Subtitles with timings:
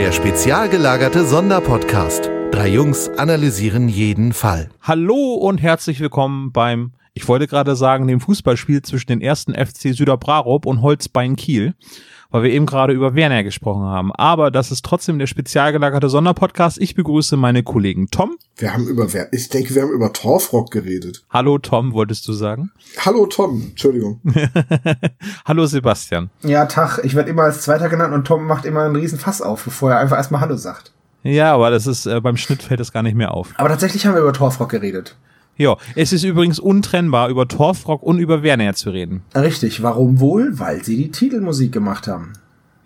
[0.00, 2.30] Der spezial gelagerte Sonderpodcast.
[2.52, 4.70] Drei Jungs analysieren jeden Fall.
[4.80, 9.94] Hallo und herzlich willkommen beim, ich wollte gerade sagen, dem Fußballspiel zwischen den ersten FC
[9.94, 11.74] Süderbrarup und Holzbein Kiel
[12.30, 14.12] weil wir eben gerade über Werner gesprochen haben.
[14.14, 16.80] Aber das ist trotzdem der spezial gelagerte Sonderpodcast.
[16.80, 18.36] Ich begrüße meine Kollegen Tom.
[18.56, 21.24] Wir haben über, ich denke, wir haben über Torfrock geredet.
[21.30, 22.70] Hallo Tom, wolltest du sagen?
[22.98, 24.20] Hallo Tom, Entschuldigung.
[25.44, 26.30] Hallo Sebastian.
[26.42, 29.42] Ja, Tag, ich werde immer als Zweiter genannt und Tom macht immer einen riesen Fass
[29.42, 30.92] auf, bevor er einfach erstmal Hallo sagt.
[31.22, 33.48] Ja, aber das ist, äh, beim Schnitt fällt das gar nicht mehr auf.
[33.56, 35.16] Aber tatsächlich haben wir über Torfrock geredet.
[35.60, 39.20] Ja, es ist übrigens untrennbar, über Torfrock und über Werner zu reden.
[39.34, 40.58] Richtig, warum wohl?
[40.58, 42.32] Weil sie die Titelmusik gemacht haben.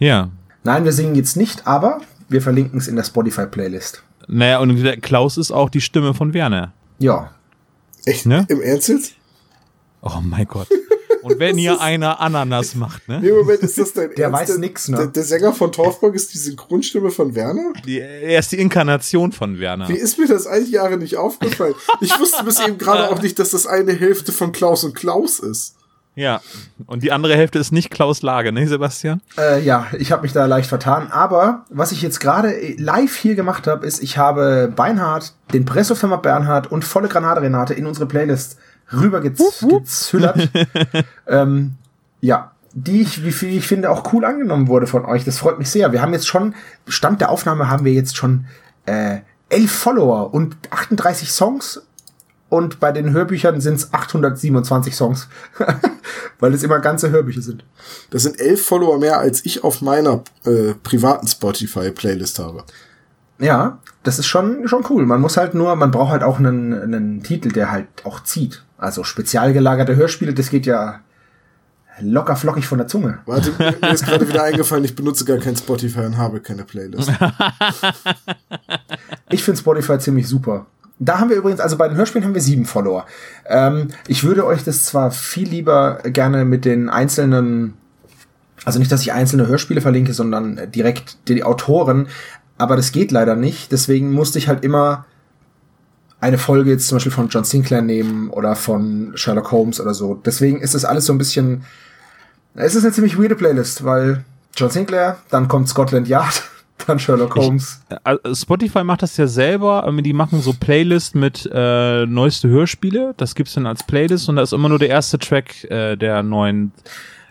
[0.00, 0.30] Ja.
[0.64, 4.02] Nein, wir singen jetzt nicht, aber wir verlinken es in der Spotify-Playlist.
[4.26, 6.72] Naja, und der Klaus ist auch die Stimme von Werner.
[6.98, 7.30] Ja.
[8.06, 8.26] Echt?
[8.26, 8.44] Ne?
[8.48, 9.12] Im Ernst jetzt?
[10.02, 10.66] Oh mein Gott.
[11.24, 13.20] Und wenn hier einer Ananas macht, ne?
[13.20, 14.50] Nee, Moment, ist das dein Der Ernst?
[14.50, 14.98] weiß nix, ne?
[14.98, 17.72] Der, der, Sänger von Torfberg ist die Synchronstimme von Werner?
[17.84, 19.88] Die, er ist die Inkarnation von Werner.
[19.88, 21.74] Wie ist mir das all die Jahre nicht aufgefallen?
[22.00, 25.38] Ich wusste bis eben gerade auch nicht, dass das eine Hälfte von Klaus und Klaus
[25.38, 25.76] ist.
[26.16, 26.40] Ja,
[26.86, 29.20] und die andere Hälfte ist nicht Klaus Lage, ne, Sebastian?
[29.36, 31.08] Äh, ja, ich habe mich da leicht vertan.
[31.10, 36.16] Aber was ich jetzt gerade live hier gemacht habe, ist, ich habe Beinhard, den Pressofirma
[36.16, 38.58] Bernhard und volle Granate Renate in unsere Playlist
[39.00, 40.50] rübergezüllert.
[41.26, 41.74] ähm,
[42.20, 45.24] ja, die ich, wie ich finde, auch cool angenommen wurde von euch.
[45.24, 45.92] Das freut mich sehr.
[45.92, 46.54] Wir haben jetzt schon,
[46.88, 48.46] Stand der Aufnahme haben wir jetzt schon
[48.86, 51.82] äh, elf Follower und 38 Songs
[52.48, 55.28] und bei den Hörbüchern sind es 827 Songs,
[56.40, 57.64] weil es immer ganze Hörbücher sind.
[58.10, 62.64] Das sind elf Follower mehr, als ich auf meiner äh, privaten Spotify-Playlist habe.
[63.38, 65.06] Ja, das ist schon, schon cool.
[65.06, 68.63] Man muss halt nur, man braucht halt auch einen, einen Titel, der halt auch zieht.
[68.78, 71.00] Also spezial gelagerte Hörspiele, das geht ja
[72.00, 73.18] locker flockig von der Zunge.
[73.26, 77.10] Warte, mir ist gerade wieder eingefallen, ich benutze gar kein Spotify und habe keine Playlist.
[79.30, 80.66] ich finde Spotify ziemlich super.
[80.98, 83.06] Da haben wir übrigens, also bei den Hörspielen haben wir sieben Follower.
[83.46, 87.74] Ähm, ich würde euch das zwar viel lieber gerne mit den einzelnen,
[88.64, 92.08] also nicht, dass ich einzelne Hörspiele verlinke, sondern direkt die Autoren,
[92.58, 93.72] aber das geht leider nicht.
[93.72, 95.04] Deswegen musste ich halt immer
[96.24, 100.14] eine Folge jetzt zum Beispiel von John Sinclair nehmen oder von Sherlock Holmes oder so.
[100.14, 101.64] Deswegen ist das alles so ein bisschen,
[102.54, 104.24] es ist eine ziemlich weirde Playlist, weil
[104.56, 106.42] John Sinclair, dann kommt Scotland Yard,
[106.86, 107.82] dann Sherlock Holmes.
[107.90, 109.92] Ich, äh, Spotify macht das ja selber.
[110.02, 113.12] Die machen so Playlists mit äh, neueste Hörspiele.
[113.18, 116.22] Das gibt's dann als Playlist und da ist immer nur der erste Track äh, der
[116.22, 116.72] neuen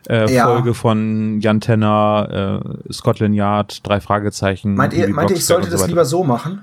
[0.08, 0.46] äh, ja.
[0.46, 4.76] Folge von Jan Tenner, äh, Scotland Yard, drei Fragezeichen.
[4.76, 6.62] Meint ihr, meint ihr ich sollte so das lieber so machen?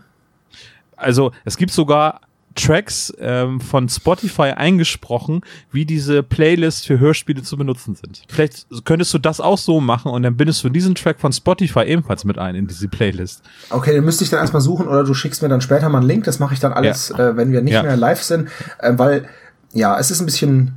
[1.00, 2.20] Also es gibt sogar
[2.54, 8.22] Tracks ähm, von Spotify eingesprochen, wie diese Playlist für Hörspiele zu benutzen sind.
[8.28, 11.84] Vielleicht könntest du das auch so machen und dann bindest du diesen Track von Spotify
[11.84, 13.42] ebenfalls mit ein in diese Playlist.
[13.70, 16.08] Okay, den müsste ich dann erstmal suchen oder du schickst mir dann später mal einen
[16.08, 16.24] Link.
[16.24, 17.30] Das mache ich dann alles, ja.
[17.30, 17.82] äh, wenn wir nicht ja.
[17.82, 19.28] mehr live sind, äh, weil
[19.72, 20.74] ja, es ist ein bisschen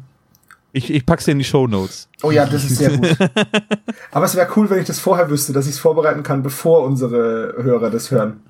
[0.75, 2.09] ich, ich pack's dir in die Show Notes.
[2.23, 3.15] Oh ja, das ist sehr gut.
[4.11, 6.81] Aber es wäre cool, wenn ich das vorher wüsste, dass ich es vorbereiten kann, bevor
[6.81, 8.41] unsere Hörer das hören.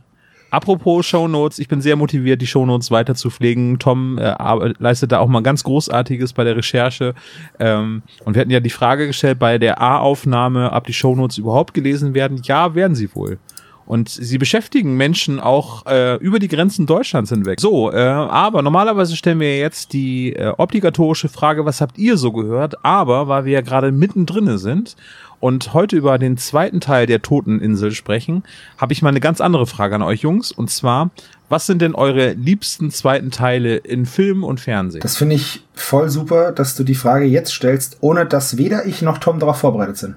[0.53, 3.79] Apropos Shownotes, ich bin sehr motiviert, die Shownotes weiter zu pflegen.
[3.79, 4.35] Tom äh,
[4.77, 7.15] leistet da auch mal ganz Großartiges bei der Recherche.
[7.59, 11.73] Ähm, und wir hatten ja die Frage gestellt bei der A-Aufnahme, ob die Shownotes überhaupt
[11.73, 12.39] gelesen werden.
[12.43, 13.39] Ja, werden sie wohl.
[13.87, 17.59] Und sie beschäftigen Menschen auch äh, über die Grenzen Deutschlands hinweg.
[17.59, 22.31] So, äh, aber normalerweise stellen wir jetzt die äh, obligatorische Frage, was habt ihr so
[22.31, 22.85] gehört?
[22.85, 24.95] Aber weil wir ja gerade mittendrin sind
[25.43, 28.43] und heute über den zweiten Teil der Toteninsel sprechen,
[28.77, 30.53] habe ich mal eine ganz andere Frage an euch Jungs.
[30.53, 31.11] Und zwar,
[31.49, 35.01] was sind denn eure liebsten zweiten Teile in Film und Fernsehen?
[35.01, 39.01] Das finde ich voll super, dass du die Frage jetzt stellst, ohne dass weder ich
[39.01, 40.15] noch Tom darauf vorbereitet sind.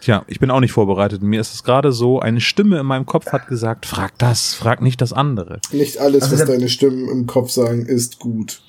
[0.00, 1.20] Tja, ich bin auch nicht vorbereitet.
[1.22, 4.80] Mir ist es gerade so, eine Stimme in meinem Kopf hat gesagt, frag das, frag
[4.80, 5.60] nicht das andere.
[5.72, 8.62] Nicht alles, also was deine Stimmen im Kopf sagen, ist gut.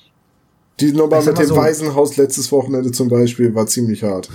[0.78, 4.28] Die Nummer mit dem so, Waisenhaus letztes Wochenende zum Beispiel war ziemlich hart.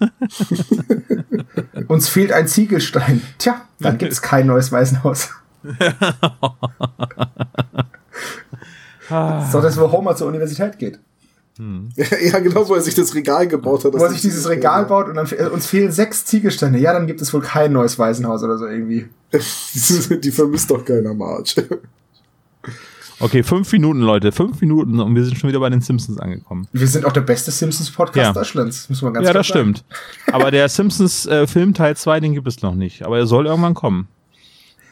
[1.88, 3.22] Uns fehlt ein Ziegelstein.
[3.38, 5.30] Tja, dann gibt es kein neues Waisenhaus.
[9.52, 10.98] so, das, wo Homer zur Universität geht.
[11.56, 11.90] Hm.
[12.22, 13.92] Ja, genau, wo er sich das Regal gebaut hat.
[13.92, 16.78] Wo er sich dieses Regal baut und dann uns fehlen sechs Ziegelsteine.
[16.78, 19.08] Ja, dann gibt es wohl kein neues Waisenhaus oder so irgendwie.
[19.32, 21.56] Die vermisst doch keiner March.
[23.20, 24.32] Okay, fünf Minuten, Leute.
[24.32, 26.66] Fünf Minuten und wir sind schon wieder bei den Simpsons angekommen.
[26.72, 28.32] Wir sind auch der beste Simpsons-Podcast ja.
[28.32, 29.74] Deutschlands, muss man ganz Ja, das sagen.
[29.74, 29.84] stimmt.
[30.32, 33.04] Aber der Simpsons-Film äh, Teil 2, den gibt es noch nicht.
[33.04, 34.08] Aber er soll irgendwann kommen.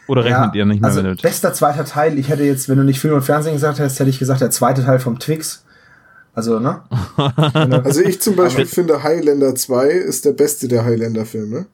[0.08, 1.22] Oder rechnet ja, ihr nicht mehr also mit?
[1.22, 2.18] Bester zweiter Teil.
[2.18, 4.50] Ich hätte jetzt, wenn du nicht Film und Fernsehen gesagt hättest, hätte ich gesagt, der
[4.50, 5.64] zweite Teil vom Twix.
[6.34, 6.82] Also, ne?
[7.84, 11.66] also ich zum Beispiel finde Highlander 2 ist der beste der Highlander-Filme.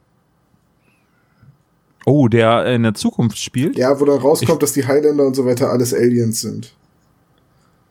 [2.07, 3.79] Oh, der in der Zukunft spielt?
[3.79, 6.75] Ja, wo dann rauskommt, ich dass die Highlander und so weiter alles Aliens sind.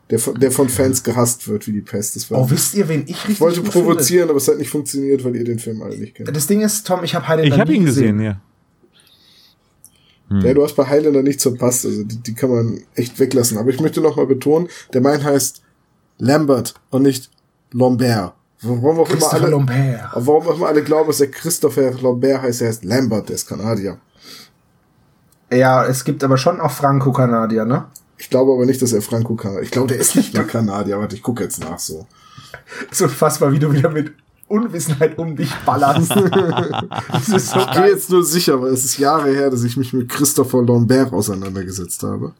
[0.10, 2.16] Der, der von Fans gehasst wird wie die Pest.
[2.16, 4.30] Das war oh, wisst ihr, wen ich richtig Ich wollte provozieren, finde?
[4.32, 6.36] aber es hat nicht funktioniert, weil ihr den Film alle nicht kennt.
[6.36, 8.42] Das Ding ist, Tom, ich habe Highlander Ich habe ihn gesehen, gesehen, ja.
[10.30, 10.42] Hm.
[10.42, 13.58] Ja, du hast bei Highlander nichts verpasst, also die, die kann man echt weglassen.
[13.58, 15.62] Aber ich möchte noch mal betonen, der mein heißt
[16.20, 17.32] Lambert und nicht
[17.72, 18.36] Lambert.
[18.64, 20.10] Warum auch immer alle, Lambert.
[20.14, 23.48] warum auch immer alle glauben, dass er Christopher Lambert heißt, er heißt Lambert, der ist
[23.48, 23.98] Kanadier.
[25.52, 27.86] Ja, es gibt aber schon auch Franco-Kanadier, ne?
[28.18, 30.98] Ich glaube aber nicht, dass er Franco-Kanadier Ich glaube, der ist nicht mal Kanadier.
[30.98, 32.08] Warte, ich gucke jetzt nach so.
[32.92, 34.14] So fassbar, wie du wieder mit
[34.48, 36.08] Unwissenheit um dich ballerst.
[37.26, 40.10] so ich gehe jetzt nur sicher, weil es ist Jahre her, dass ich mich mit
[40.10, 42.34] Christopher Lambert auseinandergesetzt habe.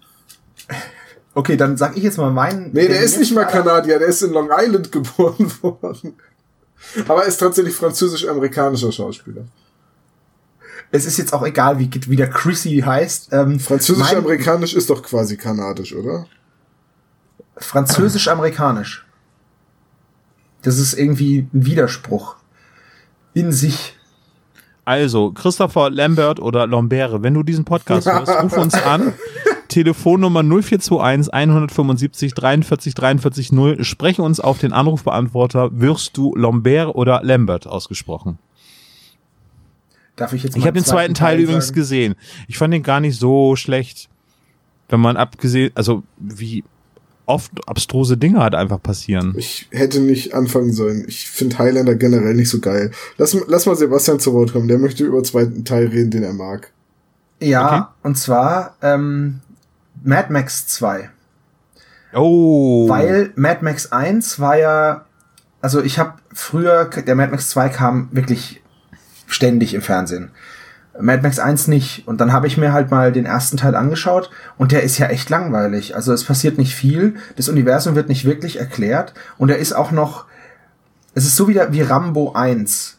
[1.36, 2.72] Okay, dann sag ich jetzt mal meinen.
[2.74, 6.14] Nee, der ist nicht mal Kanadier, der ist in Long Island geboren worden.
[7.08, 9.46] Aber er ist tatsächlich französisch-amerikanischer Schauspieler.
[10.92, 13.30] Es ist jetzt auch egal, wie, wie der Chrissy heißt.
[13.32, 16.28] Ähm, Französisch-amerikanisch ist doch quasi kanadisch, oder?
[17.58, 19.06] Französisch-amerikanisch.
[20.62, 22.36] Das ist irgendwie ein Widerspruch
[23.34, 23.98] in sich.
[24.86, 29.14] Also, Christopher Lambert oder Lombere, wenn du diesen Podcast hörst, ruf uns an.
[29.74, 33.84] Telefonnummer 0421 175 43 43 0.
[33.84, 35.72] Spreche uns auf den Anrufbeantworter.
[35.74, 38.38] Wirst du Lombert oder Lambert ausgesprochen?
[40.16, 42.14] Darf ich jetzt mal Ich habe den zweiten Teil, Teil übrigens gesehen.
[42.48, 44.10] Ich fand den gar nicht so schlecht.
[44.90, 46.64] Wenn man abgesehen, also wie
[47.26, 49.34] oft abstruse Dinge halt einfach passieren.
[49.38, 51.06] Ich hätte nicht anfangen sollen.
[51.08, 52.92] Ich finde Highlander generell nicht so geil.
[53.18, 54.68] Lass, lass mal Sebastian zu Wort kommen.
[54.68, 56.72] Der möchte über den zweiten Teil reden, den er mag.
[57.42, 58.08] Ja, okay.
[58.08, 59.42] und zwar ähm,
[60.04, 61.10] Mad Max 2.
[62.14, 62.88] Oh.
[62.90, 65.06] Weil Mad Max 1 war ja,
[65.62, 68.62] also ich habe früher, der Mad Max 2 kam wirklich
[69.28, 70.32] ständig im Fernsehen.
[71.00, 72.08] Mad Max 1 nicht.
[72.08, 75.08] Und dann habe ich mir halt mal den ersten Teil angeschaut und der ist ja
[75.08, 75.96] echt langweilig.
[75.96, 79.92] Also es passiert nicht viel, das Universum wird nicht wirklich erklärt und er ist auch
[79.92, 80.26] noch,
[81.16, 82.98] es ist so wieder wie Rambo 1.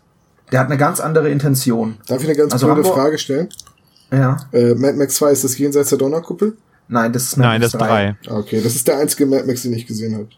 [0.50, 1.96] Der hat eine ganz andere Intention.
[2.06, 3.48] Darf ich eine ganz also blöde Frage stellen?
[4.10, 4.38] Ja.
[4.52, 6.56] Äh, Mad Max 2, ist das jenseits der Donnerkuppel?
[6.88, 8.16] Nein, das ist Mad Nein, Max das 3.
[8.24, 8.34] 3.
[8.34, 10.28] Okay, das ist der einzige Mad Max, den ich gesehen habe.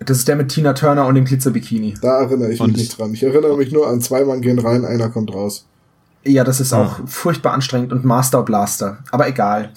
[0.00, 1.94] Das ist der mit Tina Turner und dem Glitzerbikini.
[2.02, 3.14] Da erinnere ich mich und nicht dran.
[3.14, 5.66] Ich erinnere mich nur an zwei Mann gehen rein, einer kommt raus.
[6.24, 7.06] Ja, das ist auch oh.
[7.06, 8.98] furchtbar anstrengend und Master Blaster.
[9.10, 9.70] Aber egal.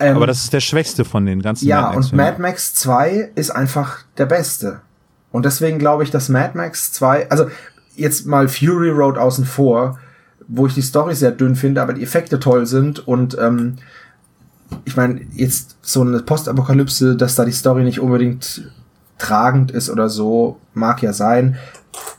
[0.00, 2.74] Ähm, Aber das ist der schwächste von den ganzen Ja, Mad Max und Mad Max
[2.74, 4.80] 2 ist einfach der beste.
[5.30, 7.46] Und deswegen glaube ich, dass Mad Max 2, also
[7.94, 9.98] jetzt mal Fury Road außen vor,
[10.48, 13.76] wo ich die Story sehr dünn finde, aber die Effekte toll sind und ähm,
[14.84, 18.70] ich meine, jetzt so eine Postapokalypse, dass da die Story nicht unbedingt
[19.18, 21.56] tragend ist oder so, mag ja sein.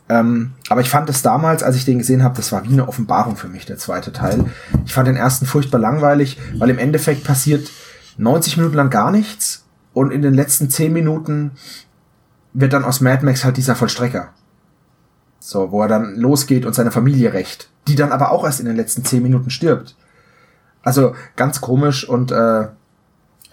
[0.09, 2.87] Ähm, aber ich fand es damals, als ich den gesehen habe, das war wie eine
[2.87, 4.45] Offenbarung für mich, der zweite Teil.
[4.85, 7.69] Ich fand den ersten furchtbar langweilig, weil im Endeffekt passiert
[8.17, 11.51] 90 Minuten lang gar nichts und in den letzten 10 Minuten
[12.53, 14.29] wird dann aus Mad Max halt dieser Vollstrecker.
[15.39, 18.65] So, wo er dann losgeht und seine Familie rächt, die dann aber auch erst in
[18.65, 19.95] den letzten 10 Minuten stirbt.
[20.83, 22.67] Also ganz komisch und äh,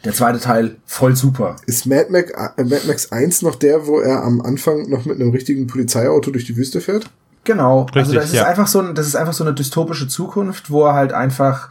[0.04, 1.56] der zweite Teil voll super.
[1.66, 5.20] Ist Mad Max, äh, Mad Max 1 noch der, wo er am Anfang noch mit
[5.20, 7.10] einem richtigen Polizeiauto durch die Wüste fährt?
[7.44, 7.82] Genau.
[7.82, 8.42] Richtig, also das ja.
[8.42, 11.70] ist einfach so ein, das ist einfach so eine dystopische Zukunft, wo er halt einfach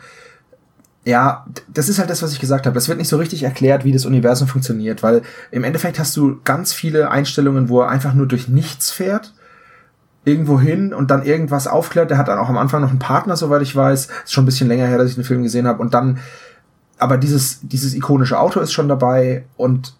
[1.08, 2.74] ja, das ist halt das, was ich gesagt habe.
[2.74, 5.22] Das wird nicht so richtig erklärt, wie das Universum funktioniert, weil
[5.52, 9.34] im Endeffekt hast du ganz viele Einstellungen, wo er einfach nur durch nichts fährt,
[10.28, 12.12] irgendwo hin und dann irgendwas aufklärt.
[12.12, 14.08] Der hat dann auch am Anfang noch einen Partner, soweit ich weiß.
[14.26, 15.82] Ist schon ein bisschen länger her, dass ich den Film gesehen habe.
[15.82, 16.20] Und dann
[17.00, 19.94] aber dieses, dieses ikonische Auto ist schon dabei und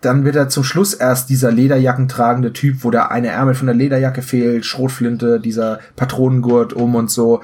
[0.00, 3.66] dann wird er zum Schluss erst dieser Lederjacken tragende Typ, wo der eine Ärmel von
[3.66, 7.42] der Lederjacke fehlt, Schrotflinte, dieser Patronengurt um und so.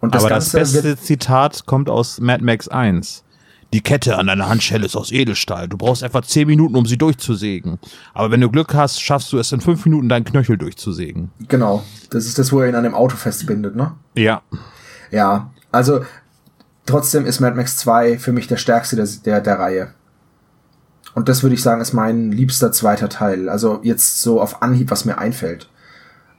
[0.00, 3.24] Und das Aber Ganze das beste Zitat kommt aus Mad Max 1.
[3.72, 5.68] Die Kette an deiner Handschelle ist aus Edelstahl.
[5.68, 7.78] Du brauchst etwa zehn Minuten, um sie durchzusägen.
[8.14, 11.30] Aber wenn du Glück hast, schaffst du es in fünf Minuten, deinen Knöchel durchzusägen.
[11.48, 11.84] Genau.
[12.10, 13.92] Das ist das, wo er ihn an dem Auto festbindet, ne?
[14.14, 14.40] Ja.
[15.10, 15.50] Ja.
[15.70, 16.00] Also,
[16.88, 19.92] Trotzdem ist Mad Max 2 für mich der stärkste der, der, der Reihe.
[21.14, 23.50] Und das würde ich sagen, ist mein liebster zweiter Teil.
[23.50, 25.68] Also jetzt so auf Anhieb, was mir einfällt.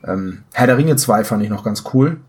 [0.04, 2.20] Ähm, Herr der Ringe 2 fand ich noch ganz cool.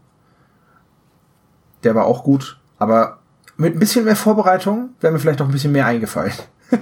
[1.82, 2.60] Der war auch gut.
[2.78, 3.19] Aber
[3.60, 6.32] mit ein bisschen mehr Vorbereitung wäre mir vielleicht auch ein bisschen mehr eingefallen.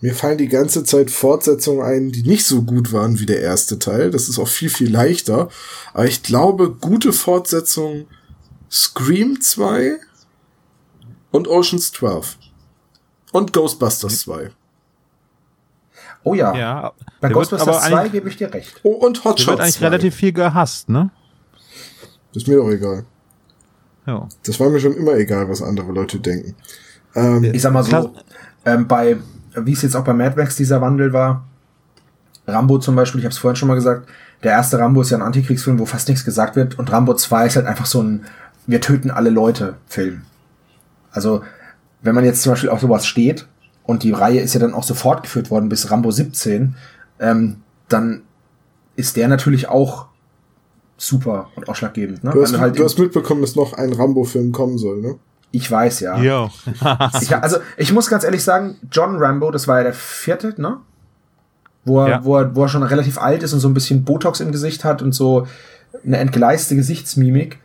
[0.00, 3.78] Mir fallen die ganze Zeit Fortsetzungen ein, die nicht so gut waren wie der erste
[3.78, 4.10] Teil.
[4.10, 5.48] Das ist auch viel, viel leichter.
[5.94, 8.06] Aber ich glaube, gute Fortsetzungen
[8.70, 9.96] Scream 2
[11.30, 12.38] und Oceans 12.
[13.32, 14.50] Und Ghostbusters 2.
[16.24, 16.56] Oh ja.
[16.56, 18.80] ja Bei Ghostbusters 2 gebe ich dir recht.
[18.82, 19.84] Oh, und Hot Shots wird eigentlich 2.
[19.86, 21.10] relativ viel gehasst, ne?
[22.34, 23.06] ist mir doch egal.
[24.08, 24.26] Ja.
[24.46, 26.54] Das war mir schon immer egal, was andere Leute denken.
[27.14, 28.14] Ähm, Ich sag mal so,
[28.64, 29.18] ähm, bei,
[29.54, 31.44] wie es jetzt auch bei Mad Max dieser Wandel war,
[32.46, 34.08] Rambo zum Beispiel, ich habe es vorhin schon mal gesagt,
[34.42, 37.46] der erste Rambo ist ja ein Antikriegsfilm, wo fast nichts gesagt wird und Rambo 2
[37.46, 38.24] ist halt einfach so ein
[38.66, 40.22] Wir töten alle Leute Film.
[41.10, 41.42] Also,
[42.00, 43.46] wenn man jetzt zum Beispiel auf sowas steht
[43.82, 46.76] und die Reihe ist ja dann auch so fortgeführt worden bis Rambo 17,
[47.20, 47.56] ähm,
[47.88, 48.22] dann
[48.96, 50.07] ist der natürlich auch
[50.98, 52.22] super und ausschlaggebend.
[52.24, 52.32] Ne?
[52.32, 55.14] du, hast, halt du hast mitbekommen, dass noch ein Rambo-Film kommen soll, ne?
[55.50, 56.18] ich weiß ja.
[56.20, 56.50] Ja.
[57.22, 60.78] Ich, also, ich muss ganz ehrlich sagen, John Rambo, das war ja der vierte, ne?
[61.84, 62.24] Wo er, Ja.
[62.24, 64.84] wo, er, wo er schon relativ alt ist und so ein bisschen Botox im Gesicht
[64.84, 65.46] hat und so
[66.04, 67.58] eine entgleiste Gesichtsmimik.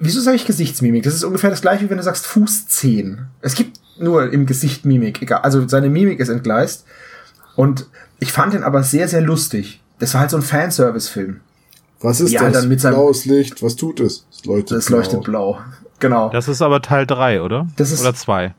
[0.00, 1.04] Wieso sage ich Gesichtsmimik?
[1.04, 3.28] Das ist ungefähr das gleiche, wie wenn du sagst Fußzehen.
[3.40, 5.40] Es gibt nur im Gesicht Mimik, egal.
[5.42, 6.84] Also seine Mimik ist entgleist.
[7.54, 7.86] Und
[8.18, 9.80] ich fand ihn aber sehr, sehr lustig.
[9.98, 11.40] Das war halt so ein Fanservice-Film.
[12.00, 12.52] Was ist Ja, das?
[12.52, 14.26] dann mit seinem- Blaues Licht, was tut es?
[14.32, 15.58] Es leuchtet Das leuchtet blau.
[15.98, 16.28] Genau.
[16.30, 17.66] Das ist aber Teil 3, oder?
[17.76, 18.54] Das ist- oder 2.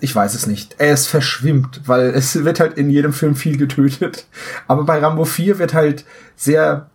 [0.00, 0.76] Ich weiß es nicht.
[0.78, 4.26] Es verschwimmt, weil es wird halt in jedem Film viel getötet.
[4.68, 6.04] Aber bei Rambo 4 wird halt
[6.36, 6.89] sehr,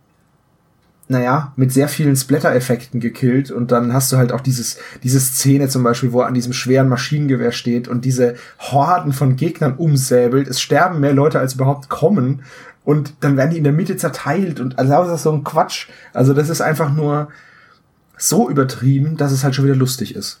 [1.08, 3.50] naja, mit sehr vielen Splatter-Effekten gekillt.
[3.50, 6.52] Und dann hast du halt auch dieses, diese Szene zum Beispiel, wo er an diesem
[6.52, 10.48] schweren Maschinengewehr steht und diese Horden von Gegnern umsäbelt.
[10.48, 12.42] Es sterben mehr Leute, als überhaupt kommen.
[12.84, 14.58] Und dann werden die in der Mitte zerteilt.
[14.60, 15.88] Und also das ist so ein Quatsch.
[16.12, 17.28] Also das ist einfach nur
[18.18, 20.40] so übertrieben, dass es halt schon wieder lustig ist.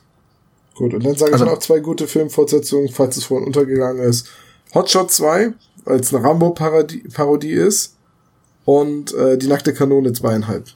[0.74, 4.28] Gut, und dann sage Also- ich noch zwei gute Filmfortsetzungen, falls es vorhin untergegangen ist.
[4.74, 5.52] Hotshot 2,
[5.84, 7.95] weil es eine Rambo-Parodie Parodie ist.
[8.66, 10.66] Und äh, die nackte Kanone zweieinhalb.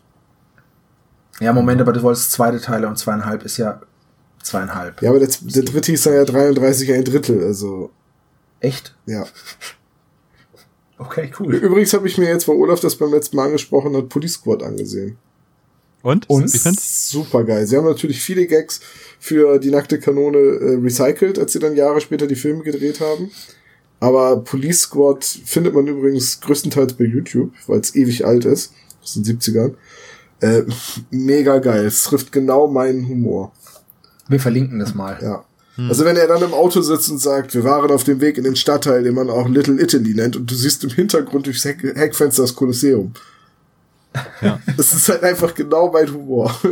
[1.41, 3.83] Ja, Moment, aber du wolltest zweite Teile und zweieinhalb ist ja
[4.43, 5.03] zweieinhalb.
[5.03, 7.91] Ja, aber der, der dritte hieß dann ja 33 ein Drittel, also
[8.61, 8.95] Echt?
[9.07, 9.27] ja.
[10.99, 11.55] Okay, cool.
[11.55, 14.63] Übrigens habe ich mir jetzt, wo Olaf das beim letzten Mal angesprochen hat, Police Squad
[14.63, 15.17] angesehen.
[16.03, 16.29] Und?
[16.29, 16.51] Und?
[16.51, 17.67] Super geil.
[17.67, 18.81] Sie haben natürlich viele Gags
[19.19, 23.31] für die nackte Kanone äh, recycelt, als sie dann Jahre später die Filme gedreht haben.
[24.01, 29.15] Aber Police Squad findet man übrigens größtenteils bei YouTube, weil es ewig alt ist, aus
[29.15, 29.75] den 70ern.
[30.41, 30.63] Äh,
[31.11, 31.85] mega geil.
[31.85, 33.53] Es trifft genau meinen Humor.
[34.29, 35.19] Wir verlinken das mal.
[35.23, 35.45] Ja.
[35.89, 38.45] Also wenn er dann im Auto sitzt und sagt, wir waren auf dem Weg in
[38.45, 41.83] den Stadtteil, den man auch Little Italy nennt, und du siehst im Hintergrund durchs Heck
[41.83, 43.13] Heckfenster das Kolosseum.
[44.41, 44.61] Ja.
[44.77, 46.55] Das ist halt einfach genau mein Humor.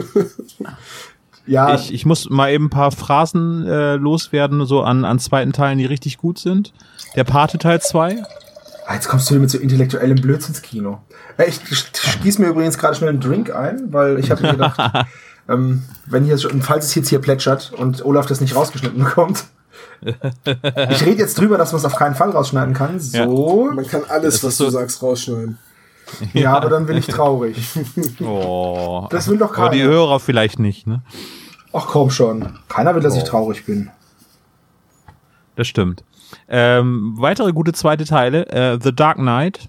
[1.47, 5.55] Ja, Ich, ich muss mal eben ein paar Phrasen äh, loswerden, so an, an zweiten
[5.55, 6.75] Teilen, die richtig gut sind.
[7.17, 8.23] Der Pate Teil 2.
[8.87, 11.01] Ah, jetzt kommst du wieder mit so intellektuellem Blödsinnskino.
[11.39, 11.61] Ja, Ich
[12.23, 14.79] gieß mir übrigens gerade schnell einen Drink ein, weil ich habe mir gedacht,
[15.49, 19.45] ähm, wenn hier falls es jetzt hier plätschert und Olaf das nicht rausgeschnitten bekommt.
[20.01, 23.01] Ich rede jetzt drüber, dass man es auf keinen Fall rausschneiden kann.
[23.01, 23.69] So.
[23.75, 25.59] Man kann alles, was so- du sagst, rausschneiden.
[26.35, 27.57] Ja, aber dann bin ich traurig.
[28.23, 29.09] Oh.
[29.11, 29.91] Das will doch Aber die keiner.
[29.91, 31.03] Hörer vielleicht nicht, ne?
[31.73, 32.59] Ach komm schon.
[32.69, 33.91] Keiner will, dass ich traurig bin.
[35.57, 36.05] Das stimmt.
[36.49, 38.47] Ähm, weitere gute zweite Teile.
[38.49, 39.69] Äh, The Dark Knight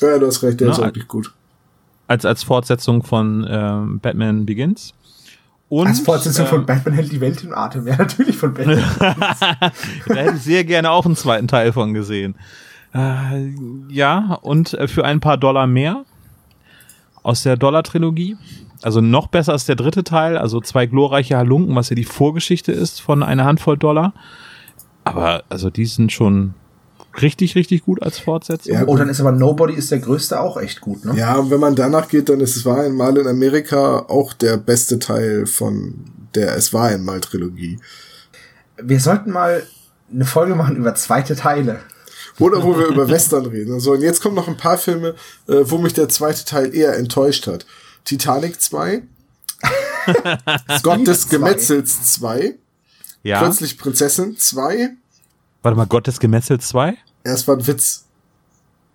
[0.00, 1.32] Ja, du hast recht, der Na, ist wirklich gut.
[2.08, 4.92] als, als Fortsetzung von ähm, Batman Begins.
[5.68, 7.86] Und, Als Fortsetzung äh, von Batman hält die Welt im Atem.
[7.88, 8.84] Ja, natürlich von Batman.
[9.00, 12.36] Da hätte ich sehr gerne auch einen zweiten Teil von gesehen.
[12.94, 13.52] Äh,
[13.88, 16.04] ja, und äh, für ein paar Dollar mehr
[17.22, 18.36] aus der Dollar-Trilogie.
[18.82, 22.70] Also noch besser als der dritte Teil, also zwei glorreiche Halunken, was ja die Vorgeschichte
[22.70, 24.12] ist von einer Handvoll Dollar.
[25.06, 26.54] Aber also die sind schon
[27.22, 28.74] richtig, richtig gut als Fortsetzung.
[28.74, 31.16] Ja, Oh, dann ist aber Nobody ist der größte auch echt gut, ne?
[31.16, 34.56] Ja, und wenn man danach geht, dann ist es war einmal in Amerika auch der
[34.56, 35.94] beste Teil von
[36.34, 37.78] der Es war einmal Trilogie.
[38.82, 39.62] Wir sollten mal
[40.12, 41.80] eine Folge machen über zweite Teile.
[42.38, 43.80] Oder wo wir über Western reden.
[43.80, 45.14] So, und jetzt kommen noch ein paar Filme,
[45.48, 47.64] äh, wo mich der zweite Teil eher enttäuscht hat.
[48.04, 49.02] Titanic 2,
[50.82, 51.36] Gott des zwei.
[51.36, 52.56] Gemetzels 2,
[53.26, 53.40] ja.
[53.40, 54.90] Plötzlich Prinzessin 2.
[55.62, 56.90] Warte mal, Gott des Gemetzels 2?
[56.90, 58.04] Ja, es war ein Witz.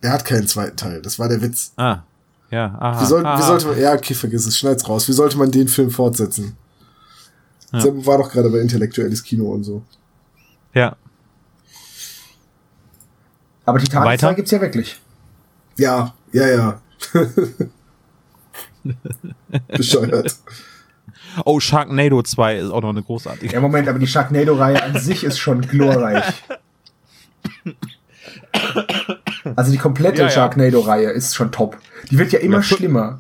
[0.02, 1.02] Er hat keinen zweiten Teil.
[1.02, 1.74] Das war der Witz.
[1.76, 2.00] Ah.
[2.50, 3.02] Ja, aha.
[3.02, 3.38] Wie, soll, aha.
[3.38, 5.08] wie sollte man, ja, okay, vergiss es, schneid's raus.
[5.08, 6.56] Wie sollte man den Film fortsetzen?
[7.74, 7.82] Ja.
[7.82, 9.84] Sam war doch gerade bei intellektuelles Kino und so.
[10.74, 10.96] Ja.
[13.66, 14.28] Aber Titanic Weiter?
[14.28, 15.00] 2 gibt's ja wirklich.
[15.78, 16.82] Ja, ja, ja.
[19.68, 20.36] Bescheuert.
[21.46, 23.54] Oh, Sharknado 2 ist auch noch eine großartige.
[23.54, 26.26] Ja, Moment, aber die Sharknado-Reihe an sich ist schon glorreich.
[29.56, 30.30] Also die komplette Ja.
[30.30, 31.78] Sharknado-Reihe ist schon top.
[32.10, 33.20] Die wird ja immer Ja, schlimmer.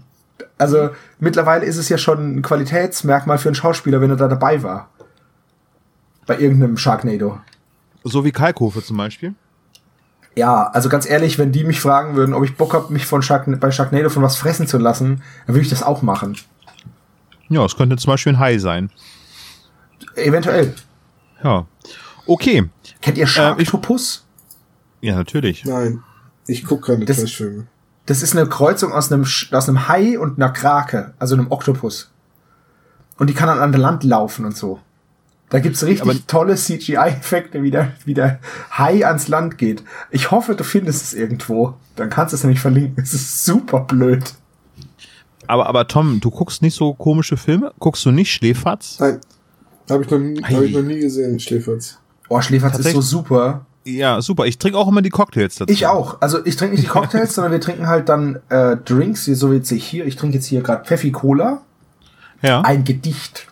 [0.58, 0.90] Also
[1.20, 4.90] mittlerweile ist es ja schon ein Qualitätsmerkmal für einen Schauspieler, wenn er da dabei war.
[6.28, 7.40] Bei irgendeinem Sharknado.
[8.04, 9.34] So wie Kalkofe zum Beispiel.
[10.36, 13.22] Ja, also ganz ehrlich, wenn die mich fragen würden, ob ich Bock hab, mich von
[13.22, 16.38] Shark bei Sharknado von was fressen zu lassen, dann würde ich das auch machen.
[17.52, 18.90] Ja, es könnte zum Beispiel ein Hai sein.
[20.16, 20.74] Eventuell.
[21.44, 21.66] Ja.
[22.26, 22.70] Okay.
[23.02, 24.26] Kennt ihr Sharktopus?
[25.02, 25.66] Ja, natürlich.
[25.66, 26.02] Nein,
[26.48, 27.68] ich gucke keine Das- Trashfilme.
[28.08, 32.10] Das ist eine Kreuzung aus einem, aus einem Hai und einer Krake, also einem Oktopus.
[33.18, 34.80] Und die kann dann an Land laufen und so.
[35.50, 38.40] Da gibt's richtig Aber- tolle CGI-Effekte, wie der, wie der
[38.72, 39.84] Hai ans Land geht.
[40.10, 41.76] Ich hoffe, du findest es irgendwo.
[41.96, 43.04] Dann kannst du es nämlich verlinken.
[43.04, 44.34] Es ist super blöd.
[45.48, 47.74] Aber, aber Tom, du guckst nicht so komische Filme?
[47.80, 48.98] Guckst du nicht Schläferz?
[49.00, 49.20] Nein,
[49.90, 51.98] habe ich, noch nie- hab ich noch nie gesehen, Schläferz.
[52.30, 53.66] Oh, Schläferz ist so super.
[53.84, 54.46] Ja, super.
[54.46, 55.74] Ich trinke auch immer die Cocktails dazu.
[55.74, 56.22] Ich auch.
[56.22, 59.52] Also ich trinke nicht die Cocktails, sondern wir trinken halt dann äh, Drinks, wie so
[59.52, 60.06] wie jetzt hier.
[60.06, 61.62] Ich trinke jetzt hier gerade Pfeffi Cola.
[62.44, 62.62] Ja.
[62.62, 63.48] ein Gedicht.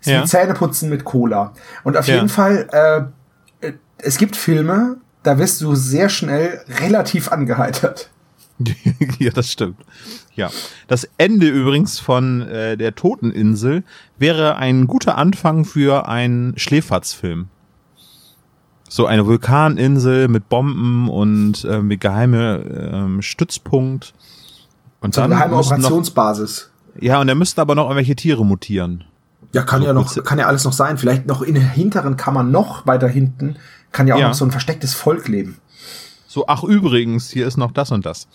[0.00, 0.24] Es ist Ja.
[0.24, 1.52] Zähneputzen mit Cola.
[1.84, 2.16] Und auf Ja.
[2.16, 2.68] jeden Fall,
[3.62, 8.10] äh, äh, es gibt Filme, da wirst du sehr schnell relativ angeheitert.
[9.18, 9.76] ja, das stimmt.
[10.36, 10.50] Ja.
[10.88, 13.84] Das Ende übrigens von äh, der Toteninsel
[14.18, 17.48] wäre ein guter Anfang für einen Schläferz-Film.
[18.88, 24.12] So eine Vulkaninsel mit Bomben und ähm, mit geheime ähm, Stützpunkt.
[25.00, 26.70] Und So eine geheime müssten noch, Operationsbasis.
[27.00, 29.04] ja, und da müssten aber noch irgendwelche Tiere mutieren.
[29.52, 30.98] Ja, kann So ja noch, kann ja alles noch sein.
[30.98, 33.56] Vielleicht noch in der hinteren Kammer noch weiter hinten
[33.92, 34.28] kann ja auch Ja.
[34.28, 35.58] noch so ein verstecktes Volk leben.
[36.26, 38.26] So, ach übrigens, hier ist noch das und das.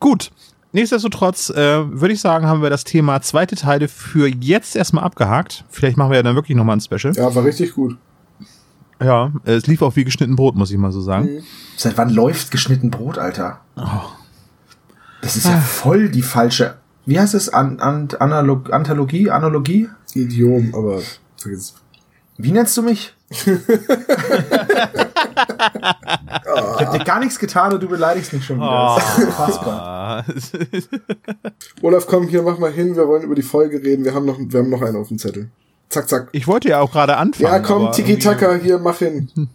[0.00, 0.32] Gut.
[0.74, 1.54] Nichtsdestotrotz äh,
[1.88, 5.64] würde ich sagen, haben wir das Thema zweite Teile für jetzt erstmal abgehakt.
[5.70, 7.14] Vielleicht machen wir ja dann wirklich nochmal ein Special.
[7.14, 7.96] Ja, war richtig gut.
[9.00, 11.26] Ja, es lief auch wie geschnitten Brot, muss ich mal so sagen.
[11.26, 11.42] Mhm.
[11.76, 13.60] Seit wann läuft geschnitten Brot, Alter?
[13.76, 13.82] Oh.
[15.22, 16.74] Das ist ja voll die falsche.
[17.06, 17.50] Wie heißt es?
[17.50, 19.30] An, an, Analog, Anthologie?
[19.30, 19.88] Analogie?
[20.12, 21.02] Idiom, aber
[21.36, 21.74] vergiss es.
[22.36, 23.14] Wie nennst du mich?
[25.34, 28.96] ich hab dir gar nichts getan und du beleidigst mich schon wieder.
[28.96, 30.24] Das ist unfassbar.
[31.82, 32.96] Olaf, komm hier, mach mal hin.
[32.96, 34.04] Wir wollen über die Folge reden.
[34.04, 35.50] Wir haben noch, wir haben noch einen auf dem Zettel.
[35.88, 36.28] Zack, zack.
[36.32, 37.52] ich wollte ja auch gerade anfangen.
[37.52, 39.28] Ja, komm, Tiki-Taka, hier, mach hin.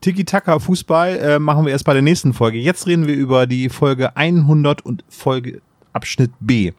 [0.00, 2.58] Tiki-Taka Fußball äh, machen wir erst bei der nächsten Folge.
[2.58, 5.60] Jetzt reden wir über die Folge 100 und Folge
[5.92, 6.72] Abschnitt B.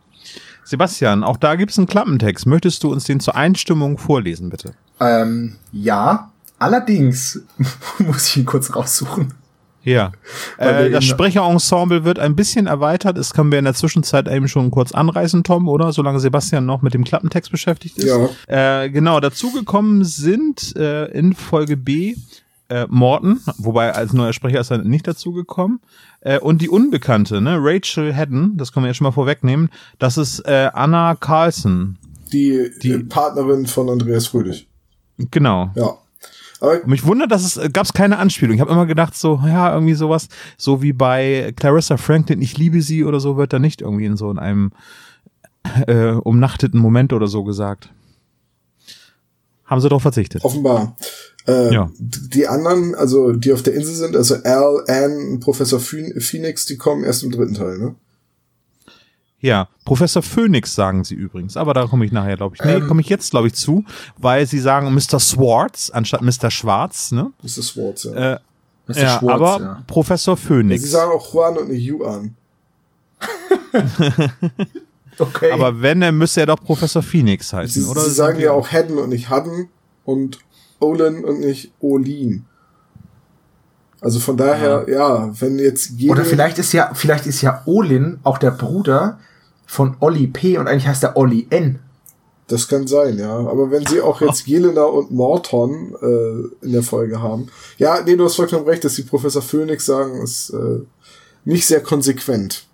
[0.64, 2.46] Sebastian, auch da gibt es einen Klappentext.
[2.46, 4.74] Möchtest du uns den zur Einstimmung vorlesen, bitte?
[5.00, 7.42] Ähm, ja, allerdings
[8.00, 9.34] muss ich ihn kurz raussuchen.
[9.84, 10.12] Ja.
[10.58, 13.18] Äh, das Sprecherensemble wird ein bisschen erweitert.
[13.18, 15.94] Das können wir in der Zwischenzeit eben schon kurz anreißen, Tom, oder?
[15.94, 18.06] Solange Sebastian noch mit dem Klappentext beschäftigt ist.
[18.48, 18.84] Ja.
[18.84, 22.16] Äh, genau, dazugekommen sind äh, in Folge B
[22.68, 25.80] äh, Morton, wobei als neuer Sprecher ist er nicht dazugekommen.
[26.22, 27.58] Äh, und die Unbekannte, ne?
[27.60, 29.70] Rachel Haddon, das können wir ja schon mal vorwegnehmen.
[29.98, 31.98] Das ist äh, Anna Carlson.
[32.34, 34.68] Die, Die- äh, Partnerin von Andreas Fröhlich.
[35.32, 35.72] Genau.
[35.76, 35.98] Ja.
[36.62, 38.56] Aber Mich wundert, dass es äh, gab's keine Anspielung.
[38.56, 42.82] Ich habe immer gedacht, so, ja, irgendwie sowas, so wie bei Clarissa Franklin, ich liebe
[42.82, 44.72] sie oder so, wird da nicht irgendwie in so in einem
[45.88, 47.90] äh, umnachteten Moment oder so gesagt.
[49.66, 50.44] Haben sie darauf verzichtet.
[50.44, 50.96] offenbar.
[51.48, 51.92] Äh, Ja.
[52.00, 56.66] Die anderen, also die auf der Insel sind, also Al, Anne, und Professor Phoen- Phoenix,
[56.66, 57.96] die kommen erst im dritten Teil, ne?
[59.42, 62.66] Ja, Professor Phoenix sagen sie übrigens, aber da komme ich nachher, glaube ich.
[62.66, 62.88] Nee, Ähm.
[62.88, 63.86] komme ich jetzt, glaube ich, zu,
[64.18, 65.20] weil sie sagen Mr.
[65.20, 66.52] Swartz anstatt Mr.
[66.52, 67.32] Schwarz, ne?
[67.42, 68.34] Ist Swartz, ja.
[68.34, 68.40] Äh,
[68.88, 68.98] Mr.
[68.98, 69.84] ja, Schwartz, aber ja.
[69.88, 70.84] Professor Phoenix.
[70.84, 72.36] Sie sagen auch Juan und nicht Yuan.
[75.20, 75.52] Okay.
[75.52, 78.00] aber wenn, dann müsste er doch Professor Phoenix heißen, Sie, oder?
[78.02, 79.68] sie sagen ja auch Haddon und nicht Hadden
[80.06, 80.40] und
[80.80, 82.46] Olin und nicht Olin.
[84.02, 86.14] Also von daher, ja, wenn jetzt jeder.
[86.14, 89.20] Oder vielleicht ist ja, vielleicht ist ja Olin auch der Bruder
[89.70, 90.58] von Olli P.
[90.58, 91.78] und eigentlich heißt er Olli N.
[92.48, 93.38] Das kann sein, ja.
[93.38, 97.50] Aber wenn sie auch jetzt Jelena und Morton äh, in der Folge haben.
[97.78, 100.80] Ja, nee, du hast vollkommen recht, dass die Professor Phoenix sagen, ist äh,
[101.46, 102.66] nicht sehr konsequent.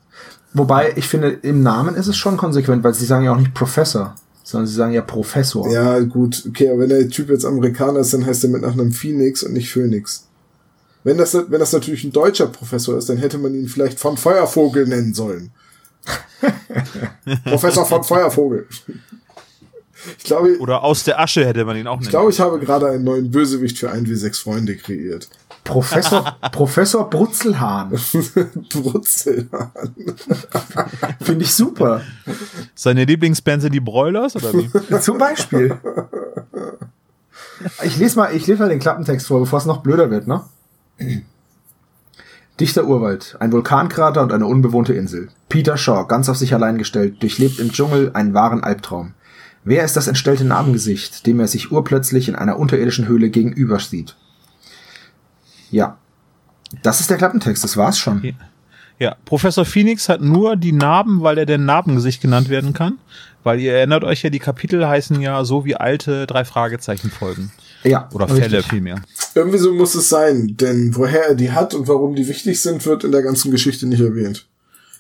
[0.54, 3.54] Wobei, ich finde, im Namen ist es schon konsequent, weil sie sagen ja auch nicht
[3.54, 5.70] Professor, sondern sie sagen ja Professor.
[5.70, 8.94] Ja, gut, okay, aber wenn der Typ jetzt Amerikaner ist, dann heißt er mit Nachnamen
[8.94, 10.28] Phoenix und nicht Phoenix.
[11.04, 14.16] Wenn das, wenn das natürlich ein deutscher Professor ist, dann hätte man ihn vielleicht von
[14.16, 15.52] Feuervogel nennen sollen.
[17.46, 18.68] Professor von Feuervogel.
[20.18, 22.90] Ich glaube, Oder aus der Asche hätte man ihn auch ich glaube, ich habe gerade
[22.90, 25.28] einen neuen Bösewicht für ein wie sechs Freunde kreiert.
[25.64, 27.90] Professor, Professor Brutzelhahn.
[28.70, 29.50] Brutzel.
[31.22, 32.02] Finde ich super.
[32.76, 34.70] Seine Lieblingsband sind die Broilers, oder wie?
[35.02, 35.76] Zum Beispiel.
[37.84, 40.44] Ich lese mal, ich lese mal den Klappentext vor, bevor es noch blöder wird, ne?
[42.60, 45.28] Dichter Urwald, ein Vulkankrater und eine unbewohnte Insel.
[45.50, 49.14] Peter Shaw, ganz auf sich allein gestellt, durchlebt im Dschungel einen wahren Albtraum.
[49.66, 54.16] Wer ist das entstellte Narbengesicht, dem er sich urplötzlich in einer unterirdischen Höhle gegenüber sieht?
[55.70, 55.98] Ja.
[56.82, 58.36] Das ist der Klappentext, das war's schon.
[59.00, 63.00] Ja, Professor Phoenix hat nur die Narben, weil er der Narbengesicht genannt werden kann.
[63.44, 67.52] Weil ihr erinnert euch ja, die Kapitel heißen ja so wie alte drei Fragezeichen Folgen.
[67.86, 68.10] Ja.
[68.14, 68.44] Oder richtig.
[68.44, 69.02] Fälle vielmehr.
[69.36, 72.86] Irgendwie so muss es sein, denn woher er die hat und warum die wichtig sind,
[72.86, 74.48] wird in der ganzen Geschichte nicht erwähnt.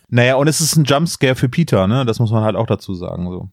[0.09, 2.05] Naja, und es ist ein Jumpscare für Peter, ne?
[2.05, 3.27] Das muss man halt auch dazu sagen.
[3.29, 3.49] So.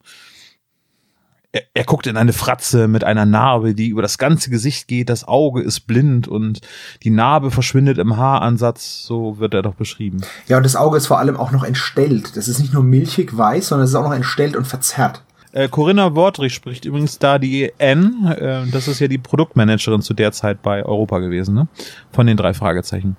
[1.52, 5.08] Er, er guckt in eine Fratze mit einer Narbe, die über das ganze Gesicht geht,
[5.08, 6.60] das Auge ist blind und
[7.02, 10.22] die Narbe verschwindet im Haaransatz, so wird er doch beschrieben.
[10.46, 12.36] Ja, und das Auge ist vor allem auch noch entstellt.
[12.36, 15.22] Das ist nicht nur milchig weiß, sondern es ist auch noch entstellt und verzerrt.
[15.52, 20.14] Äh, Corinna Wortrich spricht übrigens da die N, äh, das ist ja die Produktmanagerin zu
[20.14, 21.68] der Zeit bei Europa gewesen, ne?
[22.10, 23.16] Von den drei Fragezeichen.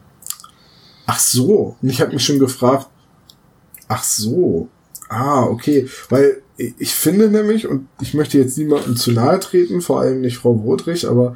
[1.06, 2.88] Ach so, und ich habe mich schon gefragt,
[3.88, 4.68] ach so,
[5.10, 10.02] ah, okay, weil ich finde nämlich, und ich möchte jetzt niemandem zu nahe treten, vor
[10.02, 11.36] allem nicht Frau Wodrich, aber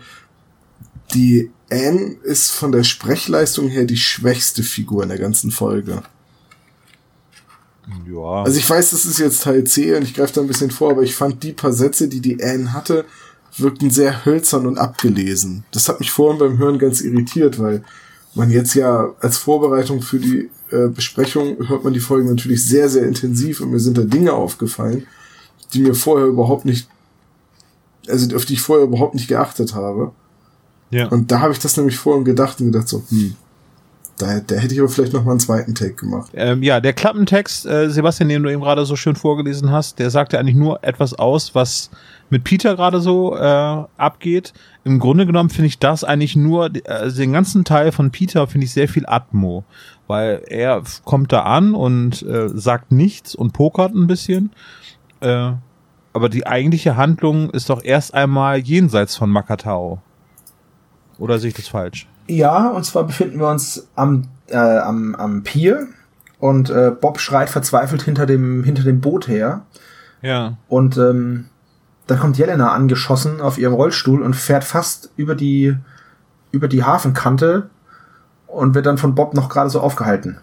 [1.13, 6.01] die Anne ist von der Sprechleistung her die schwächste Figur in der ganzen Folge.
[8.07, 8.43] Ja.
[8.43, 10.91] Also ich weiß, das ist jetzt Teil C und ich greife da ein bisschen vor,
[10.91, 13.05] aber ich fand die paar Sätze, die die Anne hatte,
[13.57, 15.63] wirkten sehr hölzern und abgelesen.
[15.71, 17.83] Das hat mich vorhin beim Hören ganz irritiert, weil
[18.35, 22.89] man jetzt ja als Vorbereitung für die äh, Besprechung hört man die Folgen natürlich sehr,
[22.89, 25.07] sehr intensiv und mir sind da Dinge aufgefallen,
[25.73, 26.89] die mir vorher überhaupt nicht,
[28.07, 30.11] also auf die ich vorher überhaupt nicht geachtet habe.
[30.91, 31.07] ja.
[31.07, 33.35] Und da habe ich das nämlich vorhin gedacht und gedacht so, hm,
[34.17, 36.31] da, da hätte ich aber vielleicht noch mal einen zweiten Take gemacht.
[36.33, 40.09] Ähm, ja, der Klappentext, äh, Sebastian, den du eben gerade so schön vorgelesen hast, der
[40.09, 41.91] sagt ja eigentlich nur etwas aus, was
[42.29, 43.39] mit Peter gerade so äh,
[43.97, 44.53] abgeht.
[44.83, 48.65] Im Grunde genommen finde ich das eigentlich nur, äh, den ganzen Teil von Peter finde
[48.65, 49.63] ich sehr viel Atmo,
[50.07, 54.51] weil er kommt da an und äh, sagt nichts und pokert ein bisschen.
[55.19, 55.51] Äh,
[56.13, 60.01] aber die eigentliche Handlung ist doch erst einmal jenseits von Makatao.
[61.19, 62.07] Oder sehe ich das falsch?
[62.27, 65.87] Ja, und zwar befinden wir uns am, äh, am, am Pier
[66.39, 69.65] und äh, Bob schreit verzweifelt hinter dem, hinter dem Boot her.
[70.21, 70.57] Ja.
[70.67, 71.45] Und ähm,
[72.07, 75.75] dann kommt Jelena angeschossen auf ihrem Rollstuhl und fährt fast über die,
[76.51, 77.69] über die Hafenkante
[78.47, 80.37] und wird dann von Bob noch gerade so aufgehalten.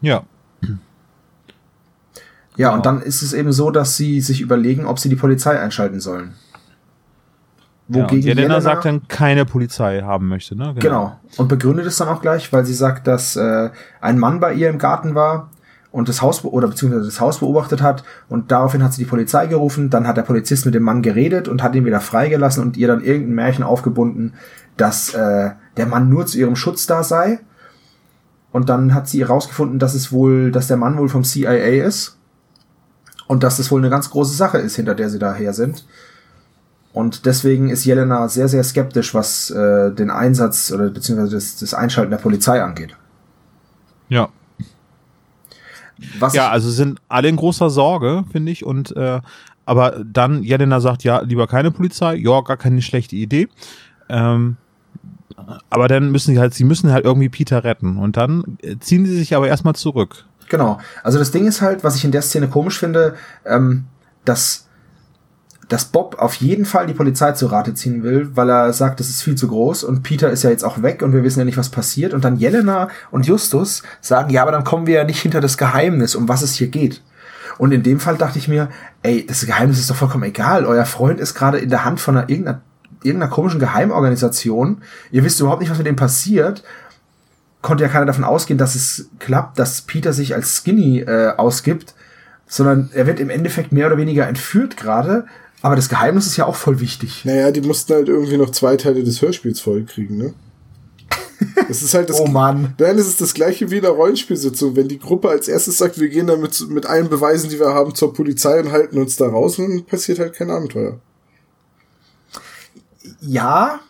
[0.00, 0.22] Ja.
[2.56, 2.74] Ja, Genau.
[2.76, 6.00] und dann ist es eben so, dass sie sich überlegen, ob sie die Polizei einschalten
[6.00, 6.34] sollen.
[7.88, 10.74] Ja und Wogegen Jelena Jelena sagt dann keine Polizei haben möchte, ne?
[10.78, 11.18] Genau.
[11.36, 13.70] Und begründet es dann auch gleich, weil sie sagt, dass äh,
[14.00, 15.50] ein Mann bei ihr im Garten war
[15.92, 19.46] und das Haus oder beziehungsweise das Haus beobachtet hat und daraufhin hat sie die Polizei
[19.46, 19.88] gerufen.
[19.88, 22.88] Dann hat der Polizist mit dem Mann geredet und hat ihn wieder freigelassen und ihr
[22.88, 24.34] dann irgendein Märchen aufgebunden,
[24.76, 27.40] dass äh, der Mann nur zu ihrem Schutz da sei.
[28.52, 32.18] Und dann hat sie herausgefunden, dass es wohl, dass der Mann wohl vom CIA ist
[33.26, 35.86] und dass das wohl eine ganz große Sache ist, hinter der sie daher sind.
[36.96, 41.74] Und deswegen ist Jelena sehr, sehr skeptisch, was äh, den Einsatz oder beziehungsweise das, das
[41.74, 42.96] Einschalten der Polizei angeht.
[44.08, 44.30] Ja.
[46.18, 48.64] Was Ja, also sind alle in großer Sorge, finde ich.
[48.64, 49.20] Und äh,
[49.66, 53.48] aber dann Jelena sagt, ja, lieber keine Polizei, ja, gar keine schlechte Idee.
[54.08, 54.56] Ähm,
[55.68, 57.98] aber dann müssen sie halt, sie müssen halt irgendwie Peter retten.
[57.98, 60.24] Und dann äh, ziehen sie sich aber erstmal zurück.
[60.48, 60.80] Genau.
[61.02, 63.84] Also das Ding ist halt, was ich in der Szene komisch finde, ähm,
[64.24, 64.65] dass,
[65.68, 69.08] dass Bob auf jeden Fall die Polizei zu Rate ziehen will, weil er sagt, das
[69.08, 71.44] ist viel zu groß und Peter ist ja jetzt auch weg und wir wissen ja
[71.44, 72.14] nicht, was passiert.
[72.14, 75.58] Und dann Jelena und Justus sagen, ja, aber dann kommen wir ja nicht hinter das
[75.58, 77.02] Geheimnis, um was es hier geht.
[77.58, 78.68] Und in dem Fall dachte ich mir,
[79.02, 80.66] ey, das Geheimnis ist doch vollkommen egal.
[80.66, 82.60] Euer Freund ist gerade in der Hand von einer irgendeiner,
[83.02, 84.82] irgendeiner komischen Geheimorganisation.
[85.10, 86.62] Ihr wisst überhaupt nicht, was mit dem passiert
[87.66, 91.94] konnte ja keiner davon ausgehen, dass es klappt, dass Peter sich als Skinny äh, ausgibt,
[92.46, 95.26] sondern er wird im Endeffekt mehr oder weniger entführt gerade.
[95.62, 97.24] Aber das Geheimnis ist ja auch voll wichtig.
[97.24, 100.34] Naja, die mussten halt irgendwie noch zwei Teile des Hörspiels vollkriegen, ne?
[101.68, 102.20] Das ist halt das.
[102.20, 102.74] Oh Mann.
[102.78, 104.76] Nein, es ist das gleiche wie in der Rollenspielsitzung.
[104.76, 107.94] Wenn die Gruppe als erstes sagt, wir gehen damit mit allen Beweisen, die wir haben,
[107.94, 111.00] zur Polizei und halten uns da raus, dann passiert halt kein Abenteuer.
[113.20, 113.80] Ja,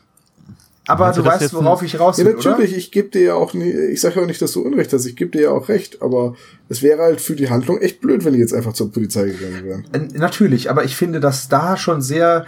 [0.87, 2.79] aber du weißt, worauf ich raus Ja, will, natürlich, oder?
[2.79, 5.05] ich gebe dir ja auch nie, ich sage ja auch nicht, dass du Unrecht hast,
[5.07, 6.35] ich gebe dir ja auch recht, aber
[6.69, 9.65] es wäre halt für die Handlung echt blöd, wenn die jetzt einfach zur Polizei gegangen
[9.65, 9.85] wären.
[9.93, 12.47] Äh, Natürlich, aber ich finde, dass da schon sehr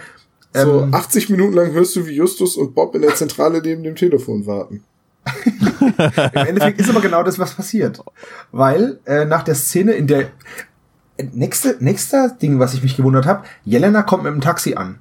[0.53, 3.83] So ähm, 80 Minuten lang hörst du, wie Justus und Bob in der Zentrale neben
[3.83, 4.83] dem Telefon warten.
[6.33, 7.99] Im Endeffekt ist aber genau das, was passiert.
[8.51, 10.21] Weil äh, nach der Szene in der
[11.17, 14.99] äh, nächste nächster Ding, was ich mich gewundert habe, Jelena kommt mit dem Taxi an.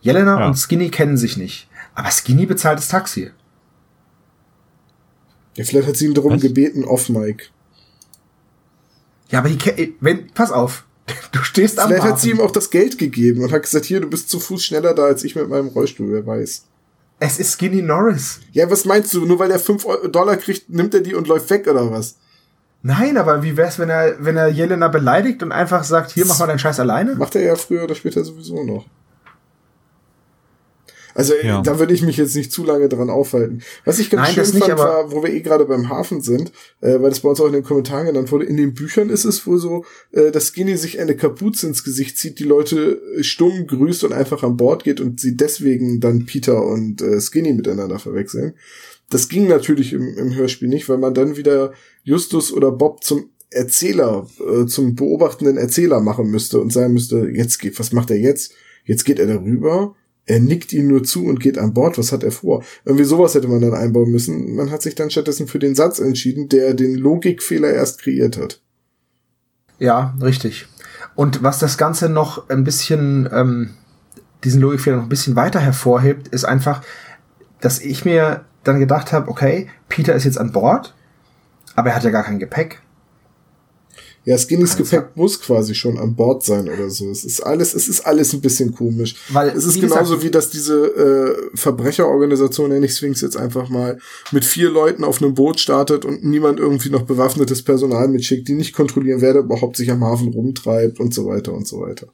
[0.00, 0.46] Jelena Ja.
[0.46, 3.30] und Skinny kennen sich nicht, aber Skinny bezahlt das Taxi.
[5.56, 6.42] Ja, vielleicht hat sie ihn darum Was?
[6.42, 7.46] gebeten, off Mike.
[9.30, 10.84] Ja, aber die, äh, wenn pass auf,
[11.32, 14.00] du stehst am Vielleicht hat sie ihm auch das Geld gegeben und hat gesagt, hier,
[14.00, 16.64] du bist zu Fuß schneller da als ich mit meinem Rollstuhl, wer weiß.
[17.18, 18.40] Es ist Skinny Norris.
[18.52, 19.24] Ja, was meinst du?
[19.24, 22.16] Nur weil er 5 Dollar kriegt, nimmt er die und läuft weg oder was?
[22.82, 26.40] Nein, aber wie wär's, wenn er, wenn er Jelena beleidigt und einfach sagt, hier mach
[26.40, 27.14] mal deinen Scheiß alleine?
[27.14, 28.86] Macht er ja früher oder später sowieso noch.
[31.14, 31.62] Also Ja.
[31.62, 33.62] da würde ich mich jetzt nicht zu lange dran aufhalten.
[33.84, 36.52] Was ich ganz Nein, schön nicht, fand, war, wo wir eh gerade beim Hafen sind,
[36.80, 39.24] äh, weil das bei uns auch in den Kommentaren genannt wurde, in den Büchern ist
[39.24, 43.22] es wohl so, äh, dass Skinny sich eine Kapuze ins Gesicht zieht, die Leute äh,
[43.22, 47.52] stumm grüßt und einfach an Bord geht und sie deswegen dann Peter und äh, Skinny
[47.52, 48.54] miteinander verwechseln.
[49.10, 51.72] Das ging natürlich im, im Hörspiel nicht, weil man dann wieder
[52.02, 57.58] Justus oder Bob zum Erzähler, äh, zum beobachtenden Erzähler machen müsste und sagen müsste, jetzt
[57.58, 58.54] geht, was macht er jetzt?
[58.84, 59.94] Jetzt geht er darüber,
[60.26, 62.62] er nickt ihm nur zu und geht an Bord, was hat er vor?
[62.84, 64.54] Irgendwie sowas hätte man dann einbauen müssen.
[64.54, 68.60] Man hat sich dann stattdessen für den Satz entschieden, der den Logikfehler erst kreiert hat.
[69.78, 70.68] Ja, richtig.
[71.16, 73.70] Und was das Ganze noch ein bisschen, ähm,
[74.44, 76.82] diesen Logikfehler noch ein bisschen weiter hervorhebt, ist einfach,
[77.60, 80.94] dass ich mir dann gedacht habe, okay, Peter ist jetzt an Bord,
[81.74, 82.80] aber er hat ja gar kein Gepäck.
[84.24, 87.10] Ja, Skinnys Gepäck muss quasi schon an Bord sein oder so.
[87.10, 89.16] Es ist alles, es ist alles ein bisschen komisch.
[89.30, 93.36] Weil, es ist wie genauso gesagt- wie, dass diese äh, Verbrecherorganisation, nenne ich Sphinx jetzt
[93.36, 93.98] einfach mal,
[94.30, 98.54] mit vier Leuten auf einem Boot startet und niemand irgendwie noch bewaffnetes Personal mitschickt, die
[98.54, 102.06] nicht kontrollieren, wer da überhaupt sich am Hafen rumtreibt und so weiter und so weiter.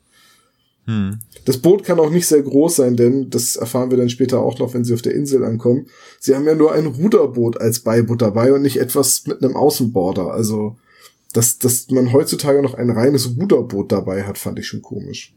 [0.86, 1.18] Hm.
[1.44, 4.58] Das Boot kann auch nicht sehr groß sein, denn das erfahren wir dann später auch
[4.58, 5.86] noch, wenn sie auf der Insel ankommen.
[6.20, 10.32] Sie haben ja nur ein Ruderboot als Beiboot dabei und nicht etwas mit einem Außenborder.
[10.32, 10.76] Also,
[11.32, 15.34] dass, dass man heutzutage noch ein reines Ruderboot dabei hat, fand ich schon komisch.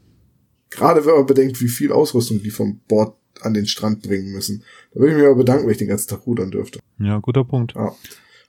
[0.69, 4.63] Gerade wenn man bedenkt, wie viel Ausrüstung die vom Bord an den Strand bringen müssen.
[4.93, 6.79] Da würde ich mir aber bedanken, wenn ich den ganzen Tag rudern dürfte.
[6.99, 7.73] Ja, guter Punkt.
[7.75, 7.93] Ja.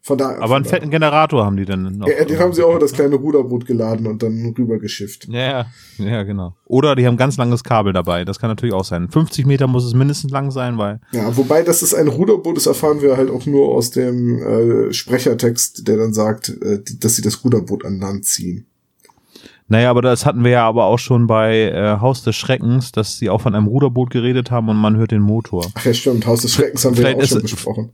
[0.04, 0.42] Von daher.
[0.42, 2.08] Aber einen von fetten Generator haben die dann noch.
[2.08, 5.28] Ja, den haben sie auch in das kleine Ruderboot geladen und dann rübergeschifft.
[5.28, 5.66] Ja, ja,
[5.98, 6.56] ja, genau.
[6.66, 8.24] Oder die haben ganz langes Kabel dabei.
[8.24, 9.08] Das kann natürlich auch sein.
[9.08, 12.66] 50 Meter muss es mindestens lang sein, weil Ja, wobei, dass es ein Ruderboot ist,
[12.66, 14.42] erfahren wir halt auch nur aus dem
[14.88, 18.66] äh, Sprechertext, der dann sagt, äh, dass sie das Ruderboot an Land ziehen.
[19.68, 23.18] Naja, aber das hatten wir ja aber auch schon bei äh, Haus des Schreckens, dass
[23.18, 25.64] sie auch von einem Ruderboot geredet haben und man hört den Motor.
[25.74, 27.90] Ach ja, stimmt, Haus des Schreckens haben wir ja auch schon es- besprochen.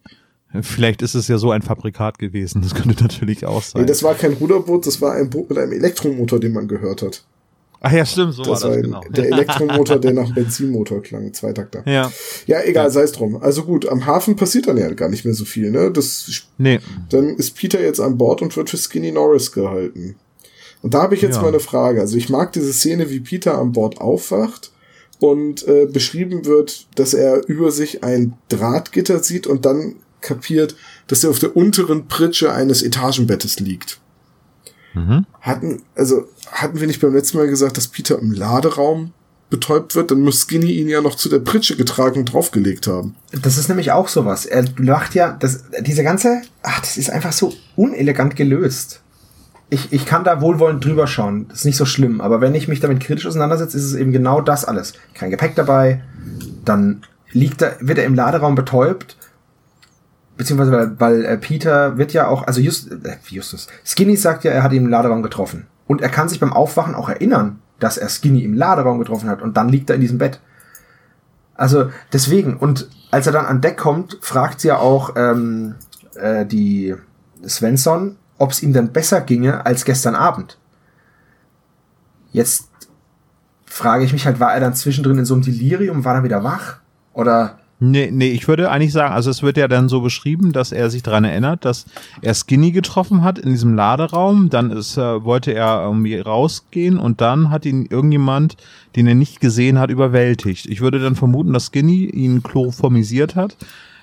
[0.62, 2.62] Vielleicht ist es ja so ein Fabrikat gewesen.
[2.62, 3.82] Das könnte natürlich auch sein.
[3.82, 7.02] Nee, das war kein Ruderboot, das war ein Boot mit einem Elektromotor, den man gehört
[7.02, 7.22] hat.
[7.80, 9.00] Ach ja, stimmt, so Das war das ein, genau.
[9.08, 11.82] der Elektromotor, der nach Benzinmotor klang, Zweitakter.
[11.86, 12.10] Ja,
[12.46, 13.36] Ja, egal, sei es drum.
[13.40, 15.92] Also gut, am Hafen passiert dann ja gar nicht mehr so viel, ne?
[15.92, 16.80] Das, nee.
[17.10, 20.16] dann ist Peter jetzt an Bord und wird für Skinny Norris gehalten.
[20.82, 21.42] Und da habe ich jetzt Ja.
[21.42, 22.00] mal eine Frage.
[22.00, 24.72] Also ich mag diese Szene, wie Peter an Bord aufwacht
[25.20, 30.76] und äh, beschrieben wird, dass er über sich ein Drahtgitter sieht und dann kapiert,
[31.06, 34.00] dass er auf der unteren Pritsche eines Etagenbettes liegt.
[34.94, 35.26] Mhm.
[35.40, 39.12] Hatten, also hatten wir nicht beim letzten Mal gesagt, dass Peter im Laderaum
[39.50, 43.14] betäubt wird, dann muss Skinny ihn ja noch zu der Pritsche getragen und draufgelegt haben.
[43.42, 44.44] Das ist nämlich auch sowas.
[44.44, 49.00] Er macht ja, das, diese ganze, ach, das ist einfach so unelegant gelöst.
[49.70, 51.46] Ich, ich kann da wohlwollend drüber schauen.
[51.48, 52.20] Das ist nicht so schlimm.
[52.20, 54.94] Aber wenn ich mich damit kritisch auseinandersetze, ist es eben genau das alles.
[55.14, 56.02] Kein Gepäck dabei.
[56.64, 57.02] Dann
[57.32, 59.17] liegt er, wird er im Laderaum betäubt.
[60.38, 64.52] Beziehungsweise, weil, weil äh, Peter wird ja auch, also Just, äh, Justus, Skinny sagt ja,
[64.52, 65.66] er hat ihn im Laderaum getroffen.
[65.88, 69.42] Und er kann sich beim Aufwachen auch erinnern, dass er Skinny im Laderaum getroffen hat.
[69.42, 70.40] Und dann liegt er in diesem Bett.
[71.54, 75.74] Also deswegen, und als er dann an Deck kommt, fragt sie ja auch ähm,
[76.14, 76.94] äh, die
[77.44, 80.56] Svensson, ob es ihm denn besser ginge als gestern Abend.
[82.30, 82.68] Jetzt
[83.66, 86.44] frage ich mich halt, war er dann zwischendrin in so einem Delirium, war er wieder
[86.44, 86.76] wach?
[87.12, 90.72] Oder Nee, nee, ich würde eigentlich sagen, also es wird ja dann so beschrieben, dass
[90.72, 91.86] er sich daran erinnert, dass
[92.22, 97.20] er Skinny getroffen hat in diesem Laderaum, dann ist, äh, wollte er irgendwie rausgehen und
[97.20, 98.56] dann hat ihn irgendjemand,
[98.96, 100.66] den er nicht gesehen hat, überwältigt.
[100.66, 103.56] Ich würde dann vermuten, dass Skinny ihn chloroformisiert hat,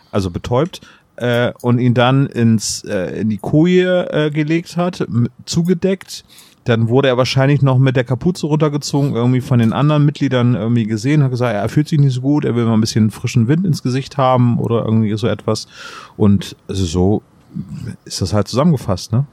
[0.09, 0.79] also betäubt,
[1.17, 5.05] äh, und ihn dann ins, äh, in die Koje äh, gelegt hat,
[5.45, 6.23] zugedeckt.
[6.65, 10.86] Dann wurde er wahrscheinlich noch mit der Kapuze runtergezogen, irgendwie von den anderen Mitgliedern irgendwie
[10.86, 13.47] gesehen, hat gesagt, er fühlt sich nicht so gut, er will mal ein bisschen frischen
[13.47, 15.67] Wind ins Gesicht haben oder irgendwie so etwas.
[16.17, 17.21] Und so
[18.04, 19.25] ist das halt zusammengefasst, ne?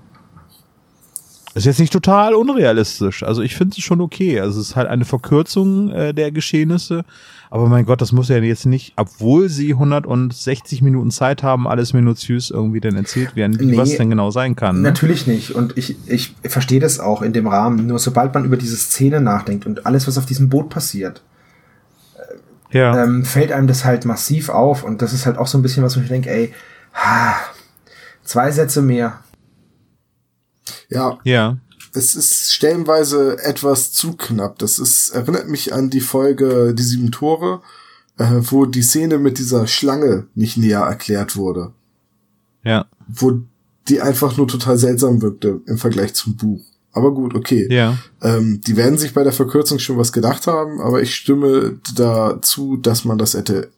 [1.54, 3.22] Ist jetzt nicht total unrealistisch.
[3.22, 4.40] Also ich finde es schon okay.
[4.40, 7.04] Also es ist halt eine Verkürzung äh, der Geschehnisse.
[7.50, 11.92] Aber mein Gott, das muss ja jetzt nicht, obwohl sie 160 Minuten Zeit haben, alles
[11.92, 14.76] minutiös irgendwie dann erzählt werden, Nee, was denn genau sein kann.
[14.76, 14.82] Ne?
[14.88, 15.54] Natürlich nicht.
[15.54, 17.86] Und ich, ich verstehe das auch in dem Rahmen.
[17.86, 21.22] Nur sobald man über diese Szene nachdenkt und alles, was auf diesem Boot passiert,
[22.70, 23.04] Ja.
[23.04, 24.82] ähm, fällt einem das halt massiv auf.
[24.82, 26.54] Und das ist halt auch so ein bisschen, was ich denke, ey,
[26.94, 27.34] ha,
[28.24, 29.18] zwei Sätze mehr.
[30.88, 31.58] Ja, ja.
[31.94, 34.58] es ist stellenweise etwas zu knapp.
[34.58, 37.62] Das ist, erinnert mich an die Folge Die sieben Tore,
[38.18, 41.72] äh, wo die Szene mit dieser Schlange nicht näher erklärt wurde.
[42.64, 42.86] Ja.
[43.08, 43.40] Wo
[43.88, 46.62] die einfach nur total seltsam wirkte im Vergleich zum Buch.
[46.92, 47.66] Aber gut, okay.
[47.70, 47.98] Ja.
[48.20, 52.76] Ähm, die werden sich bei der Verkürzung schon was gedacht haben, aber ich stimme dazu,
[52.76, 53.70] dass man das hätte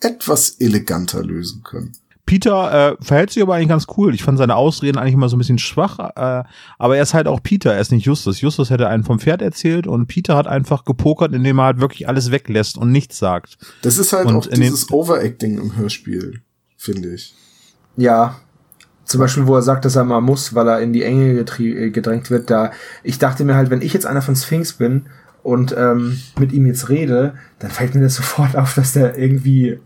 [0.00, 1.92] etwas eleganter lösen können.
[2.24, 4.14] Peter äh, verhält sich aber eigentlich ganz cool.
[4.14, 6.44] Ich fand seine Ausreden eigentlich immer so ein bisschen schwach, äh,
[6.78, 8.40] aber er ist halt auch Peter, er ist nicht Justus.
[8.40, 12.08] Justus hätte einen vom Pferd erzählt und Peter hat einfach gepokert, indem er halt wirklich
[12.08, 13.58] alles weglässt und nichts sagt.
[13.82, 16.40] Das ist halt Und auch dieses Overacting im Hörspiel,
[16.76, 17.34] finde ich.
[17.96, 18.36] Ja.
[19.04, 21.90] Zum Beispiel, wo er sagt, dass er mal muss, weil er in die Enge äh,
[21.90, 22.70] gedrängt wird, da,
[23.02, 25.06] ich dachte mir halt, wenn ich jetzt einer von Sphinx bin
[25.42, 29.80] und ähm, mit ihm jetzt rede, dann fällt mir das sofort auf, dass der irgendwie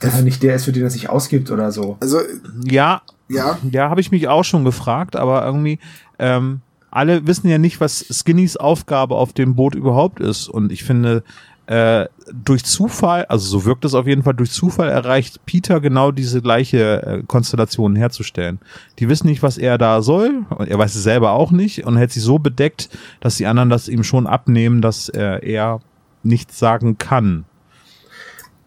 [0.00, 1.96] dass er nicht der ist, für den er sich ausgibt oder so.
[2.00, 2.20] Also,
[2.64, 5.78] Ja, ja, ja, habe ich mich auch schon gefragt, aber irgendwie
[6.18, 10.48] ähm, alle wissen ja nicht, was Skinnys Aufgabe auf dem Boot überhaupt ist.
[10.48, 11.22] Und ich finde,
[11.66, 16.10] äh, durch Zufall, also so wirkt es auf jeden Fall, durch Zufall erreicht Peter genau
[16.10, 18.58] diese gleiche äh, Konstellation herzustellen.
[18.98, 21.96] Die wissen nicht, was er da soll, und er weiß es selber auch nicht und
[21.96, 22.88] hält sich so bedeckt,
[23.20, 25.80] dass die anderen das ihm schon abnehmen, dass äh, er
[26.24, 27.44] nichts sagen kann.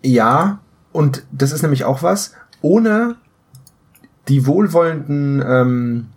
[0.01, 0.59] Ja,
[0.93, 3.17] und das ist nämlich auch was, ohne
[4.29, 6.07] die wohlwollenden ähm,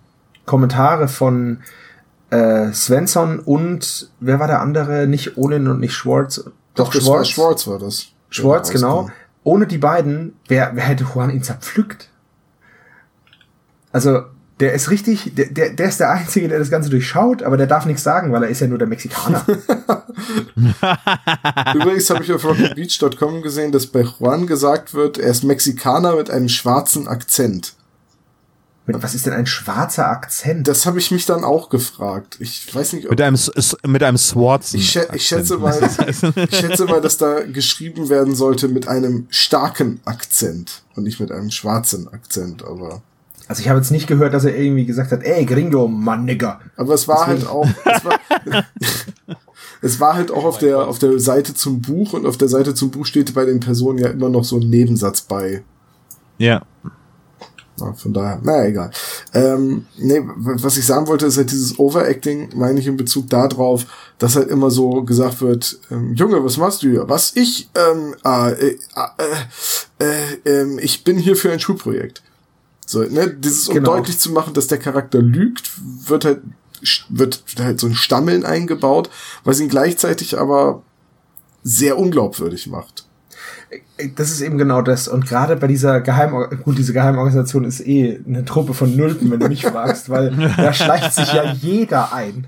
[0.45, 1.59] Kommentare von
[2.31, 5.07] äh, Svensson und wer war der andere?
[5.07, 6.45] Nicht Olin und nicht Schwartz.
[6.75, 8.09] Doch, das war Schwartz war das.
[8.31, 9.01] Schwartz, Der genau.
[9.01, 9.13] rauskam.
[9.45, 12.11] Ohne die beiden, wer, wer hätte Juan ihn zerpflückt?
[13.93, 14.25] Also,
[14.61, 17.67] der ist richtig, der, der, der ist der Einzige, der das Ganze durchschaut, aber der
[17.67, 19.45] darf nichts sagen, weil er ist ja nur der Mexikaner.
[21.75, 26.31] Übrigens habe ich auf rockybeach.com gesehen, dass bei Juan gesagt wird, er ist Mexikaner mit
[26.31, 27.75] einem schwarzen Akzent.
[28.87, 30.69] Was ist denn ein schwarzer Akzent?
[30.69, 32.37] Das habe ich mich dann auch gefragt.
[32.39, 33.37] Ich weiß nicht, ob Mit einem,
[33.85, 34.79] mit einem Swartzen.
[34.79, 35.77] ich, schä ich schätze mal,
[36.37, 41.33] ich schätze mal, dass da geschrieben werden sollte mit einem starken Akzent und nicht mit
[41.33, 43.03] einem schwarzen Akzent, aber
[43.49, 46.61] Also ich habe jetzt nicht gehört, dass er irgendwie gesagt hat, ey Gringo, Mann, Nigger.
[46.77, 48.19] aber es war Deswegen- halt auch es war,
[49.83, 52.75] es war halt auch auf der auf der Seite zum Buch und auf der Seite
[52.75, 55.63] zum Buch steht bei den Personen ja immer noch so ein Nebensatz bei.
[56.39, 56.63] Ja.
[57.79, 58.91] Ja, von daher, naja, egal.
[59.35, 63.85] Ähm, nee, was ich sagen wollte, ist halt dieses Overacting, meine ich in Bezug darauf,
[64.17, 67.05] dass halt immer so gesagt wird, ähm, Junge, was machst du hier?
[67.07, 67.37] Was?
[67.37, 68.79] Ich, ähm, äh, äh,
[69.99, 72.23] äh, äh, ähm, ich bin hier für ein Schulprojekt.
[72.87, 73.97] So, ne, dieses, um Genau.
[73.97, 75.73] deutlich zu machen, dass der Charakter lügt,
[76.09, 76.41] wird halt,
[77.09, 79.11] wird halt so ein Stammeln eingebaut,
[79.45, 80.83] was ihn gleichzeitig aber
[81.63, 83.05] sehr unglaubwürdig macht.
[84.15, 85.09] Das ist eben genau das.
[85.09, 89.41] Und gerade bei dieser Geheim, gut, diese Geheimorganisation ist eh eine Truppe von Nulpen, wenn
[89.41, 92.47] du mich fragst, weil da schleicht sich ja jeder ein.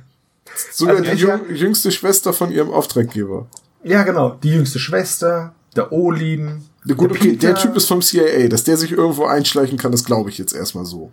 [0.73, 3.47] Sogar Also die jüng- jüngste Schwester von ihrem Auftraggeber.
[3.83, 4.39] Ja, genau.
[4.43, 6.63] Die jüngste Schwester, der Olin.
[6.95, 7.55] Gut, der okay, der.
[7.55, 10.85] Typ ist vom CIA, dass der sich irgendwo einschleichen kann, das glaube ich jetzt erstmal
[10.85, 11.11] so.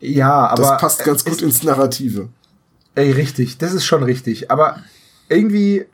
[0.00, 0.62] Ja, aber.
[0.62, 2.28] Das passt ganz gut ins Narrative.
[2.94, 4.50] Ey, richtig, das ist schon richtig.
[4.50, 4.78] Aber
[5.28, 5.84] irgendwie,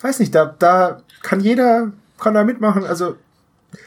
[0.00, 2.84] weiß nicht, da, da kann jeder, kann da mitmachen.
[2.84, 3.16] Also,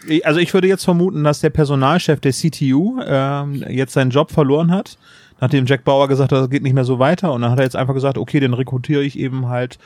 [0.08, 4.32] Ich- Also ich würde jetzt vermuten, dass der Personalchef der CTU ähm, jetzt seinen Job
[4.32, 4.98] verloren hat,
[5.40, 7.32] nachdem Jack Bauer gesagt hat, das geht nicht mehr so weiter.
[7.32, 9.78] Und dann hat er jetzt einfach gesagt, okay, dann rekrutiere ich eben halt.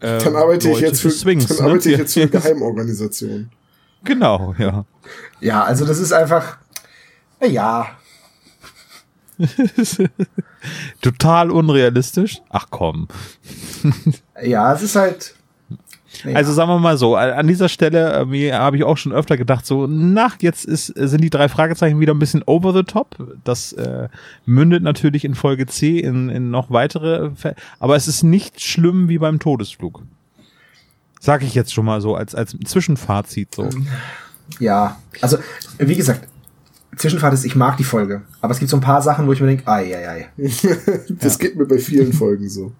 [0.00, 1.46] Äh, Dann arbeite ich Leute jetzt für, Swings.
[1.48, 1.62] dann ne?
[1.64, 2.30] arbeite ich jetzt für eine
[2.74, 3.50] Geheimorganisation.
[4.04, 4.84] Genau, ja.
[5.40, 6.56] ja, also das ist einfach,
[7.40, 7.86] na ja,
[11.00, 12.40] Total unrealistisch.
[12.50, 13.08] Ach komm.
[14.42, 15.34] ja, es ist halt.
[16.24, 16.34] Ja.
[16.36, 19.36] Also sagen wir mal so, an dieser Stelle äh, mir habe ich auch schon öfter
[19.36, 23.16] gedacht, so, nach jetzt ist, sind die drei Fragezeichen wieder ein bisschen over the top.
[23.44, 24.08] Das äh,
[24.44, 29.08] mündet natürlich in Folge C in, in noch weitere, Fä- aber es ist nicht schlimm
[29.08, 30.02] wie beim Todesflug.
[31.20, 33.68] Sag ich jetzt schon mal so als, als Zwischenfazit so.
[34.58, 35.38] Ja, also
[35.78, 36.26] wie gesagt,
[36.96, 39.40] Zwischenfahrt ist, ich mag die Folge, aber es gibt so ein paar Sachen, wo ich
[39.40, 40.28] mir denke, ai, ai, ai.
[41.08, 42.72] Das geht mir bei vielen Folgen so.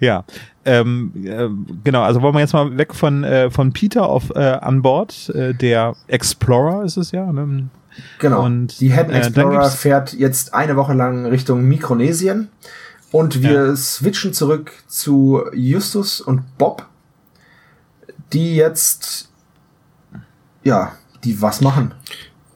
[0.00, 0.24] Ja,
[0.64, 1.48] ähm, äh,
[1.82, 2.02] genau.
[2.02, 5.30] Also wollen wir jetzt mal weg von äh, von Peter auf äh, an Bord.
[5.30, 7.32] Äh, der Explorer ist es ja.
[7.32, 7.68] Ne?
[8.18, 8.44] Genau.
[8.44, 12.48] Und, die Head äh, Explorer fährt jetzt eine Woche lang Richtung Mikronesien
[13.10, 16.86] und wir switchen zurück zu Justus und Bob,
[18.32, 19.28] die jetzt
[20.64, 20.92] ja,
[21.24, 21.94] die was machen.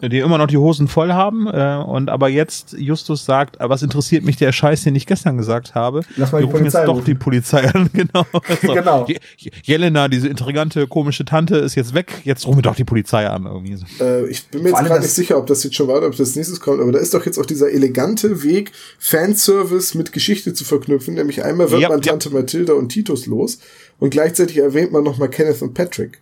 [0.02, 3.82] die immer noch die Hosen voll haben äh, und aber jetzt Justus sagt, "Ah, was
[3.82, 6.00] interessiert mich der Scheiß, den ich gestern gesagt habe?
[6.16, 8.26] Lass mal Wir die rufen jetzt Polizei doch rufen." die Polizei an, genau.
[8.62, 9.04] So, Genau.
[9.06, 12.82] Je- Je- Jelena, diese intrigante, komische Tante ist jetzt weg, jetzt rufen wir doch die
[12.84, 13.86] Polizei an irgendwie so.
[14.04, 16.08] Äh, ich bin mir Vor jetzt gerade nicht sicher, ob das jetzt schon war oder
[16.08, 20.12] ob das nächstes kommt, aber da ist doch jetzt auch dieser elegante Weg, Fanservice mit
[20.12, 21.14] Geschichte zu verknüpfen.
[21.14, 22.10] Nämlich einmal wird Ja, man ja.
[22.10, 23.58] Tante Mathilda und Titus los
[23.98, 26.20] und gleichzeitig erwähnt man nochmal Kenneth und Patrick.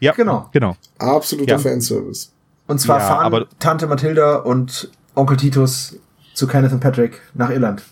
[0.00, 0.48] Ja, Genau.
[0.52, 0.76] genau.
[0.98, 1.58] Absoluter Ja.
[1.58, 2.30] Fanservice.
[2.66, 5.96] Und zwar Ja, fahren aber- Tante Mathilda und Onkel Titus
[6.34, 7.82] zu Kenneth und Patrick nach Irland.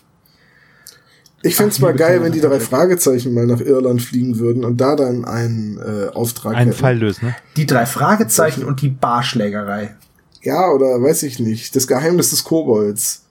[1.43, 2.59] Ich fänd's Ach, mal geil, wenn die drei.
[2.59, 6.79] Fragezeichen mal nach Irland fliegen würden und da dann einen äh, Auftrag Einen hätten.
[6.79, 7.35] Fall lösen, ne?
[7.55, 9.95] Die drei Fragezeichen und die Barschlägerei.
[10.41, 11.75] Ja, oder weiß ich nicht.
[11.75, 13.23] Das Geheimnis des Kobolds.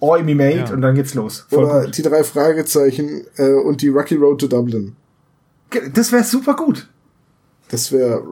[0.00, 0.72] Oi, me mate, Ja.
[0.72, 1.44] und dann geht's los.
[1.50, 1.96] Voll Oder gut.
[1.98, 4.96] die drei Fragezeichen äh, und die Rocky Road to Dublin.
[5.94, 6.88] Das wäre super gut.
[7.68, 8.22] Das wäre,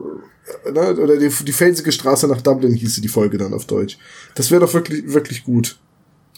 [0.71, 3.97] ne, oder die, die felsige Straße nach Dublin hieße die Folge dann auf Deutsch.
[4.35, 5.79] Das wäre doch wirklich, wirklich gut.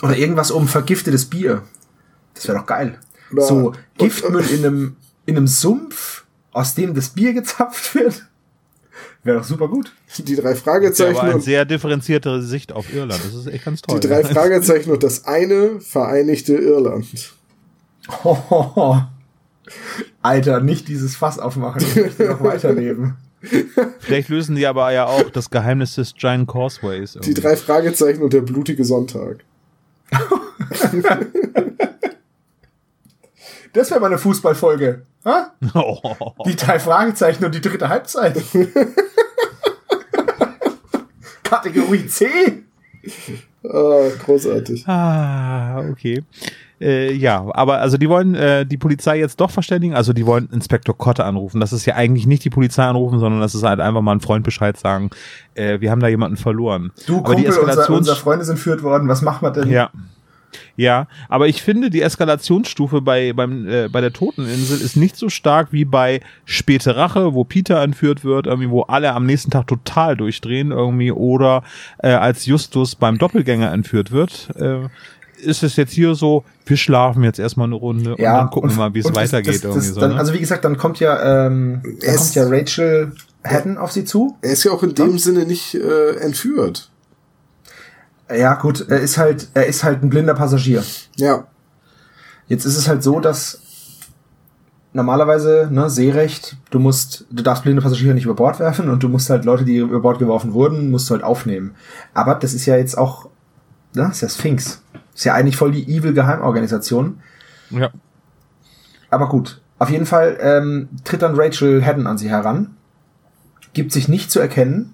[0.03, 1.63] Oder irgendwas um vergiftetes Bier.
[2.33, 2.99] Das wäre doch geil.
[3.31, 4.95] Oder- so, Giftmüll in einem,
[5.25, 8.27] in einem Sumpf, aus dem das Bier gezapft wird.
[9.23, 9.93] Wäre doch super gut.
[10.17, 13.21] Die drei Fragezeichen aber eine sehr differenzierte Sicht auf Irland.
[13.23, 13.99] Das ist echt ganz toll.
[13.99, 17.07] die drei Fragezeichen und das eine vereinigte Irland.
[20.21, 21.81] Alter, nicht dieses Fass aufmachen.
[21.81, 23.17] Ich möchte noch weiterleben.
[23.99, 27.13] Vielleicht lösen die aber ja auch das Geheimnis des Giant Causeways.
[27.13, 27.41] Die irgendwie.
[27.41, 29.43] drei Fragezeichen und der blutige Sonntag.
[33.73, 35.03] Das wäre mal eine Fußballfolge.
[35.23, 35.53] Ha?
[35.73, 36.33] Oh.
[36.45, 38.35] Die drei Fragezeichen und die dritte Halbzeit.
[41.43, 42.27] Kategorie C.
[43.63, 44.87] Ah, großartig.
[44.87, 46.23] Ah, okay.
[46.81, 49.93] Äh, ja, aber also die wollen äh, die Polizei jetzt doch verständigen.
[49.93, 51.59] Also die wollen Inspektor Kotte anrufen.
[51.59, 54.21] Das ist ja eigentlich nicht die Polizei anrufen, sondern das ist halt einfach mal ein
[54.21, 55.11] Freund Bescheid sagen.
[55.53, 56.91] Äh, wir haben da jemanden verloren.
[57.05, 59.07] Du, aber die Kumpel, unser, Eskalations unser Freunde sind entführt worden.
[59.07, 59.69] Was machen wir denn?
[59.69, 59.91] ja.
[60.75, 65.29] Ja, aber ich finde, die Eskalationsstufe bei, beim, äh, bei der Toteninsel ist nicht so
[65.29, 69.67] stark wie bei Späte Rache, wo Peter entführt wird, irgendwie, wo alle am nächsten Tag
[69.67, 71.63] total durchdrehen, irgendwie, oder
[71.99, 74.49] äh, als Justus beim Doppelgänger entführt wird.
[74.55, 74.89] Äh,
[75.41, 78.77] ist es jetzt hier so, wir schlafen jetzt erstmal eine Runde und dann gucken wir
[78.77, 79.55] mal, wie es und das- weitergeht.
[79.55, 80.17] das- das- irgendwie so, dann, ne?
[80.17, 83.11] Also wie gesagt, dann kommt ja, ähm, dann Es- kommt ja Rachel
[83.43, 84.37] Haddon auf sie zu.
[84.41, 86.91] Er ist ja auch in dem Sinne nicht äh, entführt.
[88.33, 90.83] Ja, gut, er ist halt, er ist halt ein blinder Passagier.
[91.17, 91.47] Ja.
[92.47, 93.61] Jetzt ist es halt so, dass
[94.93, 99.09] normalerweise, ne, Seerecht, du musst, du darfst blinde Passagiere nicht über Bord werfen und du
[99.09, 101.75] musst halt Leute, die über Bord geworfen wurden, musst du halt aufnehmen.
[102.13, 103.29] Aber das ist ja jetzt auch,
[103.95, 104.81] ne, ist ja Sphinx.
[105.21, 107.21] Ist ja eigentlich voll die evil Geheimorganisation.
[107.69, 107.91] ja.
[109.11, 112.75] Aber gut, auf jeden Fall ähm, tritt dann Rachel Haddon an sie heran,
[113.73, 114.93] gibt sich nicht zu erkennen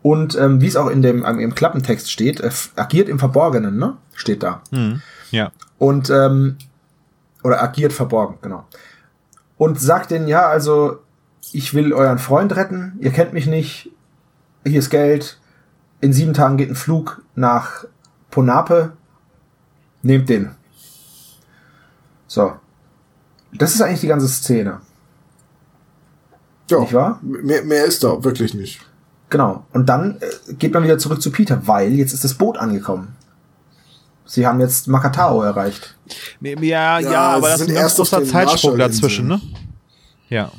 [0.00, 3.76] und ähm, wie es auch in dem ähm, im Klappentext steht, äh, agiert im Verborgenen,
[3.76, 3.98] ne?
[4.14, 4.62] Steht da.
[4.70, 5.02] Hm.
[5.32, 5.52] Ja.
[5.76, 6.56] Und ähm,
[7.42, 8.64] oder agiert verborgen, genau.
[9.58, 11.00] Und sagt denen, ja, also
[11.52, 13.90] ich will euren Freund retten, ihr kennt mich nicht,
[14.64, 15.38] hier ist Geld,
[16.00, 17.84] in sieben Tagen geht ein Flug nach
[18.30, 18.94] Ponape,
[20.02, 20.50] nehmt den.
[22.26, 22.52] So.
[23.52, 24.80] Das ist eigentlich die ganze Szene,
[26.70, 26.80] ja.
[26.80, 27.18] nicht wahr?
[27.22, 28.80] Mehr, mehr ist da wirklich nicht.
[29.28, 29.64] Genau.
[29.72, 33.16] Und dann äh, geht man wieder zurück zu Peter, weil jetzt ist das Boot angekommen.
[34.24, 35.96] Sie haben jetzt Makatao erreicht.
[36.40, 39.40] Ja, ja, Ja, aber das ist ein ganz großer Zeitsprung dazwischen, ne?
[40.28, 40.52] Ja.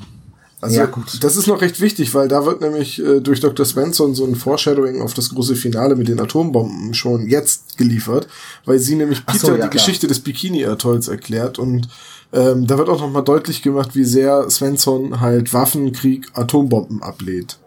[0.62, 1.24] Also Ja, gut.
[1.24, 3.66] das ist noch recht wichtig, weil da wird nämlich äh, durch Dr.
[3.66, 8.28] Svensson so ein Foreshadowing auf das große Finale mit den Atombomben schon jetzt geliefert,
[8.66, 9.70] weil sie nämlich Peter so, ja, die klar.
[9.72, 11.88] Geschichte des Bikini-Atolls erklärt und
[12.32, 17.57] ähm, da wird auch noch mal deutlich gemacht, wie sehr Svensson halt Waffenkrieg, Atombomben ablehnt.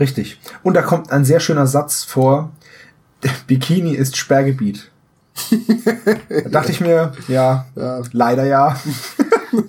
[0.00, 0.40] Richtig.
[0.62, 2.50] Und da kommt ein sehr schöner Satz vor.
[3.46, 4.90] Bikini ist Sperrgebiet.
[6.28, 8.02] da dachte ich mir, ja, Ja.
[8.12, 8.80] leider ja.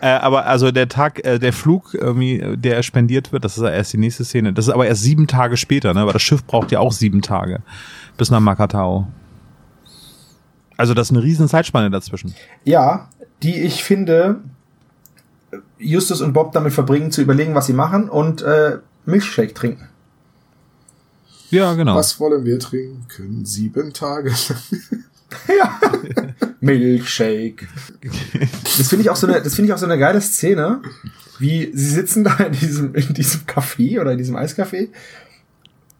[0.00, 3.62] Äh, aber also der Tag, äh, der Flug, irgendwie, äh, der spendiert wird, das ist
[3.62, 4.52] ja erst die nächste Szene.
[4.52, 6.00] Das ist aber erst sieben Tage später, ne?
[6.00, 7.60] Aber das Schiff braucht ja auch sieben Tage
[8.16, 9.06] bis nach Makatao.
[10.76, 12.34] Also das ist eine riesen Zeitspanne dazwischen.
[12.64, 13.08] Ja,
[13.42, 14.40] die ich finde,
[15.78, 19.88] Justus und Bob damit verbringen, zu überlegen, was sie machen und äh, Milchshake trinken.
[21.50, 21.94] Ja, genau.
[21.94, 23.44] Was wollen wir trinken?
[23.44, 24.32] Sieben Tage.
[25.48, 25.80] Ja.
[26.60, 27.68] Milchshake.
[28.78, 30.82] Das finde ich auch so eine, das finde ich auch so eine geile Szene,
[31.38, 34.88] wie sie sitzen da in diesem, in diesem Café oder in diesem Eiscafé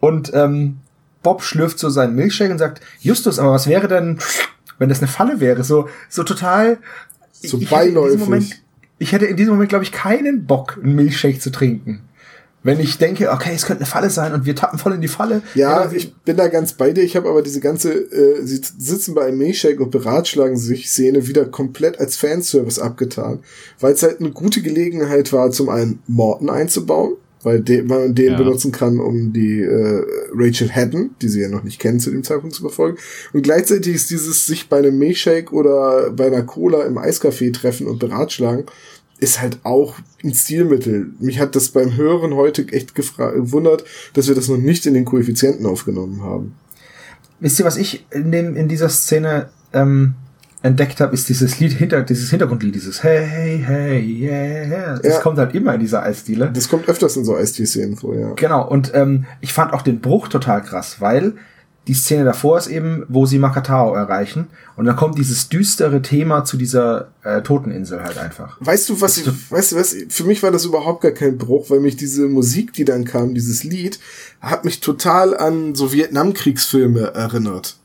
[0.01, 0.79] und ähm,
[1.23, 4.19] Bob schlürft so seinen Milchshake und sagt, Justus, aber was wäre denn,
[4.79, 5.65] wenn das eine Falle wäre?
[5.65, 6.79] So, so total.
[7.33, 8.21] So beiläufig.
[8.21, 8.63] Moment,
[8.99, 12.03] ich hätte in diesem Moment, glaube ich, keinen Bock, einen Milchshake zu trinken.
[12.67, 15.09] Wenn ich denke, okay, es könnte eine Falle sein und wir tappen voll in die
[15.09, 15.41] Falle.
[15.55, 17.05] Ja, ich bin da ganz bei dir.
[17.05, 21.27] Ich habe aber diese ganze, äh, sie sitzen bei einem Milchshake und beratschlagen sich Szene
[21.29, 23.39] wieder komplett als Fanservice abgetan,
[23.81, 28.15] weil es halt eine gute Gelegenheit war, zum einen Morton einzubauen, weil, de weil man
[28.17, 28.39] den Ja.
[28.39, 30.03] benutzen kann, um die äh,
[30.35, 32.99] Rachel Haddon, die sie ja noch nicht kennen, zu dem Zeitpunkt zu verfolgen.
[33.33, 37.87] Und gleichzeitig ist dieses sich bei einem Milchshake oder bei einer Cola im Eiscafé treffen
[37.87, 38.65] und beratschlagen
[39.19, 39.95] ist halt auch
[40.25, 41.09] ein Stilmittel.
[41.21, 45.05] Mich hat das beim Hören heute echt gewundert, dass wir das noch nicht in den
[45.05, 46.55] Koeffizienten aufgenommen haben.
[47.41, 50.15] Wisst ihr, was ich in, dem, in dieser Szene ähm,
[50.63, 54.99] entdeckt habe, ist dieses Lied hinter, dieses Hintergrundlied, dieses Hey, hey, hey, yeah.
[54.99, 55.21] Das Ja.
[55.21, 56.51] kommt halt immer in dieser Eisdiele.
[56.53, 58.33] Das kommt öfters in so Eistee-Szenen vor, ja.
[58.37, 61.35] Genau, und ähm, ich fand auch den Bruch total krass, weil
[61.87, 66.45] die Szene davor ist eben, wo sie Makatao erreichen und dann kommt dieses düstere Thema
[66.45, 68.57] zu dieser äh, Toteninsel halt einfach.
[68.61, 69.97] Weißt du, was ich, weißt du was?
[70.09, 73.35] Für mich war das überhaupt gar kein Bruch, weil mich diese Musik, die dann kam,
[73.35, 74.01] dieses Lied,
[74.41, 77.77] hat mich total an so Vietnamkriegsfilme erinnert.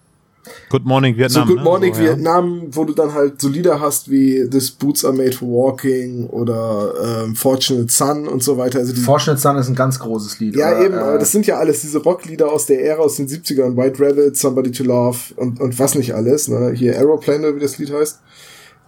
[0.69, 1.47] Good Morning Vietnam.
[1.47, 1.95] so Good Morning ne?
[1.95, 2.03] So.
[2.03, 6.27] Vietnam, wo du dann halt so Lieder hast wie This Boots Are Made for Walking
[6.27, 8.79] oder ähm, Fortunate Son und so weiter.
[8.79, 10.55] Also die, Fortunate Son ist ein ganz großes Lied.
[10.55, 13.27] ja, oder, eben, aber das sind ja alles diese Rocklieder aus der Ära aus den
[13.27, 16.71] 70ern, White Rabbit, Somebody to Love und, und was nicht alles, ne?
[16.73, 18.19] Hier Aeroplane, wie das Lied heißt.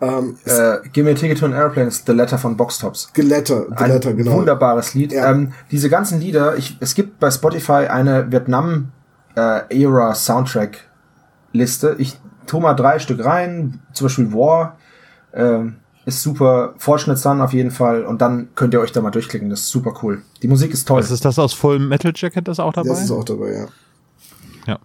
[0.02, 3.12] Ähm, äh, Give Me a Ticket to an Airplane ist The Letter von Box Tops.
[3.14, 4.34] Geletter, Ein Geletter, genau.
[4.34, 5.14] wunderbares Lied.
[5.14, 5.32] Ja.
[5.32, 8.30] Ähm, diese ganzen Lieder, ich, es gibt bei Spotify eine
[11.54, 11.96] Vietnam-Era-Soundtrack-Liste.
[12.00, 14.78] ich tu mal drei Stück rein, zum Beispiel War,
[15.34, 16.74] ähm, ist super.
[16.78, 18.04] Fortunate Son auf jeden Fall.
[18.04, 19.50] Und dann könnt ihr euch da mal durchklicken.
[19.50, 20.22] Das ist super cool.
[20.42, 21.00] Die Musik ist toll.
[21.00, 22.90] Was ist das aus Full Metal Jacket das auch dabei?
[22.90, 23.68] Das ist auch dabei, ja.
[24.68, 24.80] ja.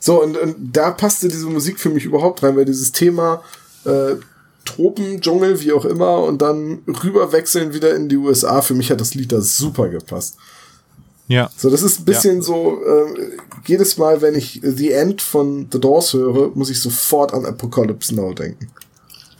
[0.00, 3.42] So, und, und da passte diese Musik für mich überhaupt rein, weil dieses Thema
[3.84, 4.16] äh,
[4.64, 9.00] Tropen, Dschungel, wie auch immer, und dann rüberwechseln wieder in die USA, für mich hat
[9.00, 10.38] das Lied da super gepasst.
[11.26, 11.50] Ja.
[11.56, 13.30] So, das ist ein bisschen so, äh,
[13.66, 18.14] jedes Mal, wenn ich The End von The Doors höre, muss ich sofort an Apocalypse
[18.14, 18.68] Now denken.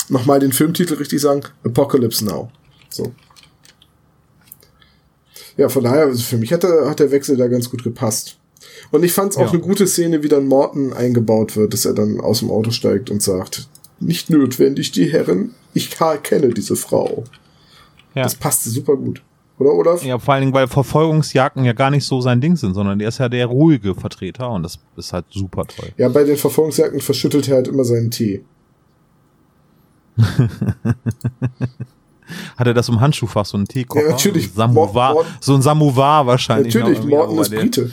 [0.09, 2.51] Nochmal den Filmtitel richtig sagen, Apocalypse Now.
[2.89, 3.13] So.
[5.57, 8.37] Ja, von daher, also für mich hat der, hat der Wechsel da ganz gut gepasst.
[8.91, 9.51] Und ich fand es auch Ja.
[9.51, 13.11] eine gute Szene, wie dann Morton eingebaut wird, dass er dann aus dem Auto steigt
[13.11, 13.69] und sagt,
[14.01, 15.91] nicht notwendig, die Herren, ich
[16.23, 17.25] kenne diese Frau.
[18.15, 18.23] Ja.
[18.25, 19.23] Das passte super gut.
[19.59, 20.03] Oder, Olaf?
[20.05, 23.09] Ja, vor allen Dingen, weil Verfolgungsjagden ja gar nicht so sein Ding sind, sondern der
[23.09, 25.91] ist ja der ruhige Vertreter und das ist halt super toll.
[25.97, 28.45] Ja, bei den Verfolgungsjagden verschüttelt er halt immer seinen Tee.
[32.57, 34.05] Hat er das im Handschuhfach, so einen Teekoffer?
[34.07, 34.47] Ja, natürlich.
[34.47, 36.75] So ein Samovar, so ein Samovar wahrscheinlich.
[36.75, 37.91] Natürlich, aber ist der- Brite.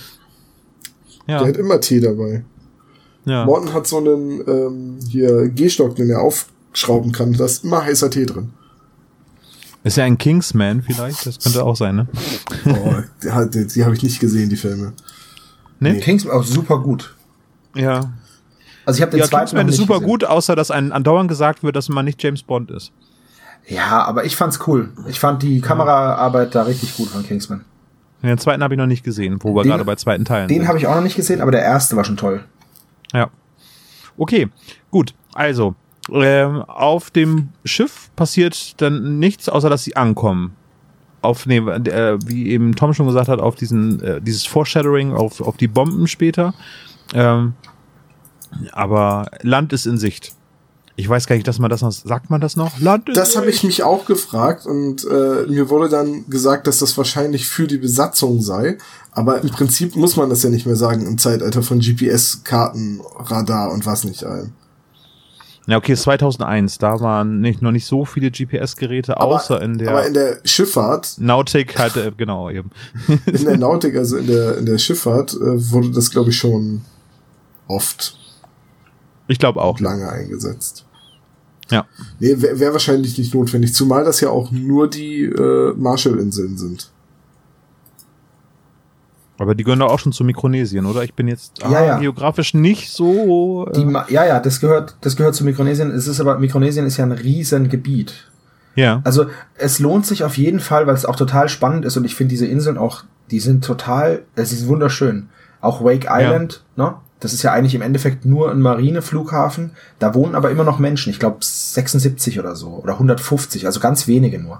[1.28, 2.43] Der Ja, hat immer Tee dabei.
[3.26, 3.45] ja.
[3.45, 7.34] Morton hat so einen ähm, hier Gehstock, den er aufschrauben kann.
[7.34, 8.51] Da ist immer heißer Tee drin.
[9.84, 12.08] Ist ja ein Kingsman vielleicht, das könnte auch sein, ne?
[12.66, 12.96] Oh,
[13.46, 14.94] die, die, habe ich nicht gesehen, die Filme.
[15.80, 15.98] Ne?
[16.00, 17.16] Kings auch super gut.
[17.76, 18.12] Ja.
[18.86, 20.08] Also ich habe den Ja, zweiten Kingsman ist super gesehen.
[20.08, 22.92] gut, außer dass einem andauernd gesagt wird, dass man nicht James Bond ist.
[23.68, 24.90] Ja, aber ich fand's cool.
[25.08, 27.64] Ich fand die Kameraarbeit da richtig gut von Kingsman.
[28.22, 30.68] Den zweiten habe ich noch nicht gesehen, wo wir Den- gerade bei zweiten Teilen Den
[30.68, 32.44] habe ich auch noch nicht gesehen, aber der erste war schon toll.
[33.14, 33.32] Ja.
[34.18, 34.50] Okay,
[34.92, 35.16] gut.
[35.34, 35.74] Also,
[36.12, 40.56] ähm, auf dem Schiff passiert dann nichts, außer dass sie ankommen.
[41.24, 45.42] Auf, nee, äh, wie eben Tom schon gesagt hat, auf diesen, äh, dieses Foreshadowing, auf,
[45.42, 46.54] auf die Bomben später.
[47.16, 47.54] Ähm,
[48.74, 50.34] aber Land ist in Sicht.
[50.96, 52.80] Ich weiß gar nicht, dass man das noch, sagt man das noch?
[52.80, 56.68] Land ist Das in habe ich mich auch gefragt und äh, mir wurde dann gesagt,
[56.68, 58.78] dass das wahrscheinlich für die Besatzung sei.
[59.12, 63.72] Aber im Prinzip muss man das ja nicht mehr sagen im Zeitalter von GPS-Karten, Radar
[63.72, 64.52] und was nicht allem.
[65.68, 69.91] Ja, okay, 2001, da waren nicht, noch nicht so viele GPS-Geräte, Aber- außer in der,
[69.91, 72.72] Aber in der Schifffahrt, Nautik halt, äh, genau, eben.
[73.28, 76.82] in der Nautik, also in der, in der Schifffahrt, äh, wurde das, glaube ich, schon
[77.68, 78.18] oft
[79.28, 79.80] Ich glaube auch.
[79.80, 80.86] lange eingesetzt.
[81.70, 81.86] Ja.
[82.20, 86.89] Nee, wäre wär wahrscheinlich nicht notwendig, zumal das ja auch nur die äh, Marshallinseln sind.
[89.42, 91.04] Aber die gehören doch auch schon zu Mikronesien, oder?
[91.04, 91.98] Ich bin jetzt ah, Ja, ja.
[91.98, 93.68] geografisch nicht so.
[93.74, 95.89] Äh, ja, ja, das gehört, das gehört zu Mikronesien.
[95.89, 98.30] Es ist aber, Mikronesien ist ja ein riesen Gebiet.
[98.76, 99.02] ja.
[99.04, 99.26] Also
[99.58, 102.30] es lohnt sich auf jeden Fall, weil es auch total spannend ist und ich finde
[102.30, 105.30] diese Inseln auch, die sind total, es ist wunderschön.
[105.60, 106.94] Auch Wake Island, ne?
[107.20, 109.72] Das ist ja eigentlich im Endeffekt nur ein Marineflughafen.
[110.00, 111.12] Da wohnen aber immer noch Menschen.
[111.12, 114.60] Ich glaube 76 oder so oder 150, also ganz wenige nur.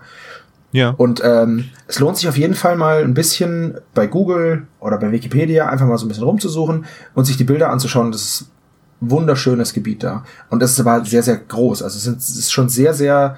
[0.72, 0.92] Ja.
[0.92, 5.12] Und ähm, es lohnt sich auf jeden Fall mal ein bisschen bei Google oder bei
[5.12, 8.12] Wikipedia einfach mal so ein bisschen rumzusuchen und sich die Bilder anzuschauen.
[8.12, 8.52] Das ist
[9.02, 10.24] ein wunderschönes Gebiet da.
[10.50, 11.84] Und es ist aber sehr, sehr groß.
[11.84, 13.38] Also es ist schon sehr, sehr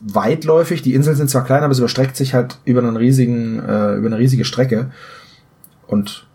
[0.00, 0.82] weitläufig.
[0.82, 4.06] Die Inseln sind zwar klein, aber es überstreckt sich halt über einen riesigen, äh, über
[4.06, 4.90] eine riesige Strecke.
[5.86, 6.27] Und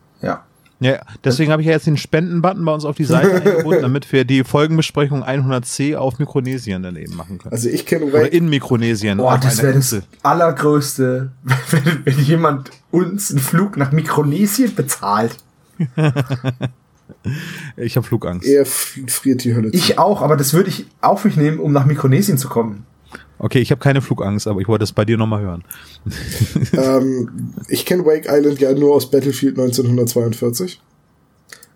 [0.83, 1.01] ja.
[1.23, 4.25] Deswegen habe ich ja jetzt den Spenden-Button bei uns auf die Seite eingebunden, damit wir
[4.25, 7.53] die Folgenbesprechung 100c auf Mikronesien dann eben machen können.
[7.53, 9.17] Also ich kenne Oder in Mikronesien.
[9.17, 11.31] Boah, das wäre das allergrößte,
[11.71, 15.37] wenn, wenn jemand uns einen Flug nach Mikronesien bezahlt.
[17.77, 18.47] Ich habe Flugangst.
[18.47, 19.77] er friert die Hölle zu.
[19.77, 22.85] Ich auch, aber das würde ich auf mich nehmen, um nach Mikronesien zu kommen.
[23.43, 25.65] Okay, ich habe keine Flugangst, aber ich wollte es bei dir nochmal hören.
[26.71, 30.81] ähm, ich kenne Wake Island ja nur aus Battlefield 1942.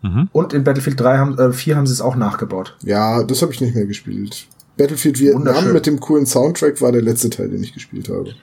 [0.01, 0.29] Mhm.
[0.31, 2.77] Und in Battlefield 3 haben, äh, 4 haben sie es auch nachgebaut.
[2.83, 4.47] Ja, das habe ich nicht mehr gespielt.
[4.77, 8.33] Battlefield Vietnam mit dem coolen Soundtrack war der letzte Teil, den ich gespielt habe.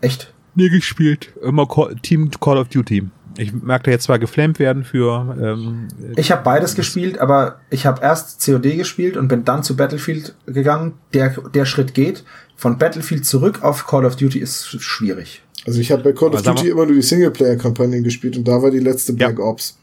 [0.00, 0.32] Echt?
[0.54, 1.34] Nie gespielt.
[1.42, 3.02] Immer Call, Team Call of Duty.
[3.36, 5.36] Ich merke jetzt zwar geflammt werden für.
[5.40, 9.76] Ähm, ich habe beides gespielt, aber ich habe erst COD gespielt und bin dann zu
[9.76, 10.94] Battlefield gegangen.
[11.12, 12.24] Der, der Schritt geht.
[12.56, 15.42] Von Battlefield zurück auf Call of Duty ist schwierig.
[15.66, 18.70] Also ich habe bei Call of Duty immer nur die Singleplayer-Kampagnen gespielt und da war
[18.70, 19.44] die letzte Black ja.
[19.44, 19.78] Ops.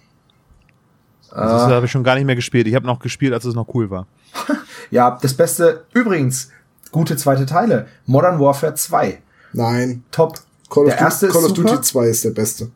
[1.30, 2.68] Das habe ich schon gar nicht mehr gespielt.
[2.68, 4.08] Ich habe noch gespielt, als es noch cool war.
[4.92, 6.50] ja, das Beste, übrigens,
[6.92, 7.88] gute zweite Teile.
[8.06, 9.20] Modern Warfare 2.
[9.54, 10.04] Nein.
[10.12, 10.40] Top.
[10.70, 12.70] Call, of, erste Call of Duty 2 ist der beste.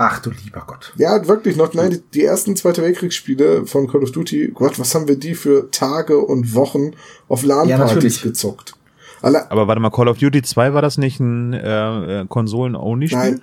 [0.00, 0.92] Ach du lieber Gott.
[0.96, 1.74] Ja, wirklich noch.
[1.74, 5.34] Nein, die, die ersten Zweite Weltkriegsspiele von Call of Duty, Gott, was haben wir die
[5.34, 6.92] für Tage und Wochen
[7.28, 8.74] auf LAN-Partys ja, gezockt?
[9.22, 13.18] Alle Aber warte mal, Call of Duty 2 war das nicht ein äh, äh Konsolen-Only-Spiel?
[13.18, 13.42] Nein.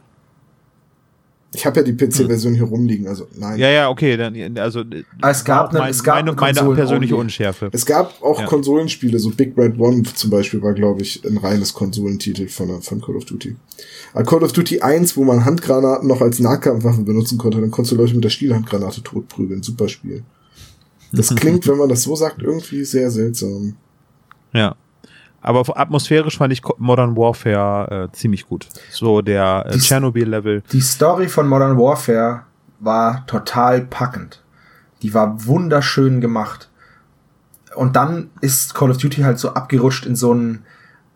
[1.56, 2.60] Ich habe ja die PC-Version hm.
[2.60, 3.58] hier rumliegen, also nein.
[3.58, 4.84] Ja, ja, okay, dann, also
[5.22, 7.70] es gab, eine, mein, es gab meine, meine persönliche Unschärfe.
[7.72, 8.46] Es gab auch ja.
[8.46, 13.02] Konsolenspiele, so Big Red One zum Beispiel war, glaube ich, ein reines Konsolentitel von, von
[13.02, 13.56] Call of Duty.
[14.14, 17.94] Aber Call of Duty 1, wo man Handgranaten noch als Nahkampfwaffen benutzen konnte, dann konntest
[17.94, 19.64] du Leute mit der Stielhandgranate totprügeln.
[19.64, 20.24] Super Spiel.
[21.12, 23.76] Das klingt, wenn man das so sagt, irgendwie sehr seltsam.
[24.54, 24.76] Ja.
[25.46, 28.68] Aber atmosphärisch fand ich Modern Warfare äh, ziemlich gut.
[28.90, 30.64] So der äh, Tschernobyl-Level.
[30.72, 32.42] Die Story von Modern Warfare
[32.80, 34.44] war total packend.
[35.04, 36.70] Die war wunderschön gemacht.
[37.76, 40.64] Und dann ist Call of Duty halt so abgerutscht in so ein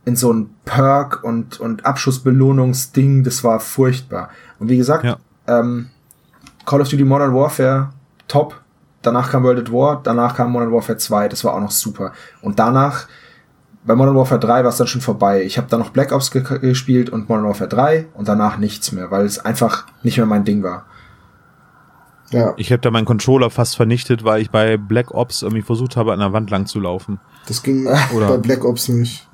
[0.06, 3.24] in so ein Perk und und Abschussbelohnungsding.
[3.24, 4.30] Das war furchtbar.
[4.60, 5.18] Und wie gesagt, ja.
[5.48, 5.90] ähm,
[6.68, 7.90] Call of Duty Modern Warfare
[8.28, 8.62] top.
[9.02, 12.12] Danach kam World at War, danach kam Modern Warfare 2, das war auch noch super.
[12.42, 13.08] Und danach
[13.86, 15.44] bei Modern Warfare 3 war es dann schon vorbei.
[15.44, 18.92] Ich habe dann noch Black Ops ge gespielt und Modern Warfare 3 und danach nichts
[18.92, 20.86] mehr, weil es einfach nicht mehr mein Ding war.
[22.32, 22.54] Ja.
[22.58, 26.14] Ich habe da meinen Controller fast vernichtet, weil ich bei Black Ops irgendwie versucht habe,
[26.14, 27.20] an der Wand lang zu laufen.
[27.48, 28.28] Das ging Oder?
[28.30, 29.28] bei Black Ops nicht.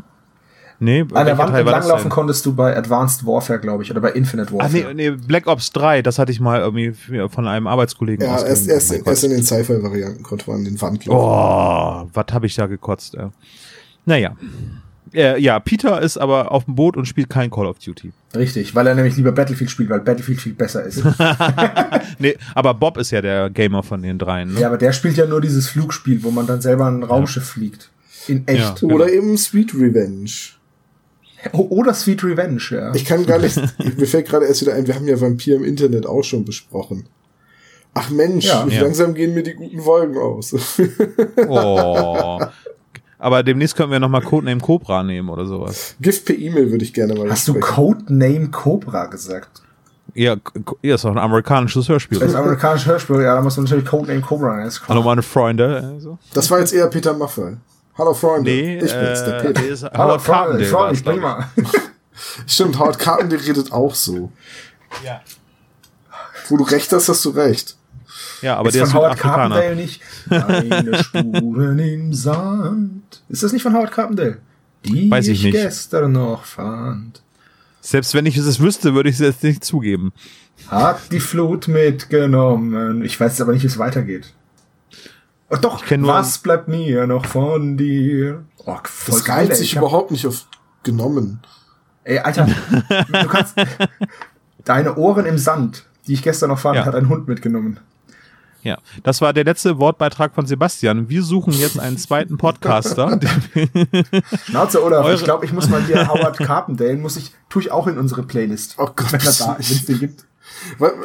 [0.77, 4.51] Nee, an der Wand entlanglaufen konntest du bei Advanced Warfare, glaube ich, oder bei Infinite
[4.51, 4.87] Warfare.
[4.89, 6.93] Ah, nee, nee, Black Ops 3, das hatte ich mal irgendwie
[7.29, 11.17] von einem Arbeitskollegen Ja, erst, erst, erst in den Sci-Fi-Varianten konnte man den Wand laufen.
[11.17, 13.29] Oh, was habe ich da gekotzt, ey.
[14.05, 14.35] Naja.
[15.13, 18.11] Äh, ja, Peter ist aber auf dem Boot und spielt kein Call of Duty.
[18.35, 21.03] Richtig, weil er nämlich lieber Battlefield spielt, weil Battlefield viel besser ist.
[22.19, 24.53] nee, aber Bob ist ja der Gamer von den dreien.
[24.53, 24.59] Ne?
[24.59, 27.53] Ja, aber der spielt ja nur dieses Flugspiel, wo man dann selber ein Raumschiff ja.
[27.53, 27.89] fliegt.
[28.27, 28.59] In echt.
[28.59, 28.95] Ja, genau.
[28.95, 30.31] Oder eben Sweet Revenge.
[31.51, 32.93] Oder Sweet Revenge, ja.
[32.95, 33.55] Ich kann gar nicht,
[33.97, 37.07] mir fällt gerade erst wieder ein, wir haben ja Vampir im Internet auch schon besprochen.
[37.93, 38.65] Ach Mensch, ja.
[38.65, 40.53] langsam gehen mir die guten Folgen aus.
[41.47, 42.39] oh.
[43.25, 45.95] Aber demnächst können wir nochmal Codename Cobra nehmen oder sowas.
[45.99, 49.63] Gift per E-Mail würde ich gerne mal Hast du Codename Cobra gesagt?
[50.13, 50.35] Ja,
[50.83, 52.19] ja, ist doch ein amerikanisches Hörspiel.
[52.19, 54.71] Das ist ein amerikanisches Hörspiel, ja, da muss man natürlich Codename Cobra nennen.
[54.87, 55.91] Hallo meine Freunde.
[55.95, 56.19] Also.
[56.35, 57.57] Das war jetzt eher Peter Maffay.
[57.97, 58.51] Hallo Freunde.
[58.51, 59.67] Nee, ich bin's, der äh, Peter.
[59.69, 61.49] Ist Hallo Freunde, ich freue mich, bring mal.
[62.45, 64.31] Stimmt, Howard Carpendale redet auch so.
[65.03, 65.21] Ja.
[66.49, 67.75] Wo du recht hast, hast du recht.
[68.45, 70.01] Ja, aber ist der von ist Howard Carpendale nicht.
[70.29, 73.23] Eine Spuren im Sand.
[73.27, 74.37] Ist das nicht von Howard Carpendale?
[74.83, 75.63] Die Weiß ich, ich nicht.
[75.63, 77.23] gestern noch fand.
[77.81, 80.13] Selbst wenn ich es wüsste, würde ich es jetzt nicht zugeben.
[80.67, 83.03] Hat die Flut mitgenommen.
[83.03, 84.31] Ich weiß aber nicht, wie es weitergeht.
[85.49, 88.45] Oh, doch, was bleibt mir noch von dir?
[88.57, 90.45] Oh, voll das geil, sich überhaupt nicht auf
[90.83, 91.39] genommen.
[92.03, 92.45] Ey, Alter,
[93.11, 93.55] du kannst
[94.63, 96.85] deine Ohren im Sand, die ich gestern noch fand, ja.
[96.85, 97.79] hat ein Hund mitgenommen.
[98.65, 101.07] Ja, das war der letzte Wortbeitrag von Sebastian.
[101.07, 103.19] Wir suchen jetzt einen zweiten Podcaster.
[104.45, 105.13] Schnauze, oder?
[105.13, 108.23] Ich glaube, ich muss mal hier Howard Carpendale, muss ich, tue ich auch in unsere
[108.23, 108.73] Playlist.
[108.79, 110.25] Oh Gott, wenn da ist, wenn es den gibt.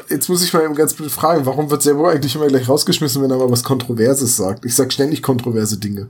[0.09, 3.23] Jetzt muss ich mal eben ganz blöd fragen, warum wird Servo eigentlich immer gleich rausgeschmissen,
[3.23, 4.65] wenn er mal was Kontroverses sagt?
[4.65, 6.09] Ich sag ständig kontroverse Dinge.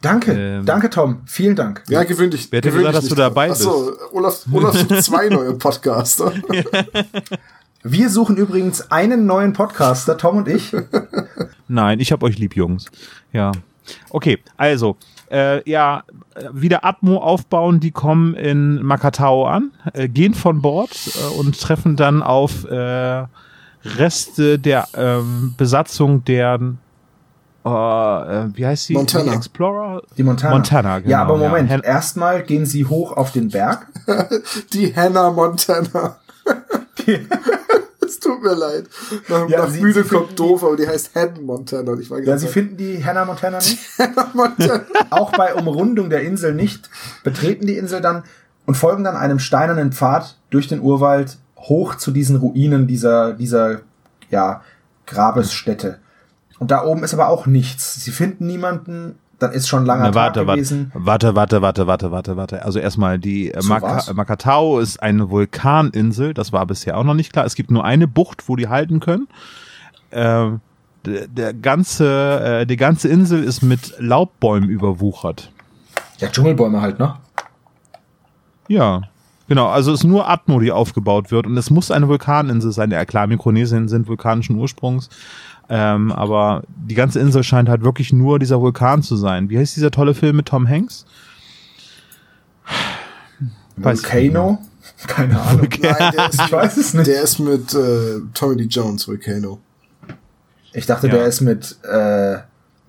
[0.00, 1.84] Danke, ähm, danke Tom, vielen Dank.
[1.88, 2.50] Ja, gewöhn dich.
[2.50, 3.62] Wer hätte gesagt, dass du dabei bist?
[3.62, 6.32] Achso, Olaf, Olaf sucht zwei neue Podcaster.
[7.82, 10.74] Wir suchen übrigens einen neuen Podcaster, Tom und ich.
[11.68, 12.86] Nein, ich hab euch lieb, Jungs.
[13.32, 13.52] Ja.
[14.10, 14.96] Okay, also,
[15.30, 16.02] äh, ja,
[16.52, 21.96] wieder Atmo aufbauen, die kommen in Makatao an, äh, gehen von Bord äh, und treffen
[21.96, 23.24] dann auf äh,
[23.84, 26.58] Reste der ähm, Besatzung der
[27.64, 28.94] äh, äh, wie heißt sie?
[28.94, 29.30] Montana.
[29.30, 30.02] Die Explorer?
[30.16, 30.54] Die Montana.
[30.54, 31.10] Montana, genau.
[31.10, 31.78] Ja, aber Moment, ja.
[31.80, 33.86] erstmal gehen sie hoch auf den Berg.
[34.72, 36.16] die Hannah Montana.
[38.00, 38.86] Es tut mir leid.
[39.28, 41.92] Nach, Ja, nach sie- Müde sie kommt doof, aber die heißt Hannah Montana.
[41.92, 43.78] Und ich war Ja, sie finden die Hannah Montana nicht.
[43.98, 44.84] Hannah Montana.
[45.10, 46.88] auch bei Umrundung der Insel nicht,
[47.22, 48.22] betreten die Insel dann
[48.64, 53.80] und folgen dann einem steinernen Pfad durch den Urwald hoch zu diesen Ruinen dieser, dieser,
[54.30, 54.62] ja,
[55.06, 55.98] Grabesstätte.
[56.58, 58.02] Und da oben ist aber auch nichts.
[58.02, 60.90] Sie finden niemanden, dann ist schon langer Na, warte, Tag gewesen.
[60.94, 62.64] warte, warte, warte, warte, warte, warte.
[62.64, 64.12] Also erstmal die äh, So Maka?
[64.12, 66.34] Makatao ist eine Vulkaninsel.
[66.34, 67.44] Das war bisher auch noch nicht klar.
[67.44, 69.28] Es gibt nur eine Bucht, wo die halten können.
[70.10, 70.60] Ähm,
[71.06, 75.50] der, der ganze, äh, die ganze Insel ist mit Laubbäumen überwuchert.
[76.18, 77.14] Ja, Dschungelbäume halt, ne?
[78.66, 79.02] Ja,
[79.48, 79.68] genau.
[79.68, 82.90] Also es ist nur Atmo, die aufgebaut wird und es muss eine Vulkaninsel sein.
[82.90, 85.08] Ja klar, Mikronesien sind vulkanischen Ursprungs,
[85.68, 89.50] ähm, aber die ganze Insel scheint halt wirklich nur dieser Vulkan zu sein.
[89.50, 91.04] Wie heißt dieser tolle Film mit Tom Hanks?
[93.76, 94.58] Weiß ich Volcano?
[95.06, 95.68] Keine Ahnung.
[95.80, 97.06] Nein, der ist, Ich weiß es nicht.
[97.06, 99.60] der ist mit äh, Tommy Lee Jones, Volcano.
[100.72, 101.14] Ich dachte, Ja.
[101.14, 102.38] der ist mit äh,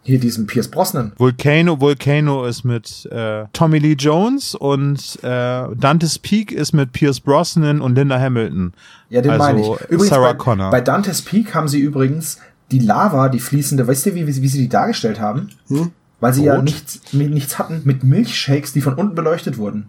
[0.02, 1.12] hier diesem Pierce Brosnan.
[1.18, 7.20] Volcano, Volcano ist mit äh, Tommy Lee Jones und äh, Dante's Peak ist mit Pierce
[7.20, 8.74] Brosnan und Linda Hamilton.
[9.10, 9.82] Ja, den also meine ich.
[9.90, 10.72] Übrigens, Sarah bei, Connor.
[10.72, 12.40] bei Dante's Peak haben sie übrigens
[12.72, 15.50] die Lava, die fließende, weißt du, wie, wie, wie sie die dargestellt haben?
[15.68, 15.92] Hm?
[16.20, 16.66] Weil sie ja Rot?
[16.66, 19.88] nichts, mit, nichts hatten mit Milchshakes, die von unten beleuchtet wurden.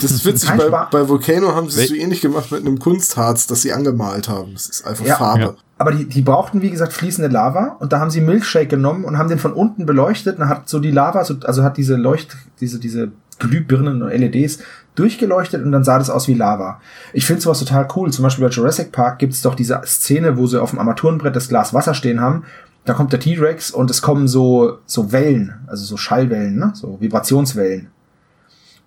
[0.00, 3.46] Das ist witzig, bei, bei Volcano haben sie es so ähnlich gemacht mit einem Kunstharz,
[3.46, 4.52] das sie angemalt haben.
[4.52, 5.16] Das ist einfach Ja.
[5.16, 5.40] Farbe.
[5.40, 5.54] Ja.
[5.78, 9.18] Aber die, die brauchten, wie gesagt, fließende Lava und da haben sie Milchshake genommen und
[9.18, 12.36] haben den von unten beleuchtet und hat so die Lava, so, also hat diese Leucht,
[12.60, 14.58] diese, diese Glühbirnen und LEDs
[14.98, 16.80] durchgeleuchtet und dann sah das aus wie Lava.
[17.12, 18.12] Ich finde sowas total cool.
[18.12, 21.34] Zum Beispiel bei Jurassic Park gibt es doch diese Szene, wo sie auf dem Armaturenbrett
[21.36, 22.44] das Glas Wasser stehen haben.
[22.84, 26.70] Da kommt der T-Rex und es kommen so, so Wellen, also so Schallwellen, ne?
[26.74, 27.88] so Vibrationswellen.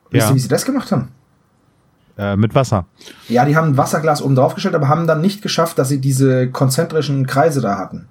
[0.10, 0.30] Wisst Ja.
[0.32, 1.10] ihr, wie sie das gemacht haben?
[2.18, 2.86] Äh, mit Wasser.
[3.30, 6.00] Ja, die haben ein Wasserglas oben drauf gestellt, aber haben dann nicht geschafft, dass sie
[6.00, 8.08] diese konzentrischen Kreise da hatten.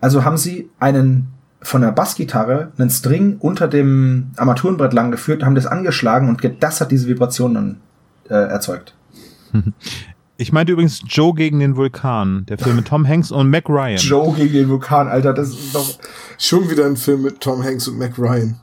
[0.00, 1.33] Also haben sie einen
[1.64, 6.80] von der Bassgitarre einen String unter dem Armaturenbrett lang geführt, haben das angeschlagen und das
[6.80, 7.80] hat diese Vibration dann
[8.28, 8.94] äh, erzeugt.
[10.36, 13.98] Ich meinte übrigens Joe gegen den Vulkan, der Film mit Tom Hanks und Mac Ryan.
[13.98, 15.86] Joe gegen den Vulkan, Alter, das ist doch.
[16.38, 18.58] Schon wieder ein Film mit Tom Hanks und Mac Ryan.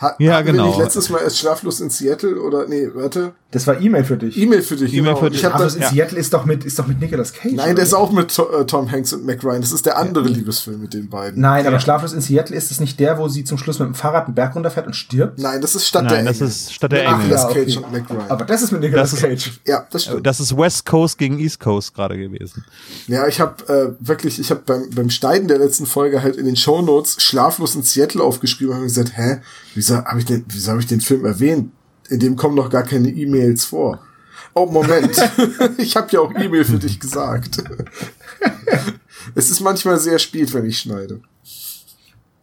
[0.00, 0.68] Ha Ja, hatten Wir genau.
[0.68, 3.32] nicht letztes Mal erst Schlaflos in Seattle oder nee, warte.
[3.50, 4.36] Das war E-Mail für dich.
[4.36, 4.92] E-Mail für dich.
[4.92, 5.16] E-Mail genau.
[5.24, 5.38] für dich.
[5.40, 5.88] Ich hab Aber das, in ja.
[5.88, 7.54] Seattle ist doch mit, ist doch mit Nicolas Cage.
[7.54, 9.62] nein, der ist auch mit äh, Tom Hanks und Mac Ryan.
[9.62, 11.40] Das ist der andere Liebesfilm mit den beiden.
[11.40, 13.94] Nein, aber Schlaflos in Seattle ist es nicht der, wo sie zum Schluss mit dem
[13.94, 15.38] Fahrrad einen Berg runterfährt und stirbt?
[15.38, 16.48] Nein, das ist Stadt Nein, der das Engel.
[16.48, 17.30] ist Stadt der Ach, Engel.
[17.30, 18.30] Ja, Cage und Mac Ryan.
[18.30, 19.60] Aber das ist mit Nicolas ist- Cage.
[19.66, 20.26] Ja, das stimmt.
[20.26, 22.64] Das ist West Coast gegen East Coast gerade gewesen.
[23.06, 26.44] Ja, ich habe äh, wirklich, ich habe beim, beim Schneiden der letzten Folge halt in
[26.44, 29.38] den Shownotes schlaflos in Seattle aufgeschrieben und hab gesagt, hä,
[29.74, 31.72] wieso habe ich den, wieso habe ich den Film erwähnt?
[32.08, 34.00] In dem kommen noch gar keine E-Mails vor.
[34.54, 35.16] Oh, Moment.
[35.78, 37.58] ich habe ja auch E-Mail für dich gesagt.
[39.34, 41.20] es ist manchmal sehr spät, wenn ich schneide.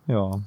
[0.07, 0.39] Ja.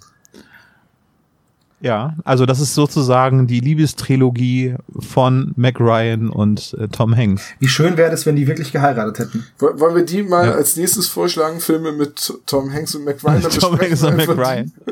[1.81, 7.43] Ja, also das ist sozusagen die Liebestrilogie von Mac Ryan und äh, Tom Hanks.
[7.61, 9.45] Wie schön wäre das, wenn die wirklich geheiratet hätten.
[9.61, 10.53] Woll- Wollen wir die mal Ja.
[10.55, 13.43] als nächstes vorschlagen, Filme mit Tom Hanks und Mac Ryan?
[13.61, 14.29] Tom Hanks und Mac.
[14.29, 14.73] Ryan.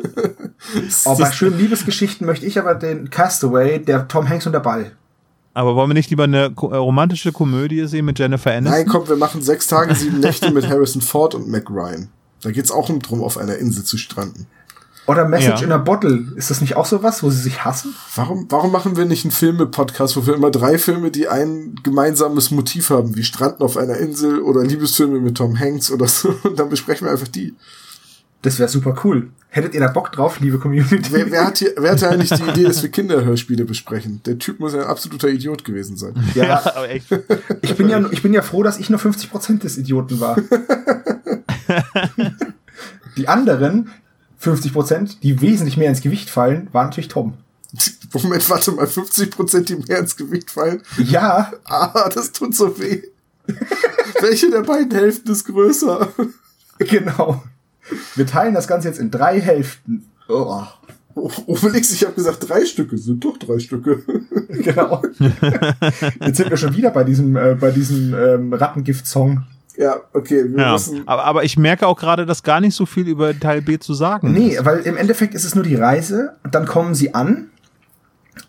[1.05, 4.93] Oh, bei schönen Liebesgeschichten möchte ich aber den Castaway, der Tom Hanks und der Ball.
[5.55, 8.79] Aber wollen wir nicht lieber eine äh, romantische Komödie sehen mit Jennifer Aniston?
[8.81, 12.09] Nein, komm, wir machen sechs Tage, sieben Nächte mit Harrison Ford und Mac Ryan.
[12.43, 14.47] Da geht's auch um drum, auf einer Insel zu stranden.
[15.07, 15.67] Oder Message Ja.
[15.67, 16.25] in a Bottle.
[16.35, 17.95] Ist das nicht auch sowas, wo sie sich hassen?
[18.17, 22.51] Warum, warum machen wir nicht einen Filme-Podcast, wo wir immer drei Filme, die ein gemeinsames
[22.51, 26.59] Motiv haben, wie Stranden auf einer Insel oder Liebesfilme mit Tom Hanks oder so, und
[26.59, 27.55] dann besprechen wir einfach die.
[28.43, 29.31] Das wäre super cool.
[29.49, 31.01] Hättet ihr da Bock drauf, liebe Community?
[31.11, 34.21] Wer, wer, hat hier, wer hatte eigentlich die Idee, dass wir Kinderhörspiele besprechen?
[34.27, 36.15] Der Typ muss ja ein absoluter Idiot gewesen sein.
[36.35, 37.07] ja, aber echt.
[37.63, 40.37] ich bin ja, ich bin ja froh, dass ich nur 50% des Idioten war.
[43.17, 43.91] die anderen
[44.41, 47.35] 50%, die wesentlich mehr ins Gewicht fallen, waren natürlich Tom.
[48.13, 50.83] Moment, warte mal, 50 Prozent, die mehr ins Gewicht fallen.
[50.99, 53.03] Ja, Ah, das tut so weh.
[54.21, 56.09] Welche der beiden Hälften ist größer?
[56.79, 57.43] genau.
[58.15, 60.07] Wir teilen das Ganze jetzt in drei Hälften.
[60.29, 60.63] Oh,
[61.19, 64.03] Oh, Obelix, ich habe gesagt, drei Stücke sind doch drei Stücke.
[64.51, 65.03] genau.
[66.21, 69.45] Jetzt sind wir schon wieder bei diesem, äh, bei diesem ähm, Rattengift-Song.
[69.77, 70.77] Ja, okay, wir Ja.
[71.07, 73.95] Aber, aber ich merke auch gerade, dass gar nicht so viel über Teil B zu
[73.95, 74.65] sagen Nee, ist.
[74.65, 77.51] weil im Endeffekt ist es nur die Reise, dann kommen sie an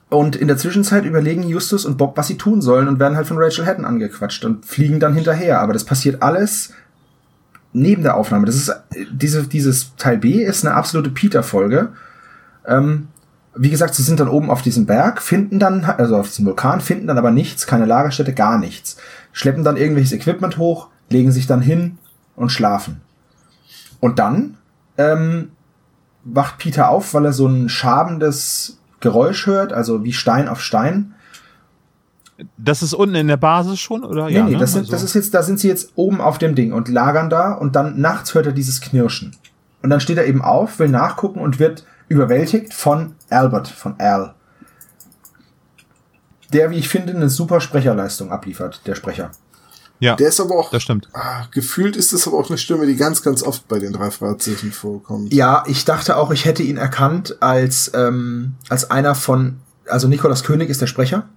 [0.09, 3.27] und in der Zwischenzeit überlegen Justus und Bob, was sie tun sollen und werden halt
[3.27, 5.59] von Rachel Hatton angequatscht und fliegen dann hinterher.
[5.59, 6.73] Aber das passiert alles
[7.73, 8.45] neben der Aufnahme.
[8.45, 8.71] Das ist,
[9.11, 11.89] diese, dieses Teil B ist eine absolute Peter-Folge.
[12.65, 13.09] Ähm,
[13.55, 16.79] wie gesagt, sie sind dann oben auf diesem Berg, finden dann, also auf diesem Vulkan,
[16.79, 18.97] finden dann aber nichts, keine Lagerstätte, gar nichts.
[19.33, 21.97] Schleppen dann irgendwelches Equipment hoch, legen sich dann hin
[22.35, 23.01] und schlafen.
[23.99, 24.57] Und dann
[24.97, 25.51] ähm,
[26.23, 31.13] wacht Peter auf, weil er so ein schabendes Geräusch hört, also wie Stein auf Stein.
[32.57, 34.25] Das ist unten in der Basis schon, oder?
[34.25, 34.57] Nee, ja, nee, ne?
[34.57, 34.91] das, sind, also.
[34.91, 37.75] das ist jetzt, da sind sie jetzt oben auf dem Ding und lagern da und
[37.75, 39.35] dann nachts hört er dieses Knirschen.
[39.81, 44.33] Und dann steht er eben auf, will nachgucken und wird überwältigt von Albert, von Al.
[46.53, 49.31] Der, wie ich finde, eine super Sprecherleistung abliefert, der Sprecher.
[49.99, 50.69] Ja, der ist aber auch.
[50.69, 51.09] Das stimmt.
[51.13, 54.11] Ah, gefühlt ist das aber auch eine Stimme, die ganz, ganz oft bei den drei
[54.11, 55.33] Fragezeichen vorkommt.
[55.33, 60.43] Ja, ich dachte auch, ich hätte ihn erkannt als ähm, als einer von, also Nikolaus
[60.43, 61.27] König ist der Sprecher.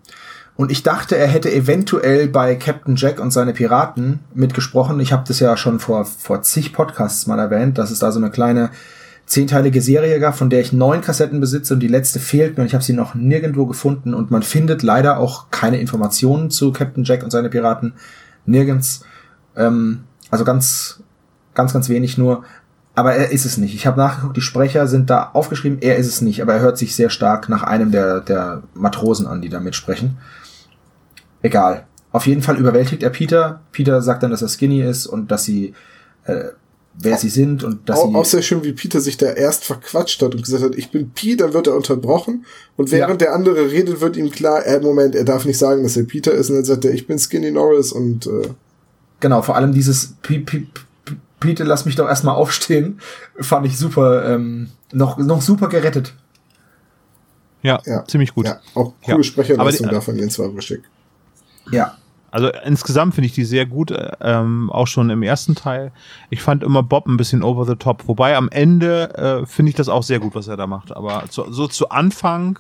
[0.56, 5.00] Und ich dachte, er hätte eventuell bei Captain Jack und seine Piraten mitgesprochen.
[5.00, 8.18] Ich habe das ja schon vor vor zig Podcasts mal erwähnt, dass es da so
[8.18, 8.70] eine kleine
[9.30, 12.66] zehnteilige Serie gab, von der ich neun Kassetten besitze und die letzte fehlt mir und
[12.66, 17.04] ich habe sie noch nirgendwo gefunden und man findet leider auch keine Informationen zu Captain
[17.04, 17.94] Jack und seine Piraten
[18.46, 19.04] nirgends.
[19.56, 21.02] Ähm, also ganz,
[21.54, 22.44] ganz, ganz wenig nur.
[22.94, 23.74] Aber er ist es nicht.
[23.74, 26.76] Ich habe nachgeguckt, die Sprecher sind da aufgeschrieben, er ist es nicht, aber er hört
[26.76, 30.18] sich sehr stark nach einem der, der Matrosen an, die da mitsprechen.
[31.42, 31.86] Egal.
[32.12, 33.60] Auf jeden Fall überwältigt er Peter.
[33.72, 35.74] Peter sagt dann, dass er skinny ist und dass sie,
[36.24, 36.48] äh,
[36.94, 38.14] wer sie sind und dass auch, sie.
[38.14, 41.10] Auch sehr schön, wie Peter sich da erst verquatscht hat und gesagt hat, ich bin
[41.10, 42.44] Peter, dann wird er unterbrochen.
[42.76, 43.28] Und während ja.
[43.28, 46.32] der andere redet, wird ihm klar, äh, Moment, er darf nicht sagen, dass er Peter
[46.32, 46.50] ist.
[46.50, 48.48] Und dann sagt er, ich bin Skinny Norris und äh
[49.20, 50.66] Genau, vor allem dieses P P
[51.38, 53.00] Peter, lass mich doch erstmal aufstehen,
[53.38, 56.14] fand ich super, ähm, noch, noch super gerettet.
[57.62, 58.46] Ja, ja, ziemlich gut.
[58.46, 59.22] Ja, auch coole ja.
[59.22, 60.82] Sprecherleistung da von Jens Wawrischek.
[61.70, 61.98] Ja,
[62.30, 65.92] also insgesamt finde ich die sehr gut, ähm, auch schon im ersten Teil.
[66.30, 69.76] Ich fand immer Bob ein bisschen over the top, wobei am Ende äh, finde ich
[69.76, 70.94] das auch sehr gut, was er da macht.
[70.94, 72.58] Aber zu, so zu Anfang,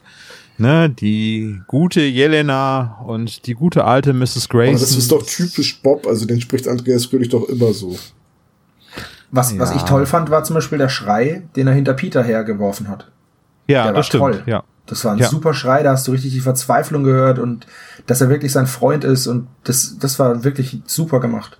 [0.58, 4.48] ne, die gute Jelena und die gute alte Mrs.
[4.48, 4.70] Grace.
[4.70, 7.96] Aber das ist doch typisch Bob, also den spricht Andreas Fröhlich doch immer so.
[9.30, 9.58] Was, ja.
[9.60, 13.08] was ich toll fand, war zum Beispiel der Schrei, den er hinter Peter hergeworfen hat.
[13.68, 14.22] Ja, das stimmt.
[14.22, 14.42] Toll.
[14.46, 14.64] Ja.
[14.90, 15.28] Das war ein ja.
[15.28, 17.66] super Schrei, da hast du richtig die Verzweiflung gehört und
[18.06, 21.58] dass er wirklich sein Freund ist und das, das war wirklich super gemacht.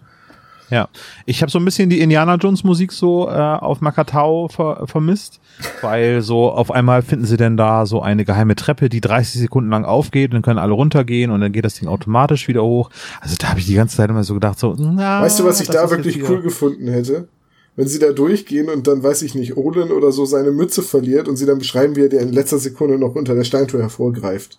[0.69, 0.89] Ja,
[1.27, 5.41] ich habe so ein bisschen die Indiana Jones Musik so äh, auf Makatao ver vermisst,
[5.81, 9.71] weil so auf einmal finden sie denn da so eine geheime Treppe, die 30 Sekunden
[9.71, 12.91] lang aufgeht, und dann können alle runtergehen und dann geht das Ding automatisch wieder hoch.
[13.21, 15.61] Also da habe ich die ganze Zeit immer so gedacht so, na, Weißt du, was
[15.61, 17.29] ich da wirklich cool gefunden hätte?
[17.77, 21.29] Wenn sie da durchgehen und dann, weiß ich nicht, Olin oder so seine Mütze verliert
[21.29, 24.59] und sie dann beschreiben, wie er der in letzter Sekunde noch unter der Steintour hervorgreift.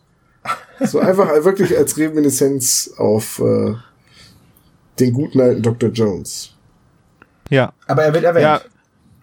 [0.83, 3.75] So einfach wirklich als Reminiszenz auf äh,
[4.99, 5.91] den guten alten Dr.
[5.91, 6.55] Jones.
[7.49, 7.73] Ja.
[7.85, 8.43] Aber er wird erwähnt.
[8.43, 8.61] Ja.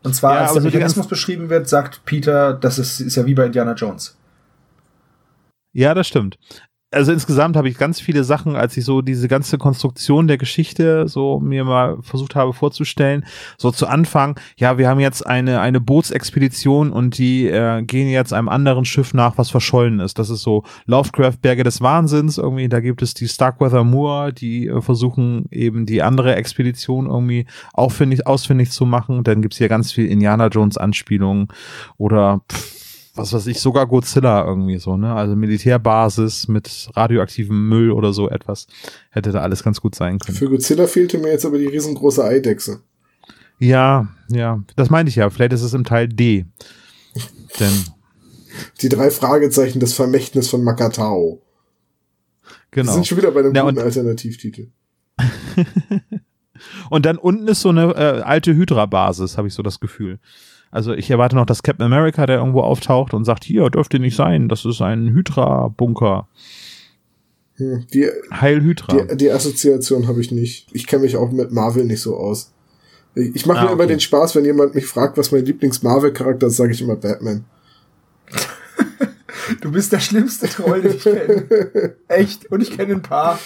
[0.04, 3.34] Und zwar, ja, als der Mechanismus beschrieben wird, sagt Peter, das ist, ist ja wie
[3.34, 4.16] bei Indiana Jones.
[5.72, 6.38] Ja, das stimmt
[6.90, 11.06] also insgesamt habe ich ganz viele Sachen, als ich so diese ganze Konstruktion der Geschichte
[11.06, 13.26] so mir mal versucht habe vorzustellen,
[13.58, 18.32] so zu Anfang, ja, wir haben jetzt eine eine Bootsexpedition und die äh, gehen jetzt
[18.32, 20.18] einem anderen Schiff nach, was verschollen ist.
[20.18, 24.68] Das ist so Lovecraft Berge des Wahnsinns irgendwie, da gibt es die Starkweather Moor, die
[24.68, 29.24] äh, versuchen eben die andere Expedition irgendwie auffindig ausfindig zu machen.
[29.24, 31.48] Dann gibt's hier ganz viel Indiana Jones Anspielungen
[31.98, 32.87] oder pff,
[33.18, 35.12] was weiß ich, sogar Godzilla irgendwie so, ne?
[35.12, 38.66] Also Militärbasis mit radioaktivem Müll oder so etwas.
[39.10, 40.36] Hätte da alles ganz gut sein können.
[40.36, 42.80] Für Godzilla fehlte mir jetzt aber die riesengroße Eidechse.
[43.58, 45.28] Ja, ja, das meinte ich ja.
[45.30, 46.46] Vielleicht ist es im Teil D.
[47.58, 47.72] Denn.
[48.80, 51.40] Die drei Fragezeichen des Vermächtnis von Makatao.
[52.72, 52.88] Genau.
[52.88, 54.68] Wir sind schon wieder bei einem ja, guten Alternativtitel.
[56.90, 60.18] und dann unten ist so eine äh, alte Hydra-Basis, habe ich so das Gefühl.
[60.70, 64.16] Also ich erwarte noch, dass Captain America, der irgendwo auftaucht und sagt, hier dürfte nicht
[64.16, 66.28] sein, das ist ein Hydra-Bunker.
[67.54, 69.02] Hm, die, Heil Hydra.
[69.02, 70.68] Die, die Assoziation habe ich nicht.
[70.72, 72.52] Ich kenne mich auch mit Marvel nicht so aus.
[73.14, 76.46] Ich, ich mache ah, mir immer den Spaß, wenn jemand mich fragt, was mein Lieblings-Marvel-Charakter
[76.46, 77.44] ist, sage ich immer Batman.
[79.60, 81.94] du bist der schlimmste Troll, den ich kenne.
[82.08, 82.50] Echt.
[82.52, 83.38] Und ich kenne ein paar.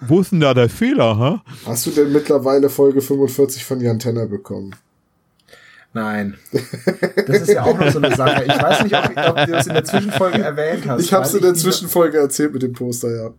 [0.00, 1.50] Wo ist denn da der Fehler, hä?
[1.66, 4.74] Hast du denn mittlerweile Folge 45 von Jan Tenner bekommen?
[5.94, 6.34] Nein.
[7.26, 8.44] Das ist ja auch noch so eine Sache.
[8.44, 11.00] Ich weiß nicht, ob, ob du das in der Zwischenfolge erwähnt hast.
[11.00, 13.30] Ich habe es in der Zwischenfolge erzählt mit dem Poster, ja.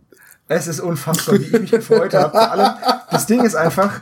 [0.48, 2.30] Es ist unfassbar, wie ich mich gefreut habe.
[2.30, 2.74] Vor allem,
[3.10, 4.00] das Ding ist einfach,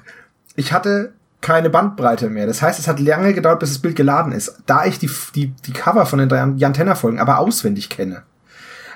[0.57, 2.47] ich hatte keine Bandbreite mehr.
[2.47, 4.63] Das heißt, es hat lange gedauert, bis das Bild geladen ist.
[4.67, 8.23] Da ich die, die, die Cover von den drei Jan Tenner Folgen aber auswendig kenne,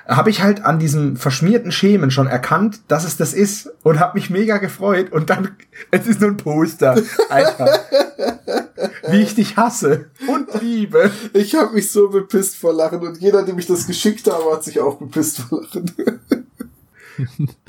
[0.09, 4.17] habe ich halt an diesem verschmierten Schemen schon erkannt, dass es das ist und habe
[4.17, 5.51] mich mega gefreut und dann
[5.91, 6.99] es ist nur ein Poster,
[7.29, 7.79] Alter.
[9.09, 11.11] Wie ich dich hasse und liebe.
[11.33, 14.63] Ich habe mich so bepisst vor Lachen und jeder, dem ich das geschickt habe, hat
[14.63, 15.91] sich auch bepisst vor Lachen.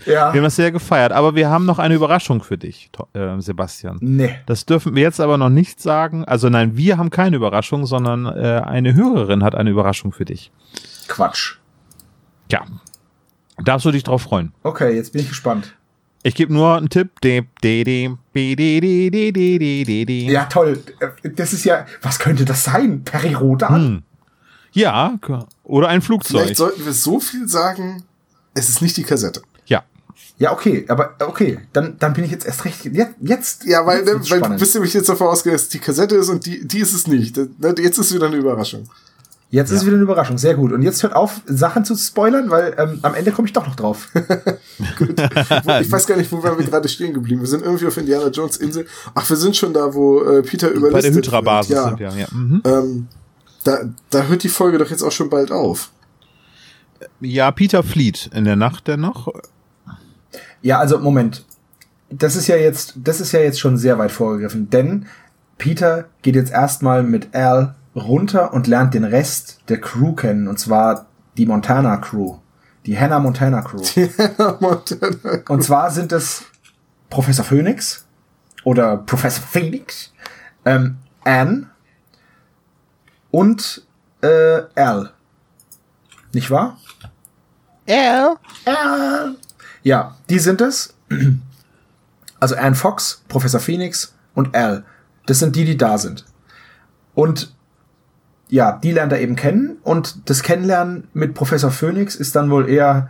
[0.06, 0.32] Ja.
[0.32, 3.98] Wir haben das sehr gefeiert, aber wir haben noch eine Überraschung für dich, äh, Sebastian.
[4.00, 4.38] Nee.
[4.46, 6.24] Das dürfen wir jetzt aber noch nicht sagen.
[6.24, 10.52] Also nein, wir haben keine Überraschung, sondern äh, eine Hörerin hat eine Überraschung für dich.
[11.08, 11.59] Quatsch.
[12.50, 12.64] Ja.
[13.62, 14.52] Darfst du dich drauf freuen?
[14.62, 15.74] Okay, jetzt bin ich gespannt.
[16.22, 17.10] Ich gebe nur einen Tipp.
[20.30, 20.82] Ja, toll.
[21.36, 23.04] Das ist ja, was könnte das sein?
[23.04, 23.74] Perirodan?
[23.74, 24.02] Hm.
[24.72, 25.18] Ja,
[25.64, 26.42] oder ein Flugzeug.
[26.42, 28.04] Vielleicht sollten wir so viel sagen,
[28.54, 29.42] es ist nicht die Kassette.
[29.66, 29.82] Ja.
[30.38, 32.84] Ja, okay, aber okay, dann, dann bin ich jetzt erst recht.
[32.84, 36.16] Jetzt, jetzt Ja, weil, weil du bist nämlich jetzt davon ausgegangen, dass es die Kassette
[36.16, 37.36] ist und die, die ist es nicht.
[37.78, 38.88] Jetzt ist wieder eine Überraschung.
[39.52, 40.70] Jetzt ist es wieder eine Überraschung, sehr gut.
[40.70, 43.74] Und jetzt hört auf, Sachen zu spoilern, weil ähm, am Ende komme ich doch noch
[43.74, 44.08] drauf.
[44.14, 47.40] Wo, ich weiß gar nicht, wo wir gerade stehen geblieben.
[47.40, 48.86] Wir sind irgendwie auf Indiana Jones Insel.
[49.12, 51.88] Ach, wir sind schon da, wo äh, Peter überlistet Bei der Hydra-Basis wird.
[51.88, 52.10] sind wir.
[52.10, 52.26] Ja.
[52.32, 52.62] Mhm.
[52.64, 53.06] Ähm,
[53.64, 53.78] da,
[54.10, 55.90] da hört die Folge doch jetzt auch schon bald auf.
[57.20, 59.28] ja, Peter flieht in der Nacht dennoch.
[60.62, 61.44] Ja, also Moment.
[62.08, 65.06] Das ist ja jetzt, das ist ja jetzt schon sehr weit vorgegriffen, denn
[65.58, 70.58] Peter geht jetzt erstmal mit Al runter und lernt den Rest der Crew kennen, und
[70.58, 72.36] zwar die Montana Crew.
[72.86, 73.82] Die Hannah Montana Crew.
[74.60, 75.42] Montana.
[75.48, 76.44] Und zwar sind es
[77.10, 78.06] Professor Phoenix
[78.64, 80.12] oder Professor Phoenix,
[80.64, 81.66] ähm, Anne
[83.30, 83.86] und
[84.22, 85.10] äh, Al.
[86.32, 86.78] Nicht wahr?
[87.88, 88.36] Al.
[88.64, 89.36] Al.
[89.82, 90.94] Ja, die sind es.
[92.38, 94.84] Also Anne Fox, Professor Phoenix und Al.
[95.26, 96.24] Das sind die, die da sind.
[97.14, 97.54] Und
[98.50, 102.68] ja, die lernt er eben kennen und das Kennenlernen mit Professor Phoenix ist dann wohl
[102.68, 103.08] eher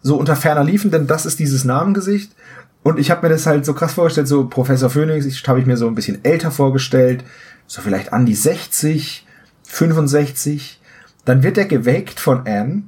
[0.00, 2.34] so unter ferner Liefen, denn das ist dieses Namengesicht.
[2.82, 5.66] Und ich habe mir das halt so krass vorgestellt, so Professor Phoenix, ich habe ich
[5.66, 7.24] mir so ein bisschen älter vorgestellt,
[7.66, 9.26] so vielleicht an die 60,
[9.64, 10.80] 65.
[11.24, 12.84] Dann wird er geweckt von Anne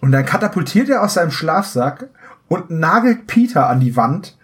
[0.00, 2.08] und dann katapultiert er aus seinem Schlafsack
[2.48, 4.38] und nagelt Peter an die Wand,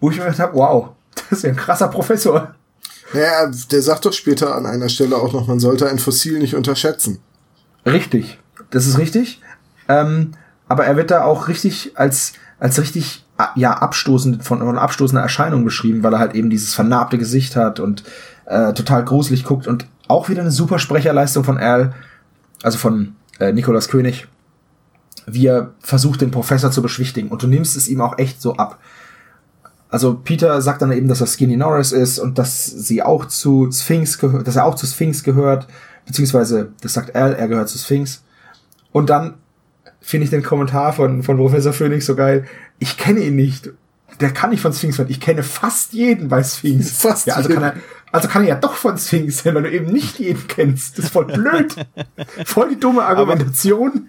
[0.00, 2.54] wo ich mir gedacht habe, wow, das ist ja ein krasser Professor.
[3.14, 6.56] Naja, der sagt doch später an einer Stelle auch noch, man sollte ein Fossil nicht
[6.56, 7.20] unterschätzen.
[7.86, 8.38] Richtig,
[8.70, 9.40] das ist richtig.
[9.88, 10.32] Ähm,
[10.68, 15.64] aber er wird da auch richtig als, als richtig, ja, abstoßend, von, von abstoßender Erscheinung
[15.64, 18.02] beschrieben, weil er halt eben dieses vernarbte Gesicht hat und
[18.46, 21.94] äh, total gruselig guckt und auch wieder eine super Sprecherleistung von Al,
[22.62, 24.26] also von äh, Nikolas König,
[25.26, 28.56] wie er versucht, den Professor zu beschwichtigen und du nimmst es ihm auch echt so
[28.56, 28.78] ab.
[29.94, 33.70] Also Peter sagt dann eben, dass er Skinny Norris ist und dass sie auch zu
[33.70, 35.68] Sphinx gehört, dass er auch zu Sphinx gehört,
[36.04, 38.24] beziehungsweise das sagt Al, er gehört zu Sphinx.
[38.90, 39.34] Und dann
[40.00, 42.44] finde ich den Kommentar von, von Professor Phoenix so geil.
[42.80, 43.70] Ich kenne ihn nicht.
[44.18, 45.06] Der kann nicht von Sphinx sein.
[45.10, 46.90] Ich kenne fast jeden bei Sphinx.
[47.00, 47.62] Fast ja, also jeden.
[47.62, 50.48] kann er, also kann er ja doch von Sphinx sein, weil du eben nicht jeden
[50.48, 50.98] kennst.
[50.98, 51.72] Das ist voll blöd.
[52.46, 54.08] voll die dumme Argumentation.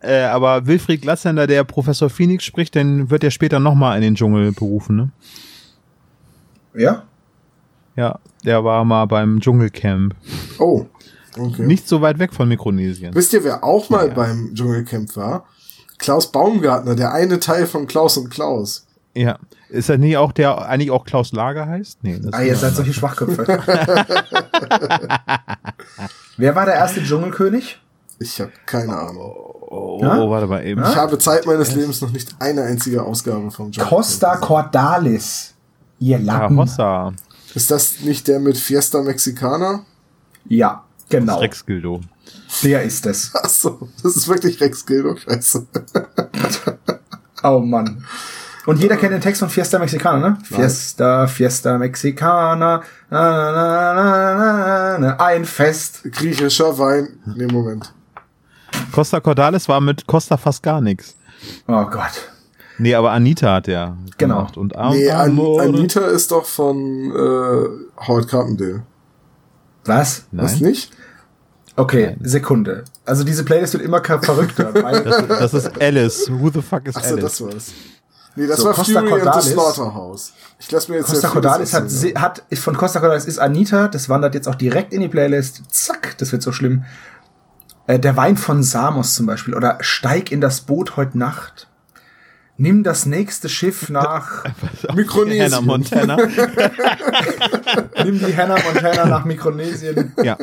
[0.00, 4.14] Äh, aber Wilfried Glatzender, der Professor Phoenix spricht, den wird er später nochmal in den
[4.14, 5.10] Dschungel berufen, ne?
[6.74, 7.02] ja?
[7.96, 10.14] Ja, der war mal beim Dschungelcamp.
[10.60, 10.86] Oh,
[11.36, 11.62] okay.
[11.66, 13.12] Nicht so weit weg von Mikronesien.
[13.12, 14.14] Wisst ihr, wer auch mal Ja.
[14.14, 15.46] beim Dschungelcamp war?
[15.98, 18.86] Klaus Baumgartner, der eine Teil von Klaus und Klaus.
[19.14, 19.36] Ja.
[19.68, 21.98] Ist er nicht auch der eigentlich auch Klaus Lager heißt?
[22.04, 23.44] Nee, das Ah, ist ihr seid solche Schwachköpfe.
[26.36, 27.80] Wer war der erste Dschungelkönig?
[28.20, 29.47] Ich habe keine Ahnung.
[29.70, 30.30] Oh, Ja?
[30.30, 30.82] warte mal eben.
[30.82, 33.90] Ich habe Zeit meines Lebens noch nicht eine einzige Ausgabe vom Dschungelcamp.
[33.90, 34.36] Costa.
[34.36, 35.54] Cordalis.
[35.98, 36.58] Ihr Ja, Lappen.
[36.58, 37.12] Hossa.
[37.54, 39.84] Ist das nicht der mit Fiesta Mexicana?
[40.46, 41.38] Ja, genau.
[41.40, 42.00] Rex Gildo.
[42.62, 43.30] Der ist es.
[43.42, 45.66] Ach so, das ist wirklich Rex Gildo, scheiße.
[47.42, 48.04] Oh Mann.
[48.66, 50.38] Und jeder kennt den Text von Fiesta Mexicana, ne?
[50.42, 56.02] Fiesta, Fiesta Mexicana, na, na, na, na, na, na, ein Fest.
[56.12, 57.08] Griechischer Wein.
[57.36, 57.94] Nee, Moment.
[58.92, 61.16] Costa Cordalis war mit Costa fast gar nichts.
[61.66, 62.30] Oh Gott.
[62.78, 64.36] Nee, aber Anita hat der Genau.
[64.38, 64.56] gemacht.
[64.56, 65.38] Und Am Nee, An.
[65.60, 68.82] Anita ist doch von äh, Howard Carpendale.
[69.84, 70.24] Was?
[70.32, 70.70] Was Nein.
[70.70, 70.90] nicht?
[71.76, 72.84] Okay, Sekunde.
[73.04, 74.74] Also diese Playlist wird immer verrückter.
[74.82, 76.28] weil, Das ist Alice.
[76.30, 77.22] Who the fuck is Achso, Alice?
[77.22, 77.72] das war's.
[78.34, 79.44] Nee, das So, war Costa Fury and Cordalis.
[79.44, 80.32] the Slaughterhouse.
[80.60, 81.84] Ich lass mir jetzt Costa Cordalis hat,
[82.16, 85.62] hat von Costa Cordalis ist Anita, das wandert jetzt auch direkt in die Playlist.
[85.70, 86.84] Zack, das wird so schlimm.
[87.88, 91.68] Äh, der Wein von Samos zum Beispiel oder Steig in das Boot heute Nacht.
[92.58, 94.44] Nimm das nächste Schiff nach.
[94.94, 95.44] Mikronesien.
[95.44, 96.16] Hannah Montana.
[98.04, 100.12] nimm die Hannah Montana nach Mikronesien.
[100.22, 100.36] ja.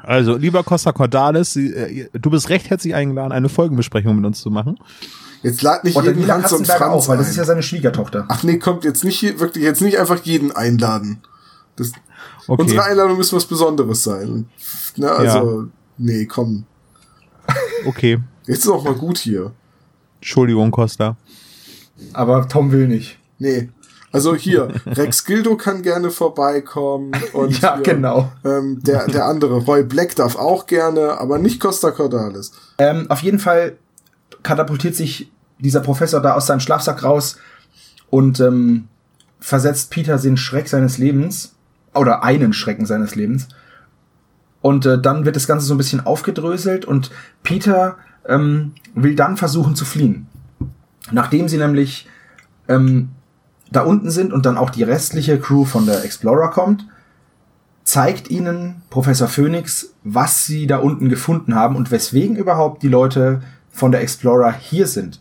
[0.00, 4.50] Also, lieber Costa Cordalis, äh, du bist recht herzlich eingeladen, eine Folgenbesprechung mit uns zu
[4.50, 4.78] machen.
[5.42, 8.26] Jetzt lad nicht Und jeden Hans und Franz auch, weil das ist ja seine Schwiegertochter.
[8.28, 11.20] Ach nee, kommt jetzt nicht hier, wirklich jetzt nicht einfach jeden einladen.
[11.76, 11.92] Das,
[12.46, 12.60] Okay.
[12.60, 14.46] Unsere Einladung muss was Besonderes sein.
[14.96, 15.68] Ne, also,
[15.98, 16.64] nee, komm.
[17.86, 18.18] Okay.
[18.46, 19.52] Jetzt ist auch mal gut hier.
[20.20, 21.16] Entschuldigung, Costa.
[22.12, 23.18] Aber Tom will nicht.
[23.38, 23.68] Nee.
[24.12, 27.12] Also hier, Rex Gildo kann gerne vorbeikommen.
[27.32, 28.32] Und Ja, hier, genau.
[28.44, 32.52] Ähm, der, der andere, Roy Black, darf auch gerne, aber nicht Costa Cordalis.
[32.78, 33.76] Ähm, auf jeden Fall
[34.42, 37.38] katapultiert sich dieser Professor da aus seinem Schlafsack raus
[38.10, 38.88] und ähm,
[39.40, 41.54] versetzt Peter den Schreck seines Lebens
[41.94, 43.48] oder einen Schrecken seines Lebens.
[44.64, 47.10] Und äh, dann wird das Ganze so ein bisschen aufgedröselt und
[47.42, 47.96] Peter
[48.26, 50.26] ähm, will dann versuchen zu fliehen.
[51.12, 52.08] Nachdem sie nämlich
[52.66, 53.10] ähm,
[53.70, 56.86] da unten sind und dann auch die restliche Crew von der Explorer kommt,
[57.82, 63.42] zeigt ihnen Professor Phoenix, was sie da unten gefunden haben und weswegen überhaupt die Leute
[63.68, 65.20] von der Explorer hier sind.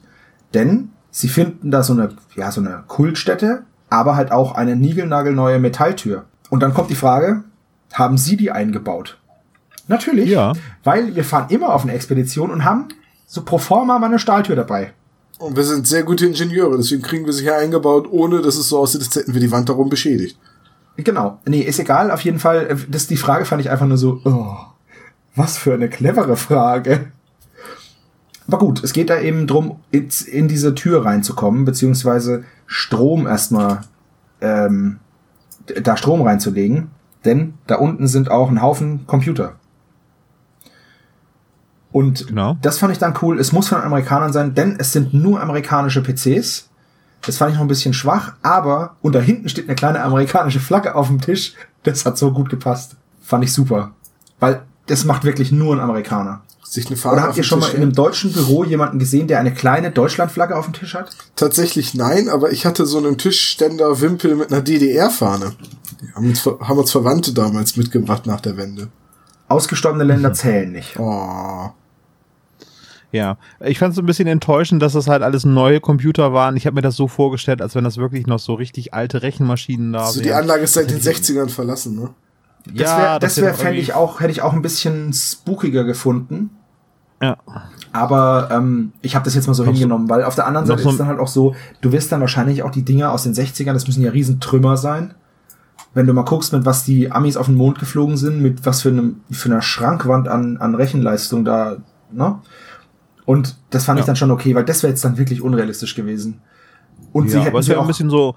[0.54, 5.60] Denn sie finden da so eine, ja, so eine Kultstätte, aber halt auch eine niegelnagelneue
[5.60, 6.24] Metalltür.
[6.50, 7.44] Und dann kommt die Frage,
[7.92, 9.20] haben sie die eingebaut?
[9.88, 10.54] Natürlich, Ja.
[10.84, 12.88] weil wir fahren immer auf eine Expedition und haben
[13.28, 14.94] so pro forma mal eine Stahltür dabei.
[15.40, 18.70] Und wir sind sehr gute Ingenieure, deswegen kriegen wir sie hier eingebaut, ohne dass es
[18.70, 20.38] so aussieht, als hätten wir die Wand darum beschädigt.
[20.96, 21.40] Genau.
[21.46, 22.12] Nee, ist egal.
[22.12, 24.56] Auf jeden Fall, äh, das, die Frage fand ich einfach nur so, oh,
[25.36, 27.08] was für eine clevere Frage.
[28.48, 33.82] Aber gut, es geht da eben drum, in diese Tür reinzukommen, beziehungsweise Strom erstmal,
[34.42, 35.00] ähm,
[35.82, 36.92] da Strom reinzulegen.
[37.26, 39.56] Denn da unten sind auch ein Haufen Computer.
[41.94, 42.58] Und Genau.
[42.62, 43.40] das fand ich dann cool.
[43.40, 46.68] Es muss von Amerikanern sein, denn es sind nur amerikanische PCs.
[47.26, 50.60] Das fand ich noch ein bisschen schwach, aber und da hinten steht eine kleine amerikanische
[50.60, 51.54] Flagge auf dem Tisch.
[51.84, 52.96] Das hat so gut gepasst.
[53.22, 53.92] Fand ich super.
[54.40, 56.42] Weil das macht wirklich nur ein Amerikaner.
[56.64, 59.28] Sich eine Fahne Oder habt ihr schon mal Tisch in einem deutschen Büro jemanden gesehen,
[59.28, 61.16] der eine kleine Deutschlandflagge auf dem Tisch hat?
[61.36, 65.54] Tatsächlich nein, aber ich hatte so einen Tischständer Wimpel mit einer DDR-Fahne.
[66.02, 68.90] Die haben uns, haben uns Verwandte damals mitgebracht nach der Wende.
[69.48, 70.98] Ausgestorbene Länder zählen nicht.
[71.00, 71.70] Oh.
[73.14, 76.58] Ja, ich fand es ein bisschen enttäuschend, dass das halt alles neue Computer waren.
[76.58, 79.94] Ich habe mir das so vorgestellt, als wenn das wirklich noch so richtig alte Rechenmaschinen
[79.94, 80.42] da Also die wären.
[80.42, 82.10] Anlage ist seit den 60ern verlassen, ne?
[82.66, 86.50] Das wäre, das hätte wär, fände ich auch, hätte ich auch ein bisschen spookiger gefunden.
[87.22, 87.38] Ja.
[87.92, 90.82] Aber ähm, ich habe das jetzt mal so Noch hingenommen, weil auf der anderen Seite
[90.82, 93.34] so ist dann halt auch so, du wirst dann wahrscheinlich auch die Dinger aus den
[93.36, 95.14] 60ern, das müssen ja Riesentrümmer sein.
[95.94, 98.82] Wenn du mal guckst, mit was die Amis auf den Mond geflogen sind, mit was
[98.82, 101.78] für, einem, für einer Schrankwand an, an Rechenleistung da,
[102.12, 102.40] ne?
[103.26, 104.08] Und das fand ich Ja.
[104.08, 106.42] dann schon okay, weil das wäre jetzt dann wirklich unrealistisch gewesen.
[107.12, 108.36] Und sie ja, aber hätten es sie wäre auch, ein bisschen so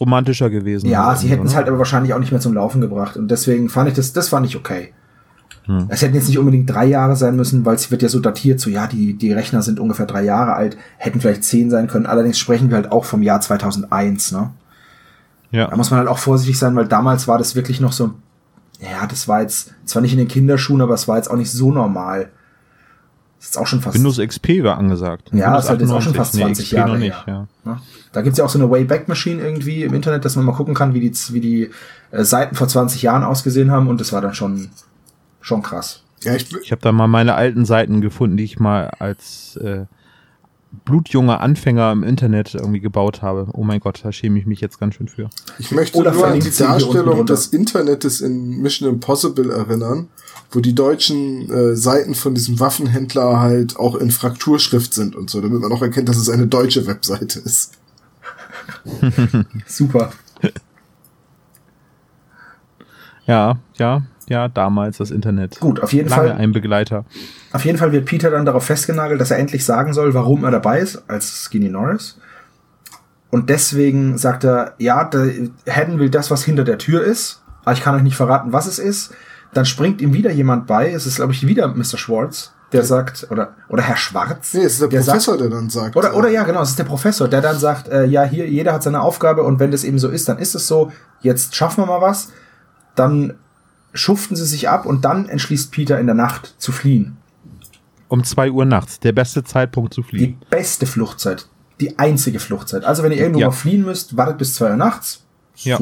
[0.00, 0.88] romantischer gewesen.
[0.88, 1.56] ja, Also, sie hätten es ne?
[1.58, 3.16] halt aber wahrscheinlich auch nicht mehr zum Laufen gebracht.
[3.16, 4.92] Und deswegen fand ich das, das fand ich okay.
[5.64, 5.86] Hm.
[5.88, 8.58] Es hätten jetzt nicht unbedingt drei Jahre sein müssen, weil es wird ja so datiert,
[8.60, 12.06] so ja, die, die Rechner sind ungefähr drei Jahre alt, hätten vielleicht zehn sein können.
[12.06, 14.50] Allerdings sprechen wir halt auch vom Jahr 2001, ne?
[15.52, 15.76] Da Ja.
[15.76, 18.12] muss man halt auch vorsichtig sein, weil damals war das wirklich noch so,
[18.80, 21.50] ja, das war jetzt zwar nicht in den Kinderschuhen, aber es war jetzt auch nicht
[21.50, 22.30] so normal.
[23.38, 23.96] Das ist auch schon fast.
[23.96, 25.30] Windows XP war angesagt.
[25.32, 26.16] Ja, Windows ist halt jetzt auch schon 98.
[26.16, 27.48] fast 20 XP Jahre noch nicht, her.
[27.64, 27.72] ja.
[27.72, 27.80] Ne?
[28.12, 30.74] Da gibt's ja auch so eine Wayback Machine irgendwie im Internet, dass man mal gucken
[30.74, 31.70] kann, wie die, wie die
[32.10, 34.70] äh, Seiten vor 20 Jahren ausgesehen haben und das war dann schon,
[35.40, 36.02] schon krass.
[36.22, 39.84] Ja, ich, Ich habe da mal meine alten Seiten gefunden, die ich mal als äh,
[40.84, 43.48] blutjunger Anfänger im Internet irgendwie gebaut habe.
[43.52, 45.30] Oh mein Gott, da schäme ich mich jetzt ganz schön für.
[45.58, 50.08] ich möchte Oder nur an die Darstellung des Internets in Mission Impossible erinnern,
[50.50, 55.40] wo die deutschen äh, Seiten von diesem Waffenhändler halt auch in Frakturschrift sind und so,
[55.40, 57.72] damit man auch erkennt, dass es eine deutsche Webseite ist.
[59.66, 60.12] Super.
[63.26, 65.60] Ja, ja, ja, damals das Internet.
[65.60, 66.38] Gut, auf jeden Lange Fall.
[66.38, 67.04] ein Begleiter.
[67.52, 70.50] Auf jeden Fall wird Peter dann darauf festgenagelt, dass er endlich sagen soll, warum er
[70.50, 72.18] dabei ist, als Skinny Norris.
[73.30, 75.10] Und deswegen sagt er, ja,
[75.68, 78.66] Haddon will das, was hinter der Tür ist, aber ich kann euch nicht verraten, was
[78.66, 79.14] es ist.
[79.54, 81.96] Dann springt ihm wieder jemand bei, es ist, glaube ich, wieder Mr.
[81.96, 84.52] Schwartz, der sagt, oder, oder Herr Schwarz.
[84.52, 85.96] Nee, es ist der, der Professor, Sagt, der dann sagt.
[85.96, 88.48] oder, oder äh, ja, genau, es ist der Professor, der dann sagt, äh, ja, hier,
[88.48, 90.92] jeder hat seine Aufgabe und wenn das eben so ist, dann ist es so,
[91.22, 92.28] jetzt schaffen wir mal was.
[92.94, 93.34] Dann
[93.94, 97.16] schuften sie sich ab und dann entschließt Peter in der Nacht zu fliehen.
[98.08, 100.40] Um zwei Uhr nachts, der beste Zeitpunkt zu Die fliegen.
[100.50, 101.46] beste Fluchtzeit.
[101.80, 102.84] Die einzige Fluchtzeit.
[102.84, 103.46] Also wenn ihr irgendwo Ja.
[103.46, 105.24] mal fliehen müsst, wartet bis zwei Uhr nachts.
[105.56, 105.78] Ja.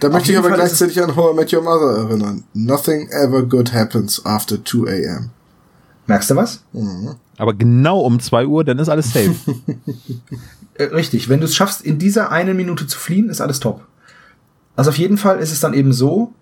[0.00, 2.44] Da Auf möchte ich aber Fall gleichzeitig an How I Met Your Mother erinnern.
[2.52, 5.30] Nothing ever good happens after 2 a.m.
[6.06, 6.62] Merkst du was?
[7.38, 9.34] Aber genau um zwei Uhr, dann ist alles safe.
[10.78, 11.30] Äh, richtig.
[11.30, 13.86] Wenn du es schaffst, in dieser einen Minute zu fliehen, ist alles top.
[14.76, 16.34] Also auf jeden Fall ist es dann eben so,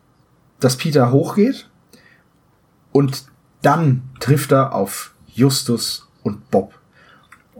[0.58, 1.68] dass Peter hochgeht
[2.90, 3.26] und
[3.62, 6.74] dann trifft er auf Justus und Bob.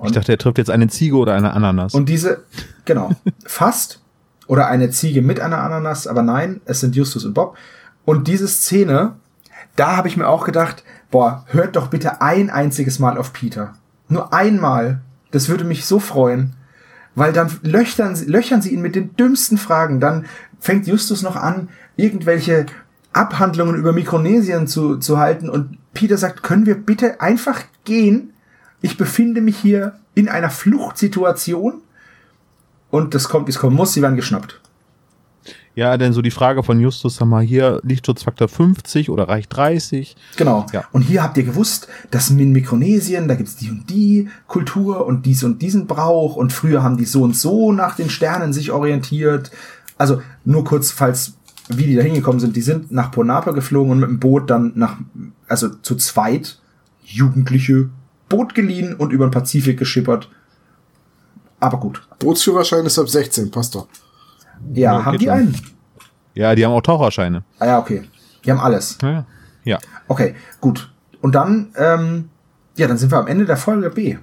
[0.05, 1.95] ich dachte, er trifft jetzt eine Ziege oder eine Ananas.
[1.95, 2.43] Und diese,
[2.85, 3.12] genau,
[3.47, 4.01] fast.
[4.47, 7.57] Oder eine Ziege mit einer Ananas, aber nein, es sind Justus und Bob.
[8.05, 9.16] Und diese Szene,
[9.77, 13.75] da habe ich mir auch gedacht, boah, hört doch bitte ein einziges Mal auf Peter.
[14.09, 15.01] Nur einmal.
[15.31, 16.55] Das würde mich so freuen.
[17.15, 20.01] Weil dann löchern, löchern sie ihn mit den dümmsten Fragen.
[20.01, 20.27] Dann
[20.61, 22.66] fängt Justus noch an, irgendwelche
[23.12, 25.49] Abhandlungen über Mikronesien zu, zu halten.
[25.49, 28.33] Und Peter sagt, können wir bitte einfach gehen?
[28.81, 31.81] Ich befinde mich hier in einer Fluchtsituation.
[32.95, 33.93] Und das kommt, wie es kommen muss.
[33.93, 34.61] Sie werden geschnappt.
[35.75, 40.15] Ja, denn so die Frage von Justus, sag mal, hier Lichtschutzfaktor 50 oder reicht 30?
[40.37, 40.65] Genau.
[40.73, 40.85] Ja.
[40.93, 45.27] Und hier habt ihr gewusst, dass in Mikronesien, da gibt's die und die Kultur und
[45.27, 48.71] dies und diesen Brauch und früher haben die so und so nach den Sternen sich
[48.71, 49.51] orientiert.
[49.99, 51.35] Also nur kurz, falls
[51.71, 54.71] wie die da hingekommen sind, die sind nach Ponapa geflogen und mit dem Boot dann
[54.77, 54.99] nach,
[55.49, 56.61] also zu zweit,
[57.03, 57.91] Jugendliche,
[58.29, 60.31] Boot geliehen und über den Pazifik geschippert.
[61.60, 62.02] Aber gut.
[62.18, 63.86] Bootsführerschein ist ab 16, passt doch.
[64.72, 65.35] Ja, Ja, haben die schon.
[65.35, 65.60] einen?
[66.35, 67.43] Ja, die haben auch Taucherscheine.
[67.59, 68.02] Ah ja, okay.
[68.44, 68.98] Die haben alles.
[69.02, 69.24] Ja.
[69.64, 69.78] ja.
[70.09, 70.93] Okay, gut.
[71.20, 72.28] Und dann, ähm,
[72.76, 74.18] ja, dann sind wir am Ende der Folge B.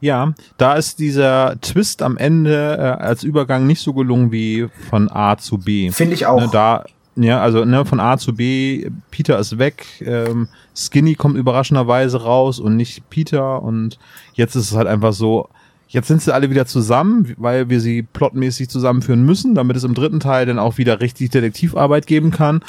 [0.00, 5.10] Ja, da ist dieser Twist am Ende äh, als Übergang nicht so gelungen wie von
[5.10, 5.90] A zu B.
[5.90, 6.40] Finde ich auch.
[6.40, 6.84] Ne, da,
[7.16, 12.58] ja, also ne, von A zu B, Peter ist weg, ähm, Skinny kommt überraschenderweise raus
[12.58, 13.98] und nicht Peter und
[14.32, 15.48] jetzt ist es halt einfach so,
[15.90, 19.94] jetzt sind sie alle wieder zusammen, weil wir sie plotmäßig zusammenführen müssen, damit es im
[19.94, 22.62] dritten Teil dann auch wieder richtig Detektivarbeit geben kann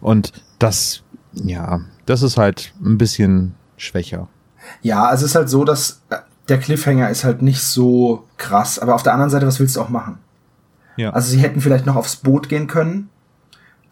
[0.00, 4.28] und das, ja, das ist halt ein bisschen schwächer.
[4.82, 6.16] Ja, also es ist halt so, dass äh,
[6.48, 9.80] der Cliffhanger ist halt nicht so krass, aber auf der anderen Seite, was willst du
[9.80, 10.18] auch machen?
[10.96, 11.10] Ja.
[11.10, 13.08] Also sie hätten vielleicht noch aufs Boot gehen können,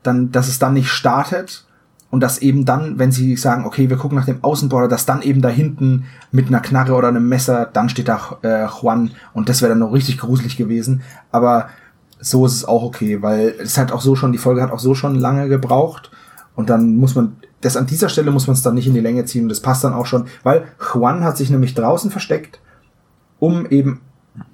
[0.02, 1.66] dann, dass es dann nicht startet
[2.14, 5.20] und dass eben dann, wenn sie sagen, okay, wir gucken nach dem Außenborder, dass dann
[5.20, 9.10] eben da hinten mit einer Knarre oder einem Messer, dann steht da äh, Juan.
[9.32, 11.02] Und das wäre dann noch richtig gruselig gewesen.
[11.32, 11.70] Aber
[12.20, 14.78] so ist es auch okay, weil es hat auch so schon, die Folge hat auch
[14.78, 16.12] so schon lange gebraucht.
[16.54, 19.00] Und dann muss man, das an dieser Stelle muss man es dann nicht in die
[19.00, 19.42] Länge ziehen.
[19.42, 22.60] Und das passt dann auch schon, weil Juan hat sich nämlich draußen versteckt,
[23.40, 24.02] um eben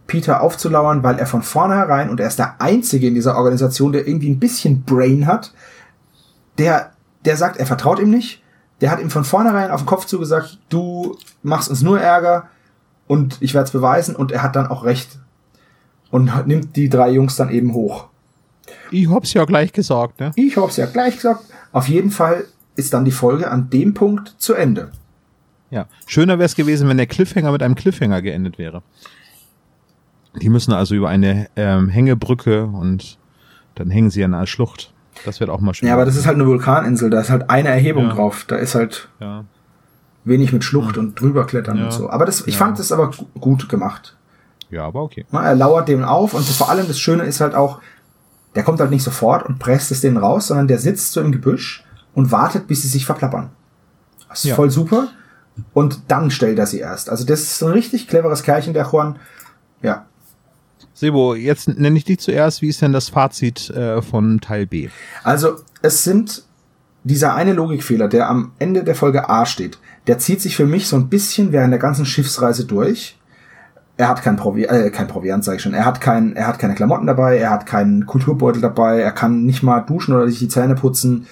[0.06, 4.08] Peter aufzulauern, weil er von vornherein, und er ist der Einzige in dieser Organisation, der
[4.08, 5.52] irgendwie ein bisschen Brain hat,
[6.56, 6.92] der,
[7.24, 8.42] der sagt, er vertraut ihm nicht,
[8.80, 12.48] der hat ihm von vornherein auf den Kopf zugesagt, du machst uns nur Ärger
[13.06, 15.18] und ich werde es beweisen und er hat dann auch recht
[16.10, 18.08] und nimmt die drei Jungs dann eben hoch.
[18.90, 20.32] Ich hab's ja gleich gesagt, ne?
[20.36, 21.44] Ich hab's ja gleich gesagt.
[21.72, 22.44] Auf jeden Fall
[22.76, 24.90] ist dann die Folge an dem Punkt zu Ende.
[25.70, 25.86] Ja.
[26.06, 28.82] Schöner wäre es gewesen, wenn der Cliffhanger mit einem Cliffhanger geendet wäre.
[30.40, 33.18] Die müssen also über eine ähm, Hängebrücke und
[33.74, 34.92] dann hängen sie an einer Schlucht.
[35.24, 35.88] Das wird auch mal schön.
[35.88, 38.14] Ja, aber das ist halt eine Vulkaninsel, da ist halt eine Erhebung Ja.
[38.14, 38.44] drauf.
[38.46, 39.44] Da ist halt ja.
[40.24, 41.84] wenig mit Schlucht und drüberklettern Ja.
[41.84, 42.10] und so.
[42.10, 42.58] Aber das, ich Ja.
[42.58, 44.16] fand das aber gu- gut gemacht.
[44.70, 45.26] ja, aber okay.
[45.32, 47.80] Na, Er lauert dem auf und vor allem das Schöne ist halt auch,
[48.54, 51.32] der kommt halt nicht sofort und presst es denen raus, sondern der sitzt so im
[51.32, 51.84] Gebüsch
[52.14, 53.50] und wartet, bis sie sich verplappern.
[54.28, 54.54] Das ist Ja.
[54.54, 55.08] voll super.
[55.74, 57.10] Und dann stellt er sie erst.
[57.10, 59.16] Also das ist ein richtig cleveres Kerlchen, der Juan.
[59.82, 60.06] Ja.
[60.94, 62.62] Sebo, jetzt nenne ich dich zuerst.
[62.62, 64.88] Wie ist denn das Fazit äh, von Teil B?
[65.22, 66.44] Also es sind
[67.04, 70.86] dieser eine Logikfehler, der am Ende der Folge A steht, der zieht sich für mich
[70.86, 73.18] so ein bisschen während der ganzen Schiffsreise durch.
[73.96, 75.74] Er hat kein, Provi äh, kein Proviant, sage ich schon.
[75.74, 79.44] Er hat, kein, er hat keine Klamotten dabei, er hat keinen Kulturbeutel dabei, er kann
[79.44, 81.26] nicht mal duschen oder sich die Zähne putzen.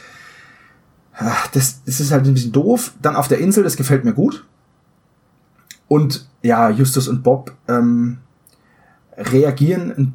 [1.15, 2.93] Ach, Das, das ist halt ein bisschen doof.
[3.01, 4.45] Dann auf der Insel, das gefällt mir gut.
[5.89, 8.19] Und ja, Justus und Bob ähm,
[9.19, 10.15] reagieren in-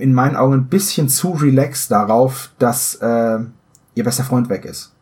[0.00, 3.38] in meinen Augen ein bisschen zu relaxed darauf, dass äh,
[3.94, 4.92] ihr bester Freund weg ist.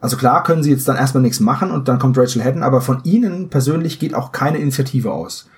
[0.00, 2.80] Also klar können sie jetzt dann erstmal nichts machen und dann kommt Rachel Haddon, aber
[2.80, 5.48] von ihnen persönlich geht auch keine Initiative aus.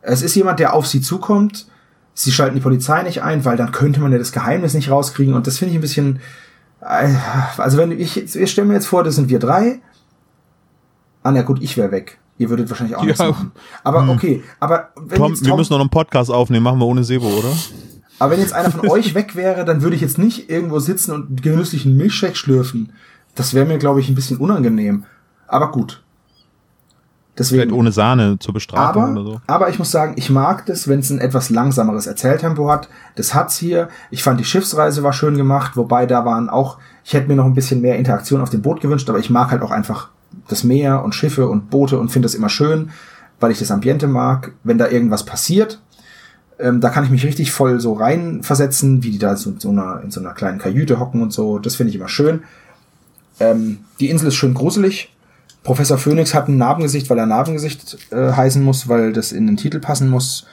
[0.00, 1.66] Es ist jemand, der auf sie zukommt.
[2.14, 5.34] Sie schalten die Polizei nicht ein, weil dann könnte man ja das Geheimnis nicht rauskriegen
[5.34, 6.20] und das finde ich ein bisschen.
[6.80, 7.14] äh,
[7.58, 9.80] Also wenn ich, ich stelle mir jetzt vor, das sind wir drei.
[11.22, 12.18] Ah, na gut, ich wäre weg.
[12.38, 13.30] Ihr würdet wahrscheinlich auch nichts Ja.
[13.30, 13.50] machen.
[13.84, 16.62] Aber okay, aber wenn Tom, jetzt wir Tom- müssen noch einen Podcast aufnehmen.
[16.64, 17.48] Machen wir ohne Sebo, oder?
[18.20, 21.12] aber wenn jetzt einer von euch weg wäre, dann würde ich jetzt nicht irgendwo sitzen
[21.12, 22.92] und genüsslich einen Milchshake schlürfen.
[23.34, 25.04] Das wäre mir, glaube ich, ein bisschen unangenehm.
[25.46, 26.02] Aber gut.
[27.36, 27.72] Vielleicht Deswegen.
[27.72, 29.40] ohne Sahne zur Bestrafung Aber, oder so.
[29.46, 32.88] aber ich muss sagen, ich mag das, wenn es ein etwas langsameres Erzähltempo hat.
[33.14, 33.88] Das hat's hier.
[34.10, 37.44] Ich fand die Schiffsreise war schön gemacht, wobei da waren auch, ich hätte mir noch
[37.44, 40.08] ein bisschen mehr Interaktion auf dem Boot gewünscht, aber ich mag halt auch einfach
[40.48, 42.90] das Meer und Schiffe und Boote und finde das immer schön,
[43.40, 44.52] weil ich das Ambiente mag.
[44.64, 45.80] Wenn da irgendwas passiert,
[46.58, 50.00] ähm, da kann ich mich richtig voll so reinversetzen, wie die da so, so einer,
[50.02, 51.58] in so einer kleinen Kajüte hocken und so.
[51.58, 52.42] Das finde ich immer schön.
[53.40, 55.14] Ähm, die Insel ist schön gruselig.
[55.62, 59.56] Professor Phoenix hat ein Narbengesicht, weil er Narbengesicht äh, heißen muss, weil das in den
[59.56, 60.46] Titel passen muss.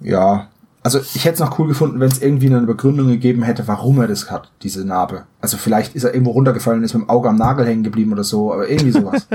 [0.00, 0.48] Ja,
[0.84, 3.98] Also ich hätte es noch cool gefunden, wenn es irgendwie eine Begründung gegeben hätte, warum
[4.00, 5.24] er das hat, diese Narbe.
[5.40, 8.12] Also vielleicht ist er irgendwo runtergefallen und ist mit dem Auge am Nagel hängen geblieben
[8.12, 9.26] oder so, aber irgendwie sowas.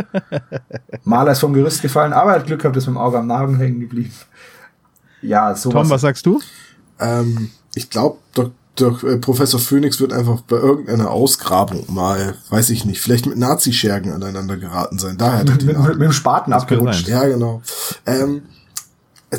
[1.04, 3.26] Maler ist vom Gerüst gefallen, aber er hat Glück gehabt, ist mit dem Auge am
[3.26, 4.14] Nagel hängen geblieben.
[5.24, 5.74] Ja, sowas.
[5.74, 6.40] Tom, was sagst du?
[7.00, 12.86] Ähm, ich glaube, Dok äh, Professor Phoenix wird einfach bei irgendeiner Ausgrabung mal, weiß ich
[12.86, 15.18] nicht, vielleicht mit Nazi-Schergen aneinander geraten sein.
[15.18, 17.08] Daher hat er mit, die mit, mit dem Spaten abgerutscht.
[17.08, 17.62] Ja, genau.
[18.06, 18.59] Ähm, äh,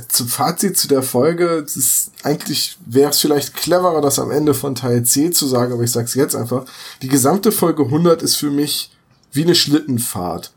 [0.08, 4.74] zum Fazit zu der Folge, ist eigentlich wäre es vielleicht cleverer, das am Ende von
[4.74, 6.64] Teil C zu sagen, aber ich sag's jetzt einfach.
[7.02, 8.92] Die gesamte Folge 100 ist für mich
[9.32, 10.52] wie eine Schlittenfahrt.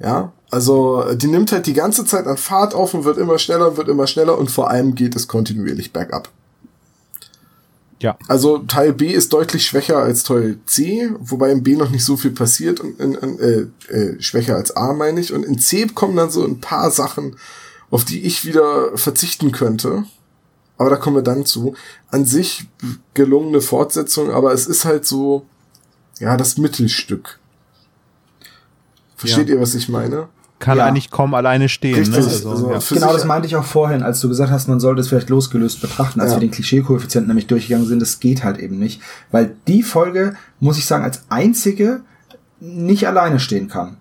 [0.00, 3.38] Ja, also äh, die nimmt halt die ganze Zeit an Fahrt auf und wird immer
[3.38, 6.28] schneller, wird immer schneller und vor allem geht es kontinuierlich bergab.
[8.00, 8.16] Ja.
[8.28, 12.16] Also Teil B ist deutlich schwächer als Teil C, wobei im B noch nicht so
[12.16, 15.32] viel passiert und in, in, äh, äh, schwächer als A meine ich.
[15.32, 17.36] Und in C kommen dann so ein paar Sachen,
[17.90, 20.04] auf die ich wieder verzichten könnte.
[20.76, 21.74] Aber da kommen wir dann zu.
[22.10, 22.66] An sich
[23.14, 25.44] gelungene Fortsetzung, aber es ist halt so,
[26.20, 27.38] ja, das Mittelstück.
[29.16, 29.56] Versteht Ja.
[29.56, 30.28] ihr, was ich meine?
[30.60, 30.86] Kann Ja.
[30.86, 31.94] eigentlich kaum alleine stehen.
[31.94, 32.24] Richtig, ne?
[32.24, 32.78] also, also- ja.
[32.90, 35.80] Genau, das meinte ich auch vorhin, als du gesagt hast, man sollte es vielleicht losgelöst
[35.80, 36.36] betrachten, als Ja.
[36.36, 38.00] wir den Klischee-Koeffizienten nämlich durchgegangen sind.
[38.00, 39.00] Das geht halt eben nicht,
[39.30, 42.02] weil die Folge, muss ich sagen, als einzige
[42.60, 43.98] nicht alleine stehen kann.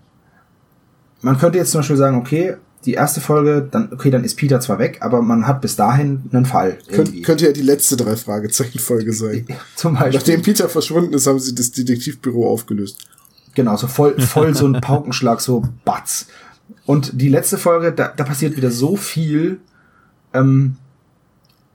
[1.22, 2.58] Man könnte jetzt zum Beispiel sagen, okay,
[2.88, 6.24] die erste Folge, dann, okay, dann ist Peter zwar weg, aber man hat bis dahin
[6.32, 6.78] einen Fall.
[6.88, 7.22] Irgendwie.
[7.22, 9.46] könnte ja die letzte drei Fragezeichen-Folge sein.
[9.76, 10.14] Zum Beispiel.
[10.14, 13.06] Nachdem Peter verschwunden ist, haben sie das Detektivbüro aufgelöst.
[13.56, 16.28] Genau, so voll, voll so ein Paukenschlag, so batz.
[16.86, 19.60] Und die letzte Folge, da, da passiert wieder so viel,
[20.34, 20.78] ähm,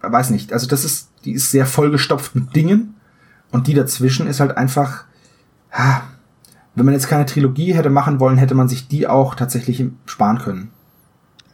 [0.00, 2.94] weiß nicht, also das ist, die ist sehr vollgestopft mit Dingen
[3.50, 5.04] und die dazwischen ist halt einfach,
[5.72, 6.04] ha,
[6.74, 10.38] wenn man jetzt keine Trilogie hätte machen wollen, hätte man sich die auch tatsächlich sparen
[10.38, 10.70] können.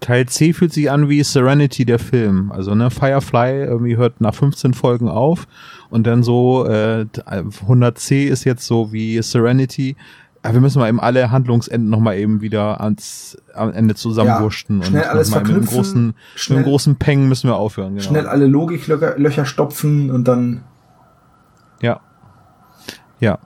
[0.00, 2.52] Teil C fühlt sich an wie Serenity der Film.
[2.52, 5.46] Also ne, Firefly irgendwie hört nach 15 Folgen auf
[5.90, 9.96] und dann so äh, 100C ist jetzt so wie Serenity.
[10.42, 14.80] Aber wir müssen mal eben alle Handlungsenden noch mal eben wieder ans am Ende zusammenwursten
[14.80, 17.48] Ja, schnell und alles mal mit einem verknüpfen, großen, mit schnell- einem großen Peng müssen
[17.50, 17.94] wir aufhören.
[17.96, 18.06] Genau.
[18.06, 20.62] Schnell alle Logiklöcher Löcher stopfen und dann,
[21.82, 22.00] Ja.
[23.20, 23.38] Ja.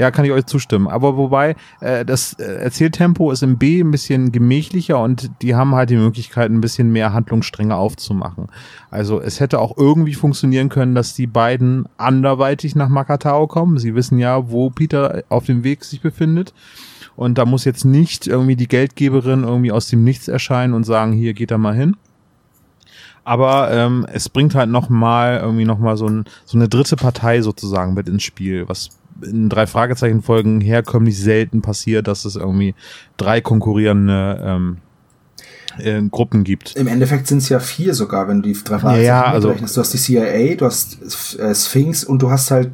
[0.00, 0.88] Ja, kann ich euch zustimmen.
[0.88, 5.74] Aber wobei, äh, das äh, Erzähltempo ist im B ein bisschen gemächlicher und die haben
[5.74, 8.46] halt die Möglichkeit, ein bisschen mehr Handlungsstränge aufzumachen.
[8.90, 13.76] Also es hätte auch irgendwie funktionieren können, dass die beiden anderweitig nach Makatao kommen.
[13.76, 16.54] Sie wissen ja, wo Peter auf dem Weg sich befindet.
[17.14, 21.12] Und da muss jetzt nicht irgendwie die Geldgeberin irgendwie aus dem Nichts erscheinen und sagen,
[21.12, 21.94] hier geht da mal hin.
[23.22, 26.96] Aber ähm, es bringt halt noch mal irgendwie noch mal so, ein, so eine dritte
[26.96, 28.88] Partei sozusagen mit ins Spiel, was
[29.22, 32.74] in drei Fragezeichen-Folgen herkömmlich selten passiert, dass es irgendwie
[33.16, 34.76] drei konkurrierende ähm,
[35.78, 36.74] äh, Gruppen gibt.
[36.76, 39.76] im Endeffekt sind es ja vier sogar, wenn du die drei Ja, ja, also- mitrechnest.
[39.76, 40.98] Du hast die CIA, du hast
[41.38, 42.70] äh, Sphinx und du hast halt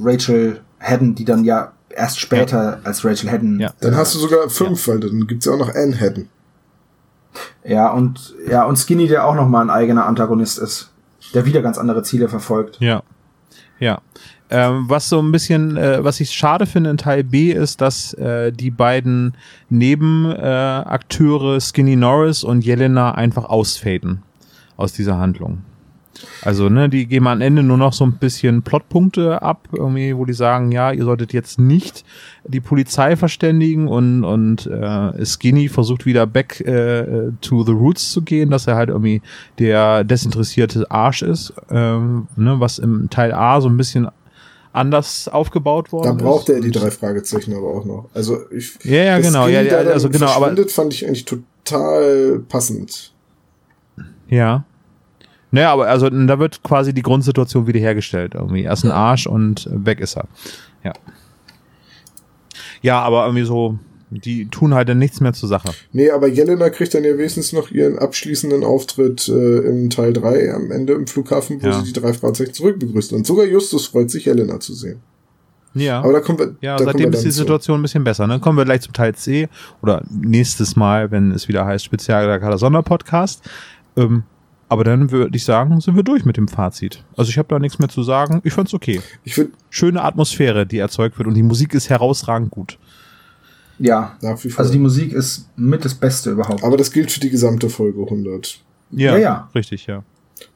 [0.00, 3.58] Rachel Haddon, die dann ja erst später als Rachel Haddon.
[3.58, 3.72] Ja.
[3.80, 6.28] Dann hast du sogar fünf, weil dann gibt's ja auch noch Anne Haddon.
[7.64, 10.90] Ja, und ja, und Skinny, der auch nochmal ein eigener Antagonist ist,
[11.34, 12.78] der wieder ganz andere Ziele verfolgt.
[12.80, 13.02] Ja.
[13.78, 14.00] Ja.
[14.50, 18.14] Ähm, was so ein bisschen, äh, was ich schade finde in Teil B ist, dass
[18.14, 19.34] äh, die beiden
[19.68, 24.22] Nebenakteure äh, Skinny Norris und Jelena einfach ausfaden
[24.76, 25.58] aus dieser Handlung.
[26.42, 30.24] Also, ne, die geben am Ende nur noch so ein bisschen Plotpunkte ab, irgendwie, wo
[30.24, 32.04] die sagen, ja, ihr solltet jetzt nicht
[32.44, 38.22] die Polizei verständigen und, und äh, Skinny versucht wieder back äh, to the roots zu
[38.22, 39.22] gehen, dass er halt irgendwie
[39.58, 44.08] der desinteressierte Arsch ist, ähm, ne, was im Teil A so ein bisschen
[44.72, 46.22] anders aufgebaut worden Da ist.
[46.22, 48.08] braucht er die drei Fragezeichen aber auch noch.
[48.14, 51.06] Also ich Ja, ja, das genau, Skinny ja, ja, da also genau, aber fand ich
[51.06, 53.12] eigentlich total passend.
[54.28, 54.64] Ja.
[55.50, 58.64] Naja, aber also da wird quasi die Grundsituation wiederhergestellt irgendwie.
[58.64, 60.26] Er ist ein Arsch und weg ist er.
[60.84, 60.92] Ja.
[62.82, 63.78] Ja, aber irgendwie so,
[64.10, 65.70] die tun halt dann nichts mehr zur Sache.
[65.92, 70.52] Nee, aber Jelena kriegt dann ja wenigstens noch ihren abschließenden Auftritt äh, im Teil 3
[70.54, 71.80] am Ende im Flughafen, wo Ja.
[71.80, 73.12] sie die drei Fragezeichen zurückbegrüßt.
[73.12, 75.00] Und sogar Justus freut sich, Jelena zu sehen.
[75.74, 76.00] Ja.
[76.00, 77.38] Aber da kommen wir, ja, da kommen wir seitdem ist dann die zu.
[77.38, 78.26] Situation ein bisschen besser.
[78.26, 78.40] Ne?
[78.40, 79.48] Kommen wir gleich zum Teil C
[79.82, 83.42] oder nächstes Mal, wenn es wieder heißt Spezialkader Sonderpodcast.
[83.96, 84.22] Ähm,
[84.70, 87.04] aber dann würde ich sagen, sind wir durch mit dem Fazit.
[87.16, 88.40] Also ich habe da nichts mehr zu sagen.
[88.44, 89.00] Ich fand's okay.
[89.24, 92.78] Ich würde Schöne Atmosphäre, die erzeugt wird und die Musik ist herausragend gut.
[93.78, 94.16] Ja.
[94.22, 94.60] nach wie vor.
[94.60, 96.64] Also die Musik ist mit das Beste überhaupt.
[96.64, 98.60] aber das gilt für die gesamte Folge 100.
[98.90, 99.50] Ja, Ja, ja.
[99.54, 100.02] richtig, ja.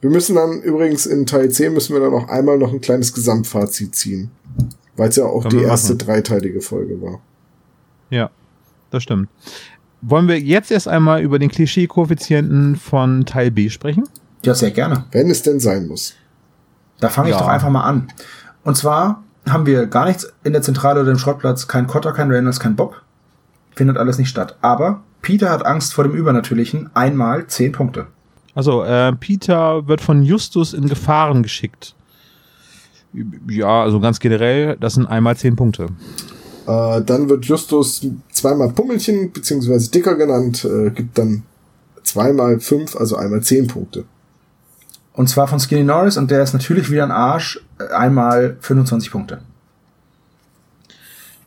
[0.01, 3.13] Wir müssen dann übrigens in Teil 10 müssen wir dann auch einmal noch ein kleines
[3.13, 4.31] Gesamtfazit ziehen.
[4.95, 6.05] Weil es ja auch Können die erste machen.
[6.05, 7.19] dreiteilige Folge war.
[8.09, 8.29] Ja,
[8.91, 9.27] das stimmt.
[10.01, 14.03] Wollen wir jetzt erst einmal über den Klischee-Koeffizienten von Teil B sprechen?
[14.45, 15.05] Ja, sehr gerne.
[15.11, 16.13] Wenn es denn sein muss.
[16.99, 17.41] Da fange ich Ja.
[17.41, 18.07] doch einfach mal an.
[18.63, 22.29] Und zwar haben wir gar nichts in der Zentrale oder im Schrottplatz, kein Cotter, kein
[22.31, 23.01] Reynolds, kein Bob.
[23.75, 24.57] Findet alles nicht statt.
[24.61, 26.89] Aber Peter hat Angst vor dem Übernatürlichen.
[26.93, 28.07] Einmal zehn Punkte.
[28.55, 31.95] Also, äh, Peter wird von Justus in Gefahren geschickt.
[33.47, 35.87] Ja, also ganz generell, das sind einmal zehn Punkte.
[36.67, 41.43] Äh, dann wird Justus zweimal Pummelchen beziehungsweise Dicker genannt, äh, gibt dann
[42.03, 44.05] zweimal fünf, also einmal zehn Punkte.
[45.13, 47.61] Und zwar von Skinny Norris und der ist natürlich wieder ein Arsch.
[47.79, 49.41] Äh, Einmal 25 Punkte.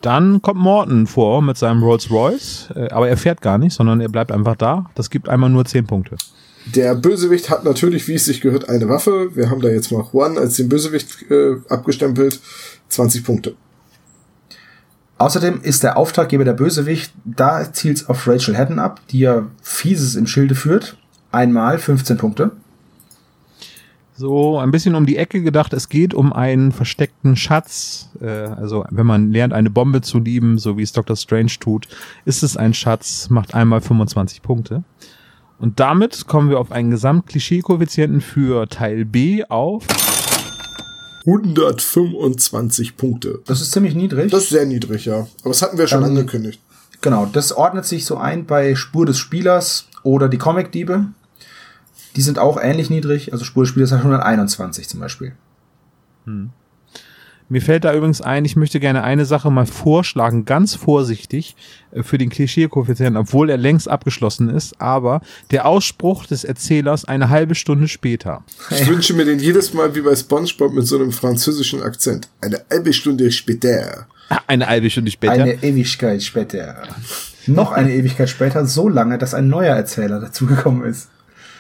[0.01, 4.01] Dann kommt Morton vor mit seinem Rolls Royce, äh, aber er fährt gar nicht, sondern
[4.01, 4.91] er bleibt einfach da.
[4.95, 6.17] Das gibt einmal nur zehn Punkte.
[6.75, 9.31] Der Bösewicht hat natürlich, wie es sich gehört, eine Waffe.
[9.35, 12.41] Wir haben da jetzt mal Juan als den Bösewicht äh, abgestempelt.
[12.89, 13.55] 20 Punkte.
[15.19, 20.15] Außerdem ist der Auftraggeber der Bösewicht, da zielt's auf Rachel Haddon ab, die ja Fieses
[20.15, 20.99] im Schilde führt.
[21.33, 22.51] Einmal 15 Punkte.
[24.19, 28.09] So ein bisschen um die Ecke gedacht, es geht um einen versteckten Schatz.
[28.21, 31.17] Äh, also wenn man lernt, eine Bombe zu lieben, so wie es Dr.
[31.17, 31.87] Strange tut,
[32.25, 34.85] ist es ein Schatz, macht einmal 25 Punkte.
[35.59, 39.85] Und damit kommen wir auf einen Gesamtklischee-Koeffizienten für Teil B auf
[41.27, 43.41] 125 Punkte.
[43.47, 44.31] Das ist ziemlich niedrig.
[44.31, 45.27] Das ist sehr niedrig, ja.
[45.41, 46.61] Aber das hatten wir schon Ähm, angekündigt.
[47.03, 51.07] Genau, das ordnet sich so ein bei Spur des Spielers oder die Comic-Diebe.
[52.17, 53.33] Die sind auch ähnlich niedrig.
[53.33, 55.33] Also Spur des Spielers hat 121 zum Beispiel.
[57.49, 61.55] Mir fällt da übrigens ein, ich möchte gerne eine Sache mal vorschlagen, ganz vorsichtig
[61.93, 65.21] äh, für den Klischee-Koeffizienten, obwohl er längst abgeschlossen ist, aber
[65.53, 68.43] der Ausspruch des Erzählers eine halbe Stunde später.
[68.71, 72.29] Ich wünsche mir den jedes Mal wie bei SpongeBob mit so einem französischen Akzent.
[72.41, 74.09] Eine halbe Stunde später.
[74.49, 75.35] Eine halbe Stunde später.
[75.35, 76.83] Eine Ewigkeit später.
[77.47, 81.11] Noch eine Ewigkeit später, so lange, dass ein neuer Erzähler dazugekommen ist.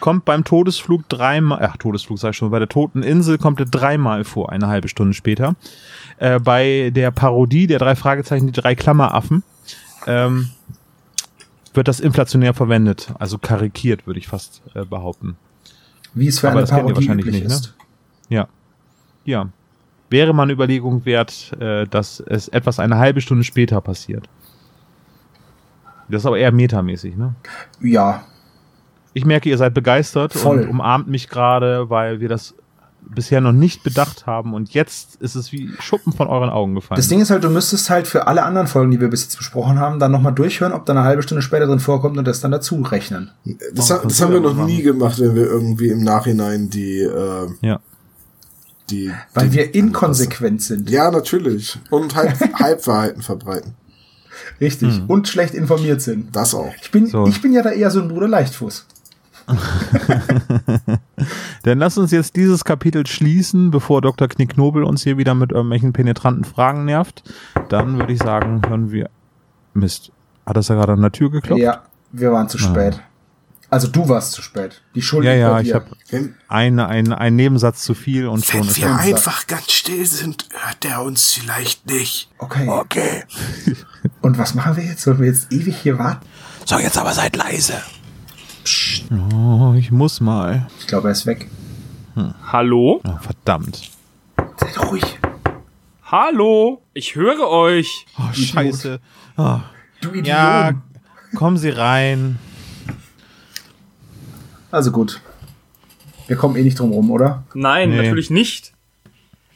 [0.00, 3.66] Kommt beim Todesflug dreimal, ach Todesflug sag ich schon, bei der Toten Insel kommt er
[3.66, 5.54] dreimal vor, eine halbe Stunde später.
[6.18, 9.42] Äh, bei der Parodie der drei Fragezeichen, die drei Klammeraffen,
[10.06, 10.50] ähm,
[11.74, 15.36] wird das inflationär verwendet, also karikiert, würde ich fast äh, behaupten.
[16.14, 17.54] Wie es für Aber eine Parodie wahrscheinlich nicht, ne?
[17.54, 17.74] ist.
[18.28, 18.48] Ja.
[19.24, 19.48] Ja.
[20.08, 24.28] Wäre eine Überlegung wert, äh, dass es etwas eine halbe Stunde später passiert.
[26.08, 27.34] Das ist aber eher metamäßig, ne?
[27.80, 28.24] Ja,
[29.16, 30.58] Ich merke, ihr seid begeistert Voll.
[30.60, 32.54] und umarmt mich gerade, weil wir das
[33.08, 36.96] bisher noch nicht bedacht haben und jetzt ist es wie Schuppen von euren Augen gefallen.
[36.98, 39.36] Das Ding ist halt, du müsstest halt für alle anderen Folgen, die wir bis jetzt
[39.38, 42.40] besprochen haben, dann nochmal durchhören, ob da eine halbe Stunde später drin vorkommt und das
[42.40, 43.30] dann dazu rechnen.
[43.72, 46.98] Das, Oh, ha- das haben wir noch nie gemacht, wenn wir irgendwie im Nachhinein die,
[47.00, 47.78] äh, ja.
[48.90, 50.90] die, Weil die wir inkonsequent sind.
[50.90, 51.78] Ja, natürlich.
[51.90, 53.74] Und Halb Halbwahrheiten verbreiten.
[54.60, 55.00] Richtig.
[55.06, 56.34] Und schlecht informiert sind.
[56.34, 56.74] Das auch.
[56.82, 57.26] Ich bin, So.
[57.26, 58.84] ich bin ja da eher so ein Bruder Leichtfuß.
[61.62, 64.28] Dann lass uns jetzt dieses Kapitel schließen, bevor Dr.
[64.28, 67.22] Knicknobel uns hier wieder mit irgendwelchen penetranten Fragen nervt.
[67.68, 69.10] Dann würde ich sagen, hören wir.
[69.74, 70.10] Mist.
[70.44, 71.62] Hat das ja gerade an der Tür geklopft?
[71.62, 71.82] Ja,
[72.12, 73.00] wir waren zu spät.
[73.68, 74.82] Also du warst zu spät.
[74.94, 75.68] Die Schuld ja, ja dir.
[75.68, 79.48] ich habe Wenn, eine, eine, einen Nebensatz zu viel und schon wenn ist wir einfach
[79.48, 82.30] ganz still sind, hört er uns vielleicht nicht.
[82.38, 82.68] Okay.
[82.68, 83.24] Okay.
[84.22, 85.02] Und was machen wir jetzt?
[85.02, 86.24] Sollen wir jetzt ewig hier warten?
[86.64, 87.74] So, jetzt aber seid leise.
[89.32, 90.66] Oh, ich muss mal.
[90.80, 91.48] Ich glaube, er ist weg.
[92.50, 93.00] Hallo?
[93.04, 93.90] Oh, verdammt.
[94.58, 95.04] Seid ruhig.
[96.04, 96.82] Hallo?
[96.94, 98.06] Ich höre euch.
[98.18, 99.00] Oh, scheiße.
[99.36, 99.60] Oh.
[100.00, 100.26] Du Idiot.
[100.26, 100.72] Ja,
[101.34, 102.38] kommen Sie rein.
[104.70, 105.20] Also gut.
[106.26, 107.44] Wir kommen eh nicht drum rum, oder?
[107.54, 108.02] Nein, Nee.
[108.02, 108.72] natürlich nicht.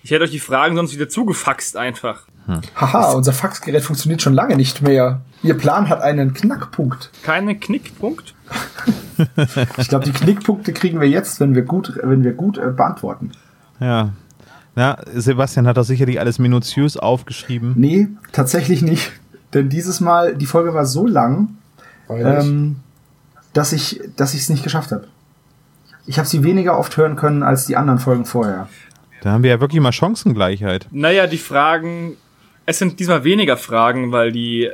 [0.02, 2.26] Ich hätte euch die Fragen sonst wieder zugefaxt einfach.
[2.74, 5.20] Haha, unser Faxgerät funktioniert schon lange nicht mehr.
[5.42, 7.10] Ihr Plan hat einen Knackpunkt.
[7.22, 8.34] Keine Knickpunkt?
[9.76, 13.32] Ich glaube, die Knickpunkte kriegen wir jetzt, wenn wir gut, wenn wir gut äh, beantworten.
[13.78, 14.10] Ja.
[14.74, 17.74] Na, Sebastian hat das sicherlich alles minutiös aufgeschrieben.
[17.76, 19.12] Nee, tatsächlich nicht.
[19.52, 21.56] Denn dieses Mal, die Folge war so lang,
[22.08, 22.76] ähm,
[23.52, 25.06] dass ich dass ich es nicht geschafft habe.
[26.06, 28.68] Ich habe sie weniger oft hören können als die anderen Folgen vorher.
[29.22, 30.86] Da haben wir ja wirklich mal Chancengleichheit.
[30.90, 32.16] Naja, die Fragen.
[32.70, 34.70] Es sind diesmal weniger Fragen, weil die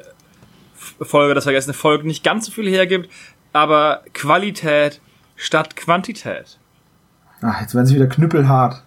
[0.75, 3.09] Folge, das vergessene Volk, nicht ganz so viel hergibt.
[3.55, 5.01] Aber Qualität
[5.35, 6.59] statt Quantität.
[7.41, 8.83] Ach, jetzt werden sie wieder knüppelhart.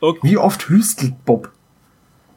[0.00, 0.20] Okay.
[0.22, 1.52] Wie oft hüstelt Bob?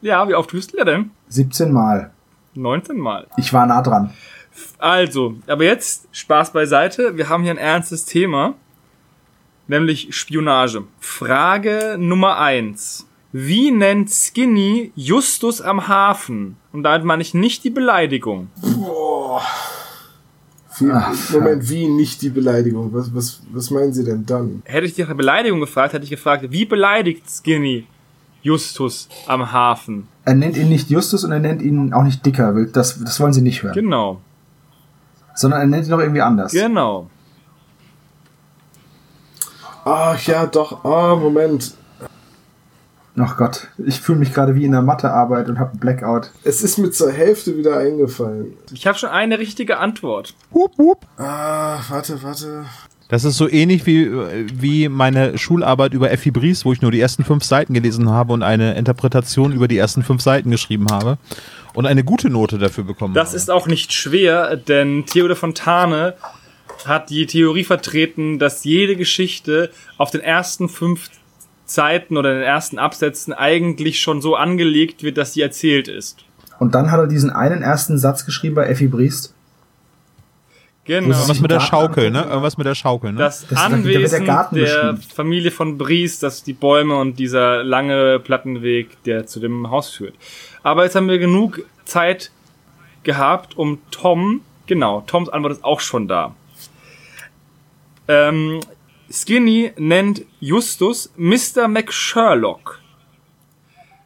[0.02, 1.10] Ja, wie oft hüstelt er denn?
[1.28, 2.10] 17 Mal.
[2.52, 3.26] 19 Mal.
[3.38, 4.12] Ich war nah dran.
[4.76, 7.16] Also, aber jetzt Spaß beiseite.
[7.16, 8.56] Wir haben hier ein ernstes Thema,
[9.68, 10.84] nämlich Spionage.
[11.00, 16.56] Frage Nummer eins: Wie nennt Skinny Justus am Hafen?
[16.72, 18.46] Und damit meine ich nicht die Beleidigung.
[20.78, 22.92] Wie, Ach, Moment, wie nicht die Beleidigung?
[22.94, 24.62] Was, was, was meinen Sie denn dann?
[24.64, 27.86] Hätte ich dich nach Beleidigung gefragt, hätte ich gefragt, wie beleidigt Skinny
[28.42, 30.06] Justus am Hafen?
[30.24, 32.54] Er nennt ihn nicht Justus und er nennt ihn auch nicht Dicker.
[32.54, 33.74] Will- Das, das wollen sie nicht hören.
[33.74, 34.20] Genau,
[35.34, 36.52] Sondern er nennt ihn noch irgendwie anders.
[36.52, 37.10] genau.
[39.84, 40.84] Ach ja, doch.
[40.84, 41.74] Ah, Moment.
[43.16, 46.30] Ach Gott, ich fühle mich gerade wie in der Mathearbeit und habe einen Blackout.
[46.42, 48.54] Es ist mir zur Hälfte wieder eingefallen.
[48.72, 50.34] Ich habe schon eine richtige Antwort.
[50.52, 51.06] Hup, hup.
[51.16, 52.64] Ah, warte, warte.
[53.08, 54.10] Das ist so ähnlich wie,
[54.60, 58.32] wie meine Schularbeit über Effi Bries, wo ich nur die ersten fünf Seiten gelesen habe
[58.32, 61.18] und eine Interpretation über die ersten fünf Seiten geschrieben habe
[61.74, 63.36] und eine gute Note dafür bekommen Das habe.
[63.36, 66.14] ist auch nicht schwer, denn Theodor Fontane
[66.86, 71.10] hat die Theorie vertreten, dass jede Geschichte auf den ersten fünf
[71.66, 76.18] Seiten oder den ersten Absätzen eigentlich schon so angelegt wird, dass sie erzählt ist.
[76.58, 79.34] Und dann hat er diesen einen ersten Satz geschrieben bei Effi Briest.
[80.86, 81.08] Genau.
[81.16, 82.24] Irgendwas mit der Schaukel, ne?
[82.24, 83.18] Irgendwas mit der Schaukel, ne?
[83.18, 84.98] Das, Das- der Anwesen der beschrieben.
[85.14, 90.14] Familie von Bries, das die Bäume und dieser lange Plattenweg, der zu dem Haus führt.
[90.62, 92.30] Aber jetzt haben wir genug Zeit
[93.02, 96.34] gehabt, um Tom, genau, Toms Antwort ist auch schon da.
[98.06, 98.60] Ähm,
[99.10, 101.68] Skinny nennt Justus Mr.
[101.68, 102.80] McSherlock.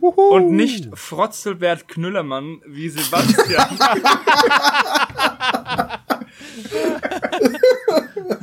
[0.00, 3.68] Und nicht Frotzelbert Knüllermann wie Sebastian.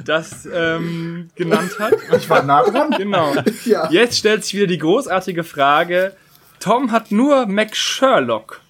[0.06, 1.94] das ähm, genannt hat.
[2.18, 2.92] Ich war nah dran.
[2.92, 3.34] Genau.
[3.66, 3.90] Ja.
[3.90, 6.16] Jetzt stellt sich wieder die großartige Frage.
[6.60, 8.62] Tom hat nur McSherlock.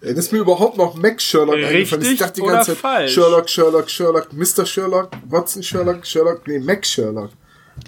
[0.00, 1.82] Das ist mir überhaupt noch Mac Sherlock eingefallen.
[1.82, 3.12] Ich Richtig dachte die oder ganze Zeit falsch?
[3.14, 4.64] Sherlock, Sherlock, Sherlock, Mr.
[4.66, 7.30] Sherlock, Watson Sherlock, Sherlock, nee, Mac Sherlock.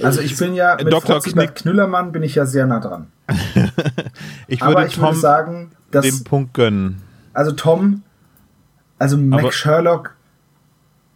[0.02, 1.16] Also ich bin ja mit Dr.
[1.16, 3.12] Frotzelbert Knüllermann bin ich ja sehr nah dran.
[4.48, 7.02] ich Aber würde ich würde Tom sagen, dass den Punkt gönnen.
[7.34, 8.02] also Tom,
[8.98, 10.14] also Aber- Mac Sherlock,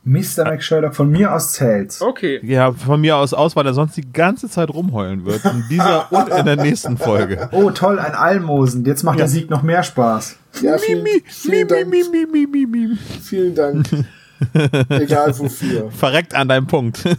[0.06, 0.44] Mr.
[0.44, 1.98] Mac Sherlock von mir aus zählt.
[2.00, 2.38] Okay.
[2.44, 5.44] Ja, von mir aus aus, weil er sonst die ganze Zeit rumheulen wird.
[5.44, 7.48] In dieser und in der nächsten Folge.
[7.50, 8.84] Oh toll, ein Almosen.
[8.84, 10.36] Jetzt macht der Sieg noch mehr Spaß.
[10.62, 11.92] Ja, vielen, vielen Dank.
[13.22, 13.88] Vielen Dank.
[14.90, 15.90] Egal wofür.
[15.90, 17.04] Verreckt an deinem Punkt.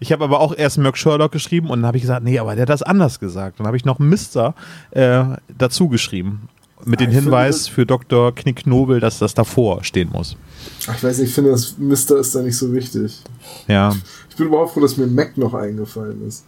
[0.00, 2.54] Ich habe aber auch erst Merck Sherlock geschrieben und dann habe ich gesagt, nee, aber
[2.54, 3.58] der hat das anders gesagt.
[3.58, 4.54] Dann habe ich noch Mr.
[4.92, 5.24] Äh,
[5.58, 6.48] dazu geschrieben.
[6.84, 8.34] Mit dem finde Hinweis das- für Dr.
[8.34, 10.36] Knicknobel, dass das davor stehen muss.
[10.86, 13.22] Ach, ich weiß nicht, ich finde, das Mister ist da nicht so wichtig.
[13.68, 13.94] Ja.
[14.30, 16.44] Ich bin überhaupt froh, dass mir Mac noch eingefallen ist.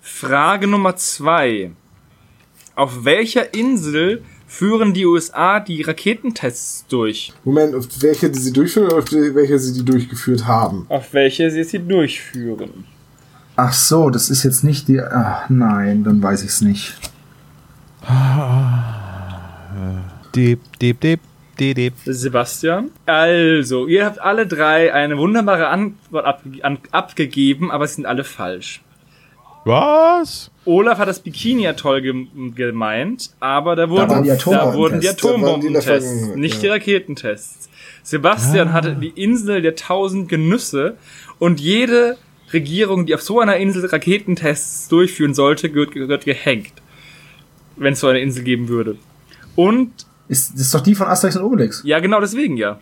[0.00, 1.72] Frage Nummer zwei.
[2.76, 7.32] Auf welcher Insel führen die USA die Raketentests durch?
[7.44, 10.86] Moment, auf welche die sie durchführen oder auf die, welche sie die durchgeführt haben?
[10.88, 12.84] Auf welche sie sie durchführen?
[13.56, 15.00] Ach so, das ist jetzt nicht die.
[15.00, 16.94] Ach nein, dann weiß ich es nicht.
[18.02, 18.08] Deep,
[20.34, 21.20] deep, deep, deep,
[21.58, 21.94] deep.
[22.04, 22.90] Sebastian?
[23.06, 28.24] Also, ihr habt alle drei eine wunderbare Antwort abge an abgegeben, aber sie sind alle
[28.24, 28.82] falsch.
[29.64, 30.50] Was?
[30.64, 35.86] Olaf hat das Bikini-Atoll ge gemeint, aber da wurden, waren die da wurden die Atombombentests.
[35.86, 36.60] Da waren die nicht ja.
[36.60, 37.68] die Raketentests.
[38.02, 40.96] Sebastian hatte die Insel der tausend Genüsse
[41.38, 42.16] und jede
[42.52, 46.72] Regierung, die auf so einer Insel Raketentests durchführen sollte, gehört, gehört gehängt.
[47.76, 48.96] Wenn es so eine Insel geben würde.
[49.68, 49.92] Und,
[50.28, 51.82] Ist, das ist doch die von Asterix und Obelix.
[51.84, 52.78] ja, genau deswegen ja.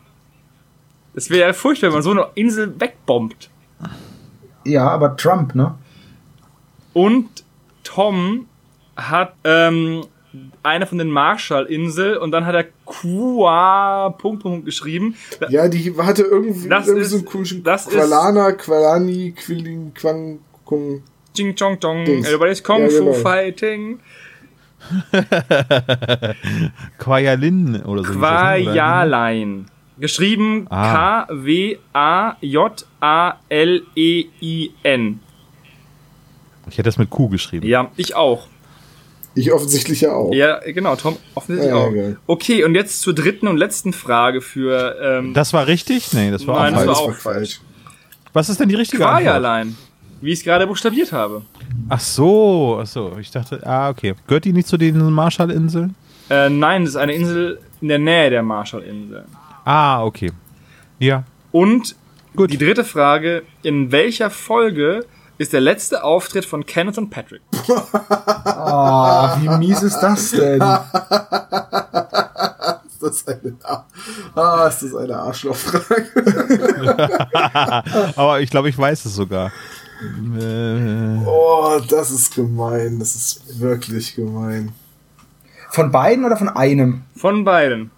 [1.14, 3.50] Das wäre ja furchtbar, wenn man so eine Insel wegbombt.
[4.64, 5.74] Ja, aber Trump, ne?
[6.92, 7.28] Und
[7.84, 8.46] Tom
[8.96, 10.04] hat ähm,
[10.62, 15.14] eine von den Marshall-Insel und dann hat er Kua Punkt, Punkt, geschrieben.
[15.48, 19.94] Ja, die hatte irgendwie, Das irgendwie ist- so einen komischen das ist- Qualana, Qualani, Quilling,
[19.94, 21.02] Quang, Kung.
[21.34, 23.12] Ching Chong Chong, everybody's Kung Ja, Fu genau.
[23.14, 24.00] Fighting.
[26.98, 28.12] Quajalin oder so.
[28.12, 28.18] ne?
[28.18, 28.62] Oder?
[28.62, 29.66] Quajalein.
[29.98, 31.26] Geschrieben Ah.
[33.98, 35.20] K-W-A-J-A-L-E-I-N.
[36.70, 37.66] Ich hätte das mit Q geschrieben.
[37.66, 38.46] Ja, ich auch.
[39.34, 40.32] Ich offensichtlich ja auch.
[40.32, 41.90] Ja, genau, Tom, offensichtlich Ja, auch.
[41.92, 42.16] geil.
[42.26, 46.12] Okay, und jetzt zur dritten und letzten Frage für ähm, Das war richtig?
[46.12, 46.98] Nee, das war Nein, auch das falsch.
[46.98, 47.60] war auch falsch.
[48.32, 49.66] Was ist denn die richtige Antwort?
[50.20, 51.42] Wie ich es gerade buchstabiert habe.
[51.88, 53.16] Ach so, ach so.
[53.20, 54.14] Ich dachte, ah, okay.
[54.26, 55.94] Gehört die nicht zu den Marshallinseln?
[56.28, 59.24] Äh, nein, das ist eine Insel in der Nähe der Marshallinseln.
[59.64, 60.32] Ah, okay.
[60.98, 61.24] Ja.
[61.52, 61.94] Und
[62.34, 62.50] Gut.
[62.50, 65.06] die dritte Frage, in welcher Folge
[65.38, 67.42] ist der letzte Auftritt von Kenneth und Patrick?
[67.68, 67.74] Oh,
[69.40, 70.60] wie mies ist das denn?
[73.00, 73.56] Ist das eine,
[74.34, 76.08] ah, ist das eine Arschlochfrage?
[78.16, 79.52] Aber ich glaube, ich weiß es sogar.
[80.00, 82.98] Äh, Oh, das ist gemein.
[82.98, 84.72] Das ist wirklich gemein.
[85.70, 87.02] Von beiden oder von einem?
[87.14, 87.90] Von beiden.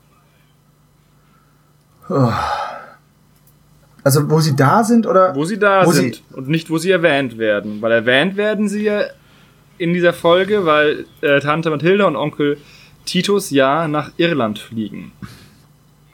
[4.02, 5.35] Also wo sie da sind oder?
[5.35, 7.81] Wo sie da Wo sind und nicht, wo sie erwähnt werden.
[7.82, 9.02] Weil erwähnt werden sie ja
[9.78, 12.59] in dieser Folge, weil äh, Tante Mathilda und Onkel
[13.05, 15.12] Titus ja nach Irland fliegen.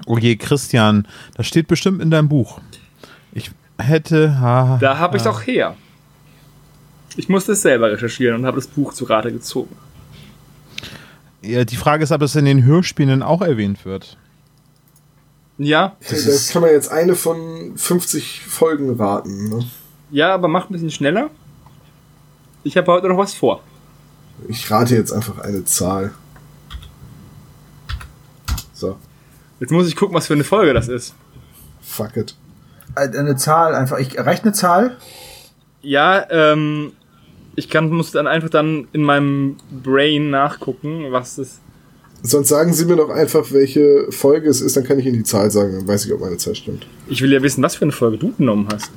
[0.06, 2.60] Oh je, Christian, das steht bestimmt in deinem Buch.
[3.78, 4.40] Hätte.
[4.40, 5.76] Ha, Da habe ich es auch her.
[7.16, 9.74] Ich musste es selber recherchieren und habe das Buch zu Rate gezogen.
[11.42, 14.16] ja, die Frage ist, ob es in den Hörspielen auch erwähnt wird.
[15.58, 19.48] Ja, Das, kann man jetzt eine von 50 Folgen raten.
[19.48, 19.64] Ne?
[20.10, 21.30] ja, aber macht ein bisschen schneller.
[22.62, 23.62] Ich habe heute noch was vor.
[24.48, 26.12] Ich rate jetzt einfach eine Zahl.
[28.74, 28.98] So,
[29.60, 31.14] Jetzt muss ich gucken, was für eine Folge das ist.
[31.80, 32.34] fuck it.
[32.96, 33.98] Äh, Eine Zahl einfach.
[33.98, 34.96] Ich reicht eine Zahl?
[35.82, 36.92] Ja, ähm,
[37.54, 41.60] ich kann, muss dann einfach dann in meinem Brain nachgucken, was das.
[42.22, 45.22] Sonst sagen Sie mir doch einfach, welche Folge es ist, dann kann ich Ihnen die
[45.22, 46.86] Zahl sagen, dann weiß ich, ob meine Zahl stimmt.
[47.08, 48.90] Ich will ja wissen, was für eine Folge du genommen hast.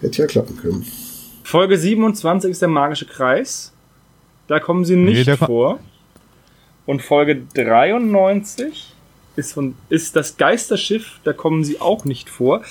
[0.00, 0.86] Hätte ja klappen können.
[1.42, 3.72] Folge 27 ist der magische Kreis.
[4.46, 5.80] Da kommen sie nicht Nee, vor.
[6.86, 8.89] Und Folge 93
[9.36, 11.20] ist, von, ist das Geisterschiff.
[11.24, 12.62] Da kommen sie auch nicht vor.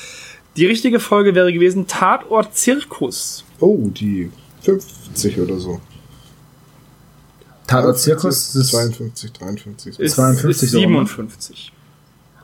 [0.56, 3.46] Die richtige Folge wäre gewesen Tatort Zirkus.
[3.60, 4.32] Oh, die
[4.62, 5.80] 50 oder so.
[7.68, 8.56] Tatort Zirkus.
[8.56, 9.96] Ist, 52, 53.
[9.96, 10.02] so.
[10.04, 10.88] Ist, 52 ist so, ne?
[10.88, 11.74] 57.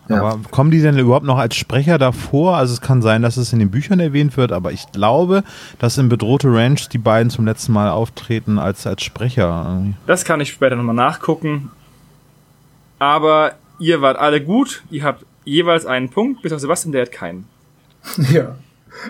[0.08, 0.22] Ja.
[0.22, 2.58] Aber kommen die denn überhaupt noch als Sprecher davor?
[2.58, 5.44] Also es kann sein, dass es in den Büchern erwähnt wird, aber ich glaube,
[5.80, 9.84] dass in Bedrohte Ranch die beiden zum letzten Mal auftreten als, als Sprecher.
[10.06, 11.72] Das kann ich später nochmal nachgucken.
[13.00, 14.84] Aber ihr wart alle gut.
[14.90, 17.48] Ihr habt jeweils einen Punkt, bis auf Sebastian, der hat keinen.
[18.32, 18.56] ja.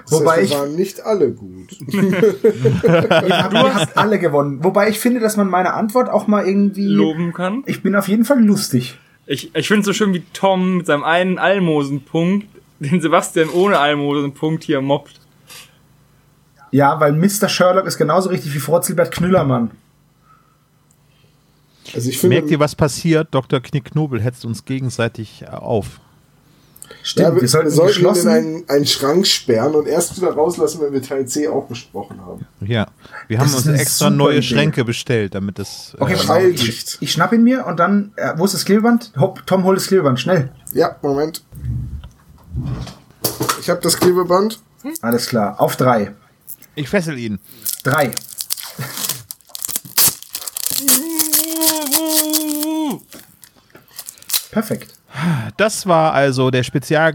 [0.04, 1.72] Das Wobei heißt, ich, wir waren nicht alle gut.
[1.88, 4.64] ihr habt, ihr habt alle gewonnen.
[4.64, 6.88] Wobei ich finde, dass man meine Antwort auch mal irgendwie.
[6.88, 7.64] Loben kann.
[7.68, 8.98] Ich bin auf jeden Fall lustig.
[9.28, 12.48] Ich, ich finde es so schön, wie Tom mit seinem einen Almosenpunkt
[12.80, 15.20] den Sebastian ohne Almosenpunkt hier mobbt.
[16.72, 17.48] Ja, weil Mr.
[17.48, 19.72] Sherlock ist genauso richtig wie Frotzelbert Knüllermann.
[21.94, 23.28] Also ich finde, Merkt ihr, was passiert?
[23.32, 23.60] Dr.
[23.60, 26.00] Knickknobel hetzt uns gegenseitig äh, auf.
[27.04, 30.18] Stimmt, ja, wir, wir sollten wir sollten ihn in einen, einen Schrank sperren und erst
[30.18, 32.46] wieder rauslassen, wenn wir Teil C auch besprochen haben.
[32.62, 32.88] Ja,
[33.28, 34.42] wir haben Das uns extra neue Idee.
[34.44, 35.96] Schränke bestellt, damit das.
[36.00, 36.96] Okay, äh, auf, Schalldicht.
[36.96, 39.12] ich, ich schnapp ihn mir und dann, äh, wo ist das Klebeband?
[39.18, 40.50] Hopp, Tom, hol das Klebeband, schnell.
[40.74, 41.44] Ja, Moment.
[43.60, 44.60] Ich habe das Klebeband.
[45.02, 46.14] Alles klar, auf drei.
[46.76, 47.40] ich fessel ihn.
[47.84, 48.12] Drei.
[54.56, 54.94] Perfekt.
[55.58, 57.12] Das war also der spezial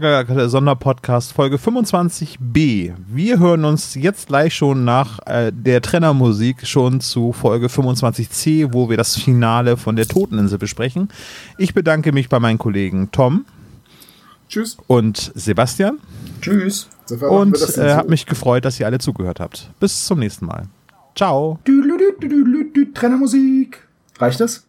[0.47, 2.93] Sonderpodcast Folge 25b.
[3.07, 8.91] Wir hören uns jetzt gleich schon nach äh, der Trennermusik schon zu Folge 25c, wo
[8.91, 11.09] wir das Finale von der Toteninsel besprechen.
[11.57, 13.45] Ich bedanke mich bei meinen Kollegen Tom
[14.47, 14.77] Tschüss.
[14.85, 15.97] und Sebastian
[16.41, 16.89] Tschüss.
[17.09, 19.71] Und äh, habe mich gefreut, dass ihr alle zugehört habt.
[19.79, 20.67] Bis zum nächsten Mal.
[21.15, 21.57] Ciao.
[22.93, 23.87] Trennermusik.
[24.19, 24.67] Reicht das?